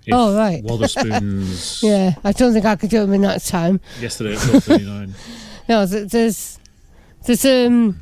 [0.06, 0.64] If Oh, right.
[0.64, 1.84] Watherspoons.
[1.88, 3.82] Yeah, I don't think I could do them in that time.
[4.00, 5.14] Yesterday at twelve thirty nine.
[5.70, 6.60] No, there's
[7.26, 8.02] there's um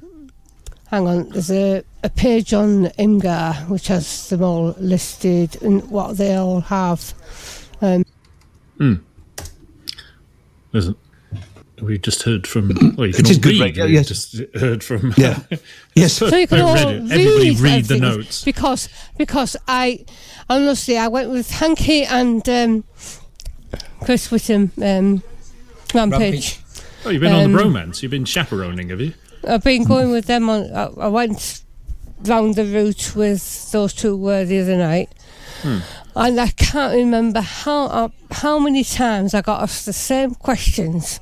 [0.87, 6.17] hang on, there's a, a page on Imgur which has them all listed and what
[6.17, 7.13] they all have.
[7.81, 8.05] Um,
[8.77, 8.95] Hmm.
[10.73, 10.95] Listen,
[11.81, 12.69] we just heard from.
[12.97, 13.61] Well, you can all good read.
[13.61, 14.07] radio, we yes.
[14.07, 15.13] just heard from.
[15.17, 15.39] Yeah.
[15.95, 16.13] Yes.
[16.13, 17.11] so you can all read.
[17.11, 18.43] Everybody read, read the notes.
[18.43, 20.05] because because I
[20.49, 22.83] honestly I went with Hanky and um,
[24.03, 25.23] Chris Whittam um,
[25.93, 26.59] Rampage.
[27.05, 28.01] Oh, you've been on the Um, romance.
[28.03, 29.13] You've been chaperoning, have you?
[29.47, 30.69] I've been going with them on.
[30.73, 31.61] I, I went
[32.23, 35.09] round the route with those two uh, the other night,
[35.61, 35.79] Hmm.
[36.15, 41.19] And I can't remember how uh, how many times I got asked the same questions.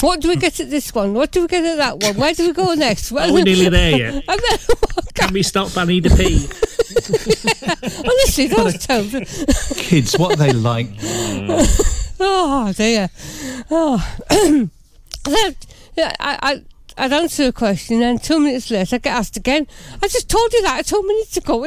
[0.00, 1.14] What do we get at this one?
[1.14, 2.16] What do we get at that one?
[2.16, 3.12] Where do we go next?
[3.12, 4.24] Are we nearly there yet?
[4.28, 4.58] And then,
[5.14, 5.74] Can we stop?
[5.76, 6.46] I need to pee.
[8.04, 9.24] honestly, those two.
[9.76, 10.88] Kids, what are they like?
[12.20, 13.08] oh dear.
[13.70, 13.98] Oh.
[15.26, 15.56] Then,
[15.96, 16.62] yeah, I,
[16.96, 19.66] I, I'd answer a question, and two minutes later, I get asked again.
[20.00, 21.66] I just told you that two minutes ago.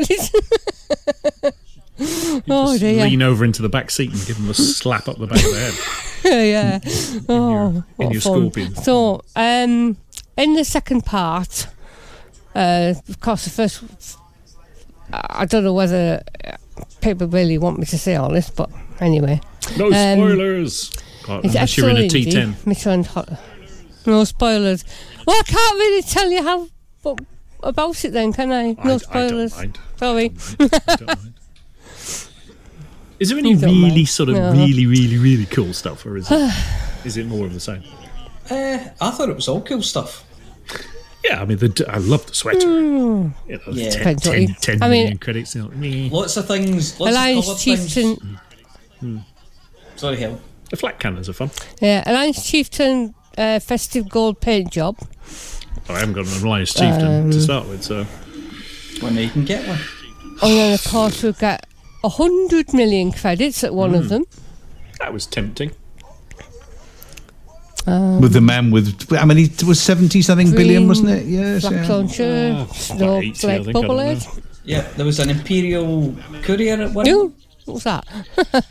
[2.49, 3.03] oh Just dear.
[3.05, 5.51] lean over into the back seat and give them a slap up the back of
[5.51, 6.23] the head.
[6.47, 6.79] yeah.
[7.29, 8.75] Oh, in your scorpion.
[8.75, 9.97] So, um,
[10.37, 11.67] in the second part,
[12.55, 13.83] uh, of course, the first.
[15.11, 16.21] I don't know whether
[17.01, 18.69] people really want me to say all this, but
[18.99, 19.41] anyway.
[19.77, 20.91] No Um, spoilers.
[21.27, 22.53] Oh, It's unless you're in a absolutely T10.
[22.65, 23.05] Mr.
[23.07, 23.29] Hot.
[24.05, 24.85] No spoilers.
[25.25, 26.67] Well, I can't really tell you how
[27.63, 28.71] about it then, can I?
[28.71, 28.99] No I- I don't
[29.49, 29.57] spoilers.
[29.57, 29.77] mind.
[33.19, 33.21] Sorry.
[33.21, 34.07] Is there any really mind.
[34.09, 34.51] sort of No.
[34.51, 36.53] really, really, really cool stuff, or is it
[37.05, 37.83] is it more of the same?
[38.49, 40.23] Uh, I thought it was all cool stuff.
[41.23, 42.65] Yeah, I mean, the, I love the sweater.
[42.67, 43.33] Mm.
[43.47, 43.89] You know, Yeah.
[43.91, 45.53] 10, Depends what 10, 10 I mean- credits.
[45.53, 46.15] You know.
[46.15, 46.99] Lots of things.
[46.99, 47.93] Lots Alliance of coloured things.
[47.93, 48.39] Chieftain.
[49.95, 50.39] Sorry, hell.
[50.69, 51.51] The flat cannons are fun.
[51.81, 54.97] Yeah, Alliance Chieftain uh, festive gold paint job.
[55.89, 58.05] Oh, I haven't got an Alliance Chieftain Um, to start with, so
[59.01, 59.79] Well, now you can get one.
[60.41, 61.65] And then, of course, we've got
[62.03, 63.99] a hundred million credits at one Mm.
[63.99, 64.23] of them.
[64.99, 65.71] that was tempting.
[67.87, 71.25] Um, with the man with, I mean, he was 70 something billion, wasn't it?
[71.25, 71.61] Yes.
[71.61, 71.87] Black yeah.
[71.95, 74.17] launcher, Uh, snowflake 80, I think, bubble
[74.65, 77.05] Yeah, there was an Imperial courier at one.
[77.05, 77.33] No,
[77.65, 78.05] what was that?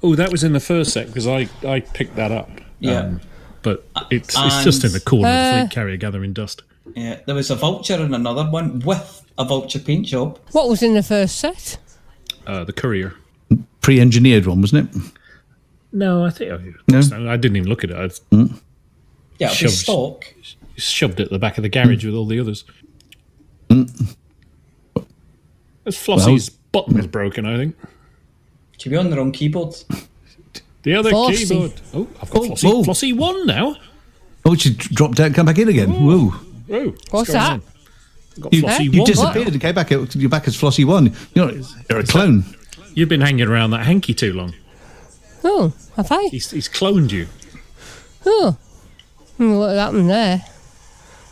[0.00, 2.48] Oh, that was in the first set because I, I picked that up.
[2.78, 3.00] Yeah.
[3.00, 3.20] Um,
[3.62, 6.62] but it's it's just in the and- corner of the Uh, fleet carrier gathering dust.
[6.94, 10.38] Yeah, there was a vulture in another one with a vulture paint job.
[10.52, 11.78] what was in the first set?
[12.48, 13.14] Uh, the courier.
[13.82, 15.02] Pre engineered one, wasn't it?
[15.92, 16.50] No, I think
[16.88, 16.98] No?
[17.30, 17.96] I didn't even look at it.
[17.96, 18.36] I
[19.38, 20.34] Yeah, it Shoved- stock.
[20.76, 22.64] shoved it at the back of the garage with all the others.
[25.86, 27.76] As Flossie's button is broken, I think.
[28.78, 29.74] To be on the wrong keyboard.
[30.82, 31.48] The other Flossie.
[31.48, 31.72] keyboard.
[31.94, 32.64] Oh, I've got Oh, Flossie.
[32.70, 32.82] oh.
[32.84, 33.76] Flossie one now.
[34.44, 35.90] Oh, she dropped out and come back in again.
[35.90, 36.34] Whoa.
[36.70, 37.52] Oh, What's going that?
[37.52, 37.62] on?
[38.40, 39.06] Got You, Flossie you one.
[39.06, 39.92] disappeared and came back.
[39.92, 41.12] out- You're back as Flossie One.
[41.34, 41.52] You're,
[41.90, 42.44] you're a clone.
[42.94, 44.54] You've been hanging around that hanky too long.
[45.44, 46.28] Oh, have I?
[46.30, 47.26] He's, he's cloned you.
[48.26, 48.56] Oh,
[49.36, 50.44] Hmm, what happened there?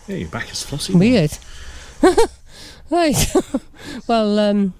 [0.07, 0.91] Yeah, you're back as Flossie.
[0.91, 1.01] one.
[1.01, 1.33] Weird.
[2.91, 3.35] right.
[4.07, 4.75] well, um.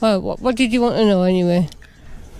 [0.00, 1.68] Well, what, what did you want to know anyway?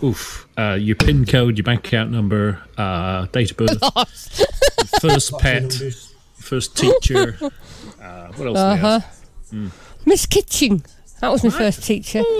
[0.03, 0.47] Oof.
[0.57, 3.81] Uh, your PIN code, your bank account number, uh, date of birth,
[5.01, 5.73] first pet,
[6.37, 7.39] first teacher.
[8.05, 8.59] Uh, what else?
[8.59, 9.01] Uh do they huh.
[9.01, 10.07] ask?
[10.07, 10.85] Miss Kitching.
[11.21, 12.23] That was my first teacher.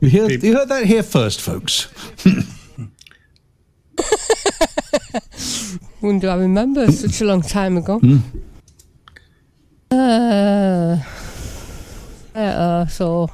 [0.00, 1.88] You, hear, you heard that here first, folks.
[6.00, 7.98] when do I remember such a long time ago.
[7.98, 8.18] Hmm.
[9.90, 10.98] Uh,
[12.34, 13.30] uh, so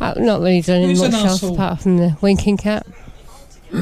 [0.00, 2.86] I've not really done Who's much else apart from the winking cat.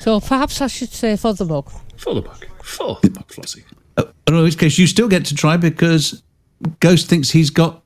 [0.00, 1.70] so perhaps I should say for the mug.
[2.00, 2.46] For the bug.
[2.62, 3.62] For the bug, Flossie.
[3.98, 6.22] Uh, in which case, you still get to try because
[6.80, 7.82] Ghost thinks he's got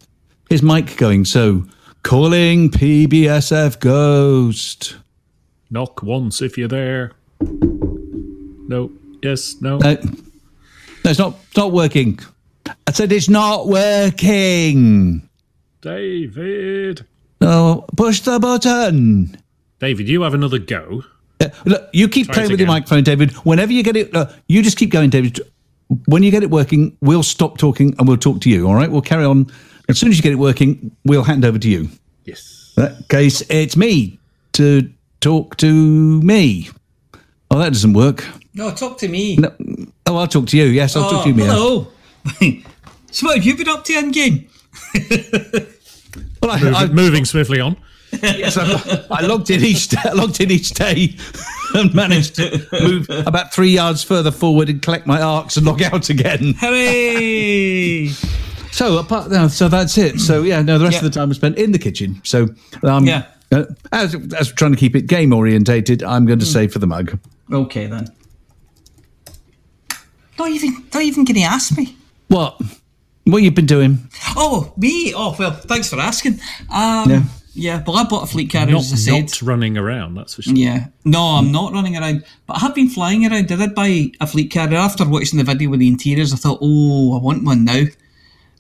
[0.48, 1.24] his mic going.
[1.24, 1.64] So,
[2.04, 4.98] calling PBSF Ghost.
[5.68, 7.10] Knock once if you're there.
[7.40, 8.92] No.
[9.20, 9.56] Yes.
[9.60, 9.78] No.
[9.78, 10.00] No, no
[11.04, 12.20] it's not, it's not working.
[12.86, 15.28] I said it's not working.
[15.80, 17.04] David.
[17.40, 19.36] No, push the button.
[19.80, 21.02] David, you have another go.
[21.64, 23.32] Yeah, look, you keep Try playing with your microphone, David.
[23.44, 25.40] Whenever you get it, uh, you just keep going, David.
[26.06, 28.66] When you get it working, we'll stop talking and we'll talk to you.
[28.66, 29.46] All right, we'll carry on.
[29.88, 31.88] As soon as you get it working, we'll hand over to you.
[32.24, 32.72] Yes.
[32.76, 34.18] In that case, it's me
[34.52, 34.90] to
[35.20, 36.70] talk to me.
[37.50, 38.24] Oh, that doesn't work.
[38.54, 39.36] No, talk to me.
[39.36, 39.52] No.
[40.06, 40.64] Oh, I'll talk to you.
[40.64, 41.46] Yes, I'll oh, talk to you, Mia.
[41.46, 41.88] hello.
[43.10, 44.48] so what have you been up to in game?
[46.44, 47.76] Well, I, Moving, I, moving swiftly on.
[48.22, 51.16] yes, I, I logged in each day, logged in each day
[51.74, 55.82] and managed to move about three yards further forward and collect my arcs and log
[55.82, 56.54] out again.
[56.58, 58.10] Hooray!
[58.72, 60.18] So apart, no, so that's it.
[60.18, 61.06] So yeah, no, the rest Yeah.
[61.06, 62.20] of the time was spent in the kitchen.
[62.24, 62.48] So
[62.82, 63.26] um, Yeah.
[63.52, 66.80] uh, as as we're trying to keep it game orientated, I'm going to say for
[66.80, 67.16] the mug.
[67.52, 68.08] okay then.
[70.38, 71.96] Not even, not even going to ask me.
[72.26, 72.60] What?
[73.26, 74.08] What you've been doing?
[74.36, 75.12] Oh, me?
[75.14, 76.40] Oh, well, thanks for asking.
[76.68, 77.22] Um, Yeah.
[77.54, 77.82] Yeah.
[77.86, 79.20] well, I bought a fleet carrier, Not, as I said.
[79.22, 80.54] not running around, that's for sure.
[80.54, 80.86] Yeah.
[81.04, 83.50] No, I'm not running around, but I have been flying around.
[83.50, 86.32] I did buy a fleet carrier after watching the video with the interiors.
[86.32, 87.84] I thought, oh, I want one now.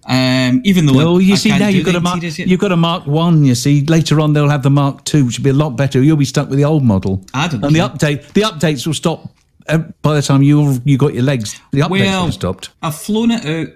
[0.06, 2.22] Um, even though Oh, you I see can't now you've got a mark.
[2.22, 2.38] yet.
[2.38, 3.42] You've got a Mark One.
[3.44, 6.02] You see later on they'll have the Mark Two, which will be a lot better.
[6.02, 7.24] You'll be stuck with the old model.
[7.32, 7.68] I don't know.
[7.68, 9.30] and the update, the updates will stop
[9.66, 11.58] uh, by the time you you got your legs.
[11.72, 12.68] The updates will Well, have stopped.
[12.82, 13.68] I've flown it out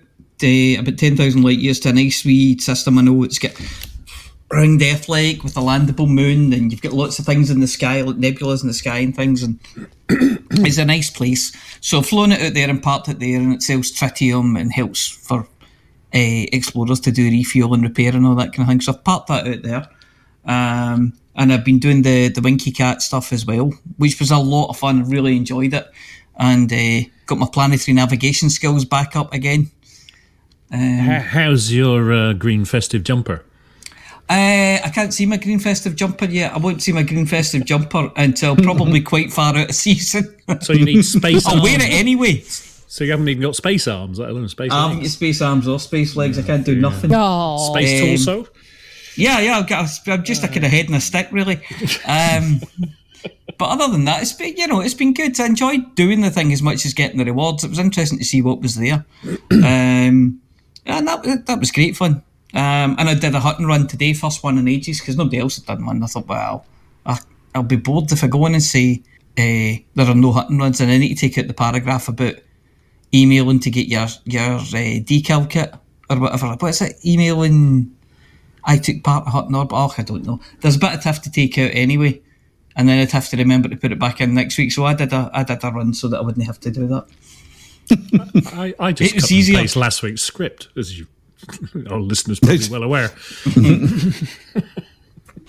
[0.42, 2.98] uh, about 10,000 light years to a nice wee system.
[2.98, 3.52] I know it's got
[4.50, 7.66] round Death Lake with a landable moon, and you've got lots of things in the
[7.66, 9.58] sky, like nebulas in the sky and things, and
[10.08, 11.52] it's a nice place.
[11.80, 14.72] So I've flown it out there and parked it there, and it sells tritium and
[14.72, 18.80] helps for uh, explorers to do refuel and repair and all that kind of thing.
[18.80, 19.88] So I've parked that out there.
[20.44, 24.38] Um, and I've been doing the, the Winky Cat stuff as well, which was a
[24.38, 25.08] lot of fun.
[25.08, 25.86] Really enjoyed it.
[26.36, 29.70] And uh, got my planetary navigation skills back up again.
[30.72, 33.44] H- How's your uh, green festive jumper?
[34.30, 36.52] Uh, I can't see my green festive jumper yet.
[36.52, 40.36] I won't see my green festive jumper until probably quite far out of season.
[40.60, 42.42] So you need space I'll wear it anyway.
[42.90, 44.72] So you haven't even got space arms, let alone space arms.
[44.72, 46.38] I haven't got space arms or space legs.
[46.38, 47.10] I can't do nothing.
[47.14, 48.50] Oh, Space Um, torso?
[49.16, 49.58] Yeah, yeah.
[49.58, 49.86] I've got.
[50.06, 51.60] A, I'm just a kind of head and a stick, really.
[52.06, 52.60] Um,
[53.58, 55.38] but other than that, it's been you know it's been good.
[55.40, 57.64] I enjoyed doing the thing as much as getting the rewards.
[57.64, 59.04] It was interesting to see what was there,
[59.50, 60.40] um,
[60.86, 62.22] and that that was great fun.
[62.54, 65.56] Um, and I did a Hutton run today, first one in ages, because nobody else
[65.56, 66.02] had done one.
[66.02, 66.64] I thought, well,
[67.04, 67.18] I,
[67.54, 69.02] I'll be bored if I go in and say
[69.38, 72.34] uh, there are no Hutton runs, and I need to take out the paragraph about
[73.14, 75.74] emailing to get your your uh, decal kit
[76.10, 76.48] or whatever.
[76.58, 76.96] What's it?
[77.04, 77.94] Emailing.
[78.64, 79.72] I took part of Hut and Orb.
[79.72, 80.40] Oh, I don't know.
[80.60, 82.20] There's a bit of tiff to take out anyway.
[82.76, 84.72] and then I'd have to remember to put it back in next week.
[84.72, 86.86] So I did a I did a run so that I wouldn't have to do
[86.88, 87.06] that.
[88.52, 89.58] I, I just It was cut and easier.
[89.58, 91.06] paste last week's script, as you
[91.90, 93.10] our listeners probably well aware.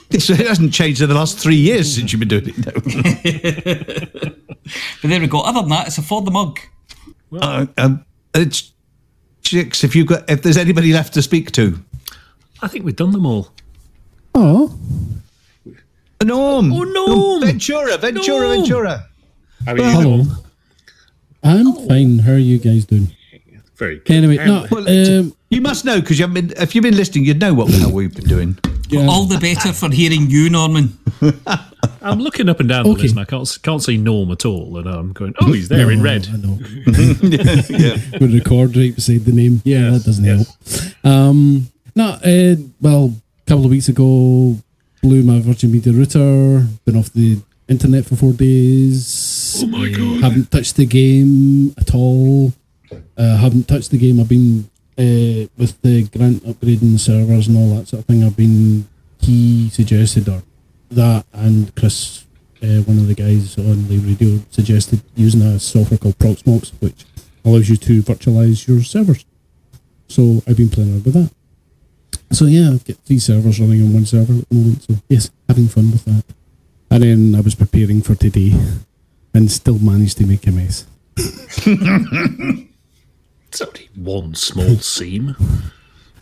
[0.10, 2.66] This it hasn't changed in the last three years since you've been doing it.
[2.66, 4.32] No.
[5.02, 5.42] But there we go.
[5.42, 6.60] Other than that, it's a for the mug.
[7.32, 8.06] Uh, um,
[8.36, 8.72] it's
[9.42, 9.84] chicks.
[9.84, 11.80] If you got, if there's anybody left to speak to,
[12.62, 13.50] I think we've done them all.
[14.36, 14.78] Oh,
[16.24, 16.72] Norm.
[16.72, 17.42] Oh, Norm.
[17.42, 18.58] Ventura, Ventura, Norm.
[18.62, 19.06] Ventura.
[19.66, 19.84] How are you?
[19.84, 20.18] hello.
[20.18, 20.38] Norm?
[21.44, 22.20] I'm fine.
[22.20, 23.16] How are you guys doing?
[23.76, 24.12] Very good.
[24.12, 26.62] Anyway, no, Well, um, you must know because you haven't been.
[26.62, 28.58] If you've been listening, you'd know what the hell we've been doing.
[28.90, 29.08] yeah.
[29.08, 30.98] All the better for hearing you, Norman.
[32.02, 33.02] I'm looking up and down the Okay.
[33.04, 34.78] list and I can't, can't see Norm at all.
[34.78, 36.28] And I'm going, oh, he's there in red.
[36.32, 36.58] I know.
[36.86, 39.62] With record right beside the name.
[39.66, 40.94] Yeah, that doesn't yes.
[41.04, 41.06] help.
[41.06, 43.14] Um, no, uh, well,
[43.46, 44.56] a couple of weeks ago,
[45.02, 46.66] blew my Virgin Media router.
[46.86, 49.62] Been off the internet for four days.
[49.64, 50.22] Oh my God.
[50.22, 52.54] Haven't touched the game at all.
[53.18, 54.20] Uh, haven't touched the game.
[54.20, 54.70] I've been
[55.00, 58.24] uh, with the grant upgrading servers and all that sort of thing.
[58.24, 58.88] I've been
[59.20, 60.44] he suggested or
[60.92, 62.26] that and Chris,
[62.62, 67.06] uh, one of the guys on the radio, suggested using a software called Proxmox, which
[67.46, 69.26] allows you to virtualize your servers.
[70.08, 71.32] So I've been playing around with that.
[72.32, 74.84] So yeah, I've got three servers running on one server at the moment.
[74.84, 76.24] So yes, having fun with that.
[76.92, 78.52] And then I was preparing for today,
[79.34, 80.86] and still managed to make a mess.
[83.50, 85.36] It's only one small seam.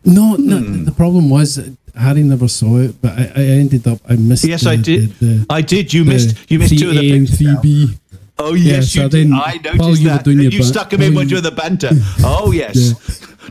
[0.05, 0.59] No, no.
[0.59, 1.59] The problem was
[1.93, 4.45] Harry never saw it, but I, I ended up I missed.
[4.45, 5.09] Yes, the, I did.
[5.19, 5.93] The, the, I did.
[5.93, 6.49] You the missed.
[6.49, 7.61] You missed two of the 3A and now.
[7.61, 7.99] 3B.
[8.39, 9.33] Oh Yeah, yes, so you then did.
[9.33, 10.23] I noticed while you were that.
[10.23, 11.89] doing your you ban- stuck him in while when you- you were the banter.
[12.23, 12.93] Oh yes.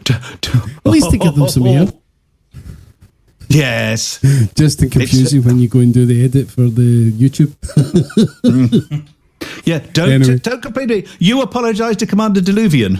[0.11, 1.89] At least to give them some air,
[3.48, 4.20] Yes.
[4.57, 7.53] just to confuse you when you go and do the edit for the YouTube.
[9.65, 9.78] Yeah.
[9.93, 10.39] Don't Anyway.
[10.39, 11.07] don't complain to me.
[11.19, 12.98] You apologise to Commander Deluvian.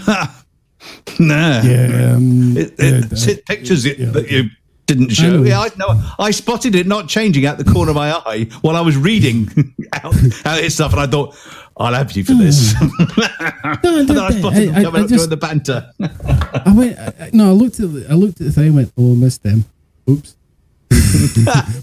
[1.19, 1.61] Nah.
[1.63, 4.11] yeah, um, It, yeah, it's uh, it pictures it yeah.
[4.11, 4.49] that you
[4.85, 5.37] didn't show.
[5.37, 5.43] know.
[5.43, 6.01] yeah, I know.
[6.19, 9.49] I spotted it not changing out the corner of my eye while I was reading
[9.93, 10.13] out,
[10.45, 11.35] out his stuff, and I thought,
[11.75, 12.89] "I'll have you for this." No,
[13.99, 15.91] and then I I- spotted them coming I up just- the banter.
[15.99, 16.97] I went.
[16.99, 18.67] I, I- no, I looked at the, I looked at the thing.
[18.67, 19.65] and went, oh, I missed them.
[20.09, 20.35] Oops.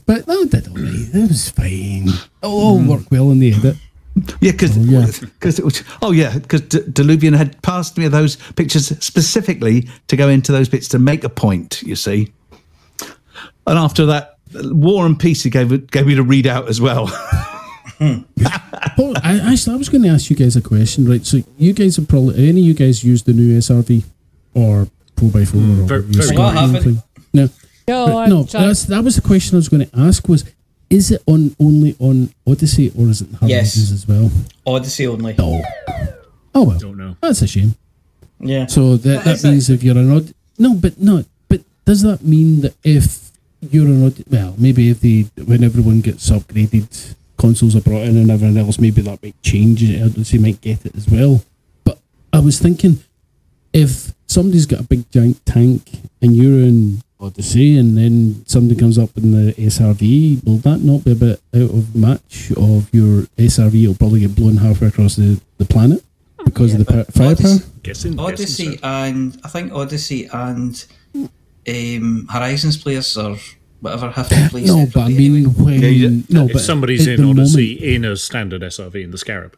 [0.06, 1.08] but no, it did all right.
[1.12, 2.08] It was fine.
[2.42, 3.76] It'll all work well in the edit.
[4.40, 5.06] Yeah, because Oh, yeah.
[5.42, 5.82] it was.
[6.00, 10.68] Oh yeah, because D- Deluvian had passed me those pictures specifically to go into those
[10.68, 11.82] bits to make a point.
[11.82, 12.32] You see,
[13.66, 17.10] and after that, War and Peace he gave gave me to read out as well.
[18.00, 21.24] Oh, I, actually, I was going to ask you guys a question, right?
[21.24, 24.04] So, you guys have probably any of you guys used the new SRV
[24.52, 26.48] or four x four hmm, or very- whatever you very say, well.
[26.48, 26.98] I haven't.
[27.32, 27.48] No,
[27.88, 28.42] No, no.
[28.44, 30.28] that was the question I was going to ask.
[30.28, 30.44] Was
[30.90, 33.90] is it on only on Odyssey or is it Horizons Yes.
[33.92, 34.30] as well?
[34.66, 35.34] Odyssey only.
[35.38, 35.62] No.
[36.54, 37.16] Oh well, Don't know.
[37.20, 37.74] that's a shame.
[38.40, 38.66] Yeah.
[38.66, 42.60] So that, that means if you're an odd no, but no, but does that mean
[42.60, 43.30] that if
[43.60, 48.16] you're an odd well, maybe if they when everyone gets upgraded, consoles are brought in
[48.16, 50.02] and everything else, maybe that might change it.
[50.02, 51.42] Odyssey might get it as well.
[51.84, 51.98] But
[52.32, 53.00] I was thinking
[53.72, 55.90] if somebody's got a big giant tank
[56.22, 61.04] and you're in Odyssey and then somebody comes up in the SRV, will that not
[61.04, 63.82] be a bit out of match of your SRV?
[63.82, 66.02] It'll probably get blown halfway across the, the planet
[66.44, 67.46] because of the but pa- firepower.
[67.52, 68.86] Odyssey- Guessing, Odyssey guessing so.
[68.86, 70.84] and I think Odyssey and
[71.68, 73.36] um, Horizons players or
[73.80, 75.52] whatever have to play No, but I mean, anyway.
[75.52, 79.10] when, Yeah, you- no, If but somebody's in Odyssey moment- in a standard SRV in
[79.10, 79.56] the Scarab.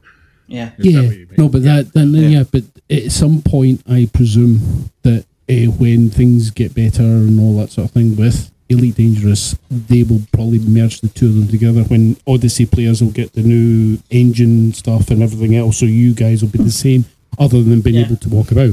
[0.48, 0.70] Yeah.
[0.78, 1.34] Is yeah, what you mean?
[1.38, 2.28] no, but that then yeah.
[2.28, 2.44] Yeah.
[2.51, 7.70] but at some point, I presume that uh, when things get better and all that
[7.70, 11.82] sort of thing with Elite Dangerous, they will probably merge the two of them together.
[11.85, 16.43] When Odyssey players will get the new engine stuff and everything else, so you guys
[16.43, 17.05] will be the same,
[17.39, 18.06] other than being Yeah.
[18.06, 18.73] able to walk about.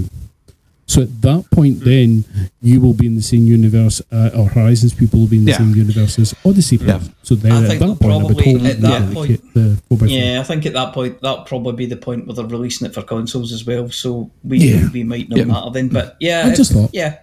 [0.85, 2.25] So at that point, then
[2.61, 5.51] you will be in the same universe, uh, or Horizons people will be in the
[5.51, 5.57] Yeah.
[5.59, 7.09] same universe as Odyssey players.
[7.23, 9.53] So then I at that they'll point, I would probably- hope at that that point-
[9.53, 9.77] the
[10.07, 12.93] Yeah, I think at that point that'll probably be the point where they're releasing it
[12.93, 13.89] for consoles as well.
[13.89, 14.89] So we Yeah.
[14.91, 15.45] we might not Yeah.
[15.45, 15.87] matter then.
[15.87, 17.15] But yeah, I just if- thought- yeah.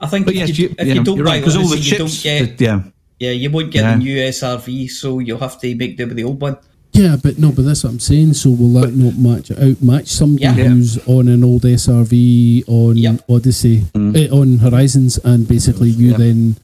[0.00, 1.68] I think But if, yes, you, you, if yeah, you don't buy right because all
[1.68, 2.82] the Odyssey, you don't get that- yeah,
[3.20, 3.92] yeah you won't get Yeah.
[3.96, 6.56] the new SRV, so you'll have to make do with the old one.
[6.92, 8.34] Yeah, but no, but that's what I'm saying.
[8.34, 10.54] So will that not match outmatch somebody Yeah.
[10.54, 13.24] who's on an old SRV on Yep.
[13.28, 16.16] Odyssey eh, on Horizons, and basically you Yeah.
[16.16, 16.56] then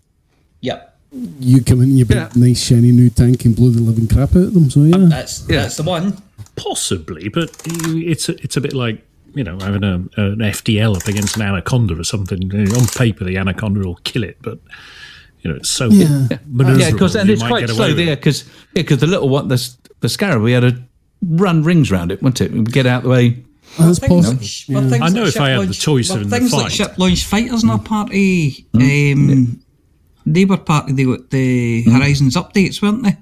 [0.63, 0.99] Yep,
[1.41, 2.29] you come in your big Yeah.
[2.35, 4.69] nice shiny new tank and blow the living crap out of them.
[4.71, 5.63] So yeah, that's Yeah.
[5.63, 6.15] that's the one.
[6.57, 9.05] Possibly, but it's a, it's a bit like
[9.35, 12.51] you know having a, an FDL up against an anaconda or something.
[12.75, 14.59] On paper, the anaconda will kill it, but
[15.47, 19.07] You know, it's so Yeah, yeah, because and it's quite slow there because because the
[19.07, 20.83] little one, the the scarab, we had to
[21.23, 22.51] run rings around it, wouldn't it?
[22.51, 23.45] We'd get out the way.
[23.79, 24.75] Oh, that's Things possible.
[24.75, 26.37] like- well, things I know like if I ship had the choice well, in the
[26.37, 27.85] things like ship launch fighters in our hmm.
[27.85, 28.81] party, hmm.
[28.81, 29.63] um,
[30.27, 31.91] they were part of the the hmm.
[31.93, 33.17] Horizons updates, weren't they?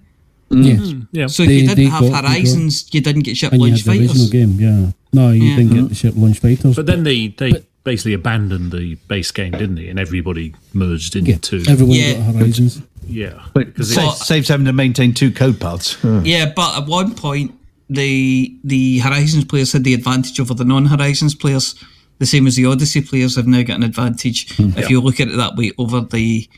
[0.48, 0.80] Yes.
[0.80, 1.26] Mm, yeah.
[1.26, 3.60] So if They- you didn't have got- they got- Horizons, you didn't get ship And
[3.60, 4.92] you launch had the original game, yeah.
[5.12, 5.56] No, you Yeah.
[5.56, 6.74] didn't get the ship launch fighters.
[6.74, 9.89] But then they, they basically abandoned the base game, didn't they?
[9.89, 12.15] And everybody merged yeah, into everyone Yeah.
[12.15, 12.82] got Horizons.
[13.06, 13.43] yeah.
[13.52, 15.97] But Because sa- it's- saves having to maintain two code paths.
[16.24, 17.55] Yeah, but at one point,
[17.90, 21.74] the the Horizons players had the advantage over the non-Horizons players,
[22.19, 24.56] the same as the Odyssey players have now got an advantage.
[24.56, 24.70] Hmm.
[24.77, 26.48] If you look at it that way, over the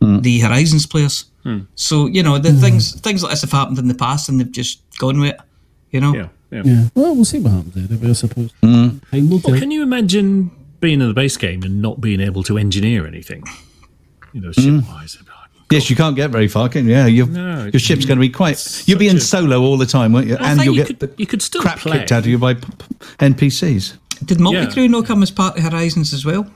[0.00, 0.20] hmm.
[0.20, 1.24] the Horizons players.
[1.42, 1.60] Hmm.
[1.74, 4.52] So you know the things things like this have happened in the past, and they've
[4.52, 5.40] just gone with it.
[5.90, 6.14] You know.
[6.14, 6.62] yeah, yeah.
[6.64, 6.84] Yeah.
[6.94, 8.52] Well, we'll see what happens there, I suppose.
[8.60, 9.00] Time
[9.30, 9.52] will tell.
[9.52, 10.50] Well, can you imagine
[10.84, 13.42] being in the base game and not being able to engineer anything?
[14.32, 15.16] You know, ship-wise.
[15.70, 16.92] Yes, you can't get very far, can you?
[16.92, 18.58] Yeah, your No, your ship's going to be quite.
[18.86, 20.36] You'll be in solo all the time, won't you?
[20.36, 21.98] I and you'll you get could, you could still crap play.
[21.98, 23.96] kicked out of you by p- p- NPCs.
[24.24, 26.46] Did multi crew not come as part of Horizons as well?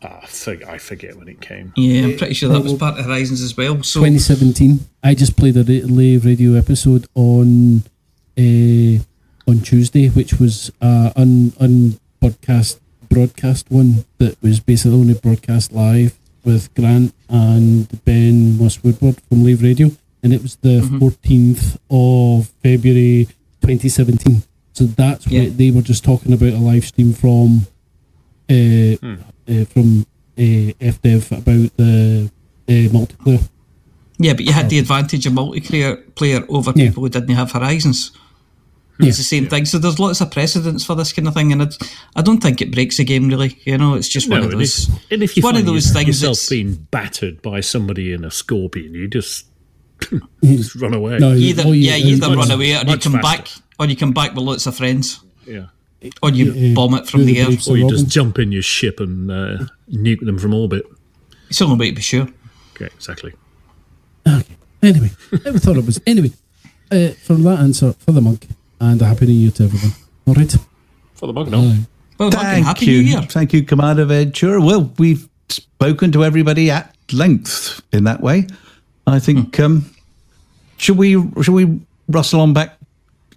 [0.00, 1.72] I think- I forget when it came.
[1.76, 3.82] Yeah, I'm pretty sure that was part of Horizons as well.
[3.82, 4.80] So 2017.
[5.02, 7.82] I just played a Lave radio episode on
[8.38, 9.02] uh,
[9.50, 12.78] on Tuesday, which was uh, un, un podcast
[13.08, 19.44] broadcast one that was basically only broadcast live with Grant and Ben Moss Woodward from
[19.44, 19.90] Lave Radio,
[20.22, 23.28] and it was the 14th of February
[23.62, 24.42] 2017.
[24.72, 25.44] So that's Yeah.
[25.44, 27.66] what they were just talking about a live stream from
[28.50, 28.96] uh,
[29.52, 30.06] uh, from
[30.38, 32.30] uh, FDev about the
[32.68, 33.42] uh, multiplayer.
[34.18, 36.86] yeah, but you had the advantage of multiplayer player over Yeah.
[36.88, 38.12] people who didn't have Horizons.
[39.00, 39.08] Yeah.
[39.08, 39.64] It's the same thing.
[39.64, 41.78] So there's lots of precedents for this kind of thing, and it's,
[42.16, 43.56] I don't think it breaks the game really.
[43.64, 44.88] You know, it's just one No, of and those.
[44.88, 46.08] if, and if you it's one of those your- things.
[46.08, 49.46] yourself That's, being battered by somebody in a scorpion, you just,
[50.44, 51.18] just run away.
[51.18, 53.20] No, either oh, yeah, you either much- run away or you come faster.
[53.20, 53.48] back,
[53.78, 55.66] or you come back with lots of friends, Yeah.
[56.22, 57.46] or you Yeah, bomb it from the the air.
[57.46, 57.68] briefs.
[57.68, 59.58] Or you just jump in your ship and uh,
[59.92, 60.84] nuke them from orbit.
[61.48, 62.26] It's only way to be sure.
[62.74, 63.32] Okay, exactly.
[64.26, 64.56] Okay.
[64.82, 65.10] Anyway,
[65.44, 66.00] never thought it was.
[66.06, 66.32] Anyway,
[66.90, 68.46] uh, for that answer, for the monk,
[68.80, 69.92] and a happy new year to everyone.
[70.26, 70.56] All right.
[71.14, 71.74] For the bug, no.
[72.18, 73.22] Well, Thank happy you, New Year.
[73.22, 74.60] thank you, Commander Ventura.
[74.60, 78.46] Well, we've spoken to everybody at length in that way.
[79.06, 79.56] I think.
[79.56, 79.62] Hmm.
[79.62, 79.90] Um,
[80.76, 81.12] should we?
[81.42, 82.76] Should we rustle on back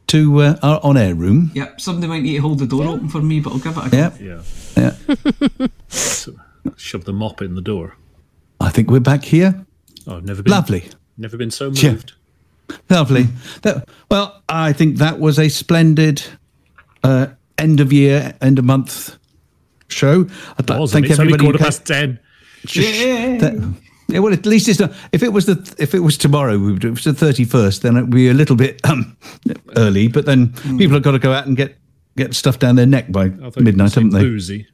[0.08, 1.52] to uh, our on-air room?
[1.54, 3.86] Yep, somebody might need to hold the door open for me, but I'll give it
[3.86, 3.98] a go.
[3.98, 4.42] Yeah,
[4.78, 4.96] Yeah.
[5.60, 5.68] yeah.
[5.90, 6.34] So,
[6.76, 7.96] shove the mop in the door.
[8.60, 9.66] I think we're back here.
[10.08, 10.52] Oh, I've never been.
[10.52, 10.86] Lovely.
[11.18, 11.98] Never been so Yeah.
[12.72, 12.90] Moved.
[12.90, 13.28] Lovely.
[13.62, 16.24] That, well, I think that was a splendid
[17.04, 17.28] uh,
[17.58, 19.18] end of year, end of month
[19.88, 20.28] show.
[20.58, 21.12] I'd like to Wasn't thank?
[21.12, 21.46] It's everybody.
[21.46, 22.20] who quarter past ten.
[22.74, 23.38] Yeah.
[23.38, 23.74] That-
[24.08, 24.92] yeah, well, at least it's not.
[25.14, 27.46] If it was the if it was tomorrow, we would, if it was the thirty
[27.46, 29.16] first, then it'd be a little bit um,
[29.78, 30.10] early.
[30.10, 31.78] But then people have got to go out and get
[32.18, 34.20] get stuff down their neck by I thought you midnight, haven't they?
[34.20, 34.68] Boozy.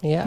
[0.00, 0.26] Yeah.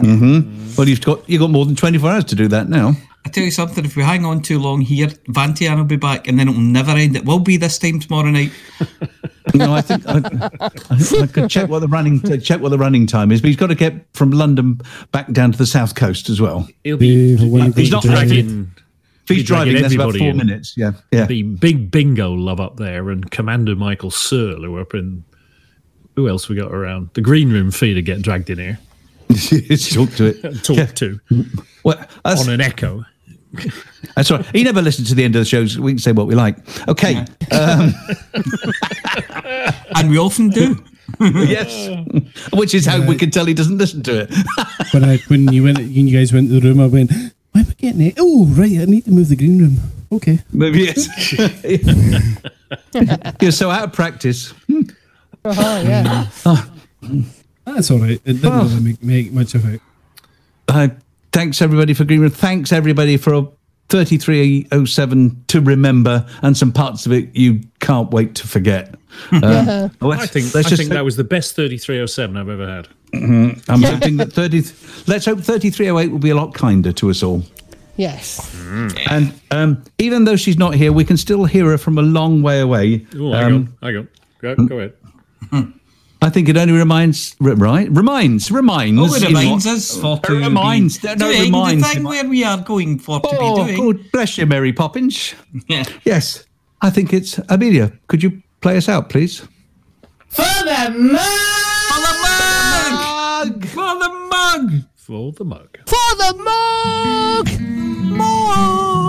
[0.78, 2.94] Well, you've got you have got more than twenty four hours to do that now.
[3.26, 6.28] I tell you something, if we hang on too long here, Vantian will be back
[6.28, 7.16] and then it'll never end.
[7.16, 8.52] It will be this time tomorrow night.
[9.54, 10.16] No, I think I,
[10.90, 13.40] I, think I could check what the running check what the running time is.
[13.40, 14.80] But he's got to get from London
[15.12, 16.68] back down to the south coast as well.
[16.82, 18.72] He'll be, Be- when He's not dragging.
[19.22, 20.36] If he's driving, that's about four in.
[20.36, 20.74] minutes.
[20.76, 21.26] Yeah, yeah.
[21.26, 25.24] Be big bingo love up there, and Commander Michael Searle, who are up in.
[26.16, 27.10] Who else we got around?
[27.14, 28.78] The green room feeder get dragged in here
[29.28, 30.42] Talk to it.
[30.44, 30.86] and talk Yeah.
[30.86, 31.20] to
[31.84, 33.04] Well, on an echo.
[34.14, 34.44] That's right.
[34.54, 35.78] He never listened to the end of the shows.
[35.78, 36.56] We can say what we like.
[36.88, 37.24] Okay.
[37.52, 37.92] Um,
[39.96, 40.82] And we often do.
[41.20, 41.88] yes.
[42.52, 44.34] Which is how we can tell he doesn't listen to it.
[44.92, 47.10] when I when you went when you guys went to the room, I went,
[47.52, 48.14] "Why am I getting it?
[48.18, 49.78] Oh, right, I need to move the green room."
[50.12, 50.40] Okay.
[50.52, 51.08] Maybe yes.
[53.40, 54.52] You're so out of practice.
[55.44, 56.26] Oh, yeah.
[57.64, 58.20] That's all right.
[58.24, 58.64] It didn't Oh.
[58.64, 59.80] really make, make much of it.
[60.68, 60.88] Uh,
[61.36, 62.32] thanks everybody for Greenwood.
[62.32, 63.52] Thanks everybody for
[63.90, 68.94] 3307 to remember and some parts of it you can't wait to forget.
[69.32, 72.48] Uh, let's- I think let's I just think hope- that was the best 3307 I've
[72.50, 72.88] ever had.
[73.14, 74.58] I'm hoping that 30.
[75.06, 77.42] Let's hope 3308 will be a lot kinder to us all.
[77.96, 78.54] Yes.
[79.10, 82.42] And um, even though she's not here, we can still hear her from a long
[82.42, 83.06] way away.
[83.14, 84.08] Oh, hang Um, on, hang on.
[84.42, 85.72] Go, go ahead.
[86.22, 87.88] I think it only reminds, right?
[87.90, 89.00] Reminds, reminds.
[89.00, 90.98] Oh, it reminds us for to It reminds.
[90.98, 91.82] be No, doing reminds.
[91.82, 93.92] the thing where we are going for to Oh, be doing.
[93.94, 95.34] God bless you, Mary Poppins.
[95.68, 95.84] Yeah.
[96.04, 96.44] Yes,
[96.80, 97.92] I think it's Amelia.
[98.08, 99.40] Could you play us out, please?
[100.28, 101.20] For the mug!
[103.66, 104.84] For the mug!
[104.96, 105.78] For the mug.
[105.86, 107.48] For the mug.
[108.18, 109.05] mug!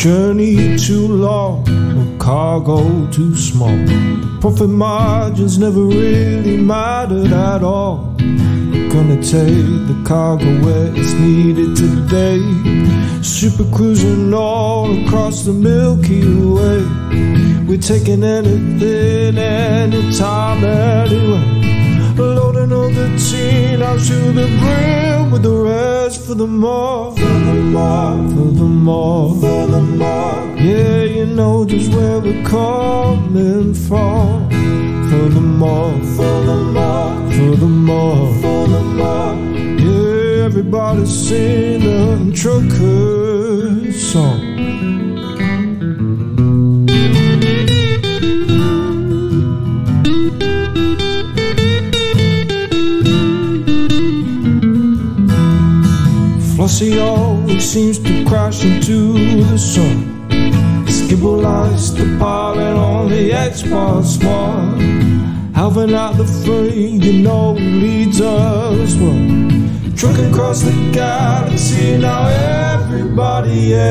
[0.00, 1.62] Journey too long,
[2.18, 3.76] cargo too small.
[4.40, 8.14] Profit margins never really mattered at all.
[8.16, 12.40] Gonna take the cargo where it's needed today.
[13.22, 16.82] Super cruising all across the Milky Way.
[17.66, 21.59] We're taking anything, anytime, anywhere.
[22.16, 27.22] Loading all the teen out to the brim with the rest for the more, for
[27.22, 30.56] the more, for the more, for the more.
[30.56, 34.50] Yeah, you know just where we're coming from.
[35.08, 39.34] For the more, for the more, for the more, for the more.
[39.80, 44.50] Yeah, everybody sing the trucker song.
[56.80, 59.12] Flossie always seems to crash into
[59.44, 60.28] the sun.
[60.86, 65.52] Skibble likes the pilot on the Xbox One.
[65.54, 69.94] Alvin out the frame, you know, he leads us well.
[69.94, 73.90] Trucking across the galaxy, now everybody out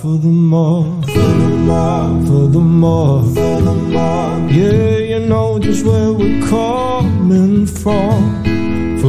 [0.00, 4.48] for the more, for the more, for the more, for the more.
[4.50, 8.39] Yeah, you know just where we're coming from.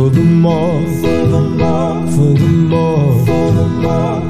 [0.02, 4.24] For the more, for the more, for the more, for the more.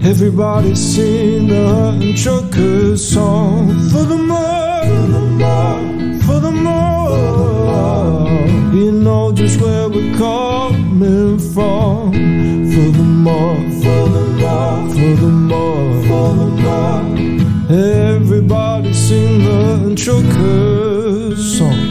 [0.00, 3.68] Everybody sing the trucker song.
[3.90, 7.98] For the more, for the more, for the more.
[8.72, 12.12] You know just where we're coming from.
[12.72, 17.76] For the more, for the more, for the more, for the more.
[18.16, 21.87] Everybody sing the trucker song.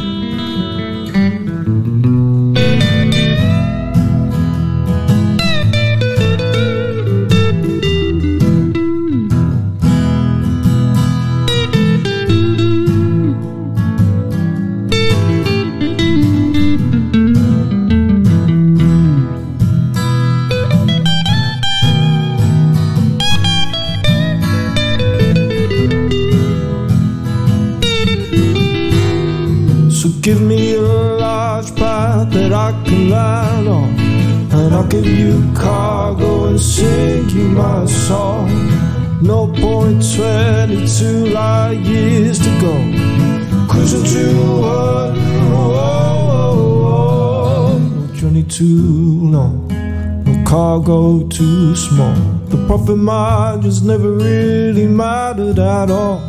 [50.47, 52.15] Cargo too small.
[52.47, 56.21] The profit margins never really mattered at all.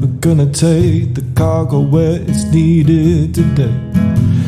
[0.00, 3.74] We're gonna take the cargo where it's needed today.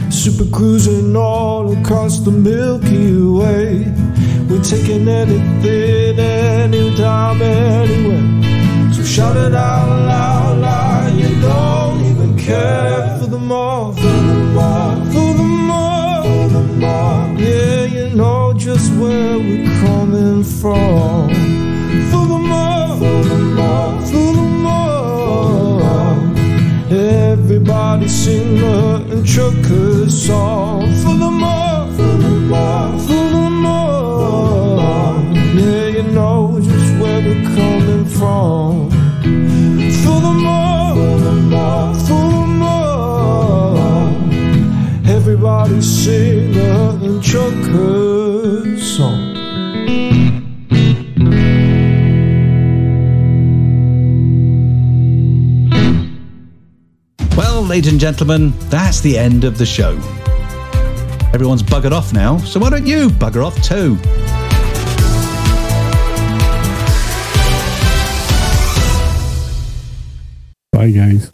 [0.09, 3.93] Super cruising all across the Milky Way.
[4.49, 8.93] We're taking anything, anytime, anywhere.
[8.95, 11.13] So shout it out loud, loud.
[11.15, 15.02] You don't even care for the more, for the more,
[18.75, 21.29] just where we're coming from.
[22.11, 25.83] For the more, for the more, for the more.
[26.91, 30.81] Everybody sing the trucker song.
[31.03, 35.17] For the more, for the more, for the more.
[35.61, 38.91] Yeah, you know just where we're coming from.
[40.03, 43.77] For the more, for the more, for the more.
[45.17, 48.32] Everybody sing the trucker
[48.83, 49.35] song.
[57.37, 59.93] Well, ladies and gentlemen, that's the end of the show.
[61.33, 63.97] Everyone's buggered off now, so why don't you bugger off too?
[70.73, 71.31] Bye, guys.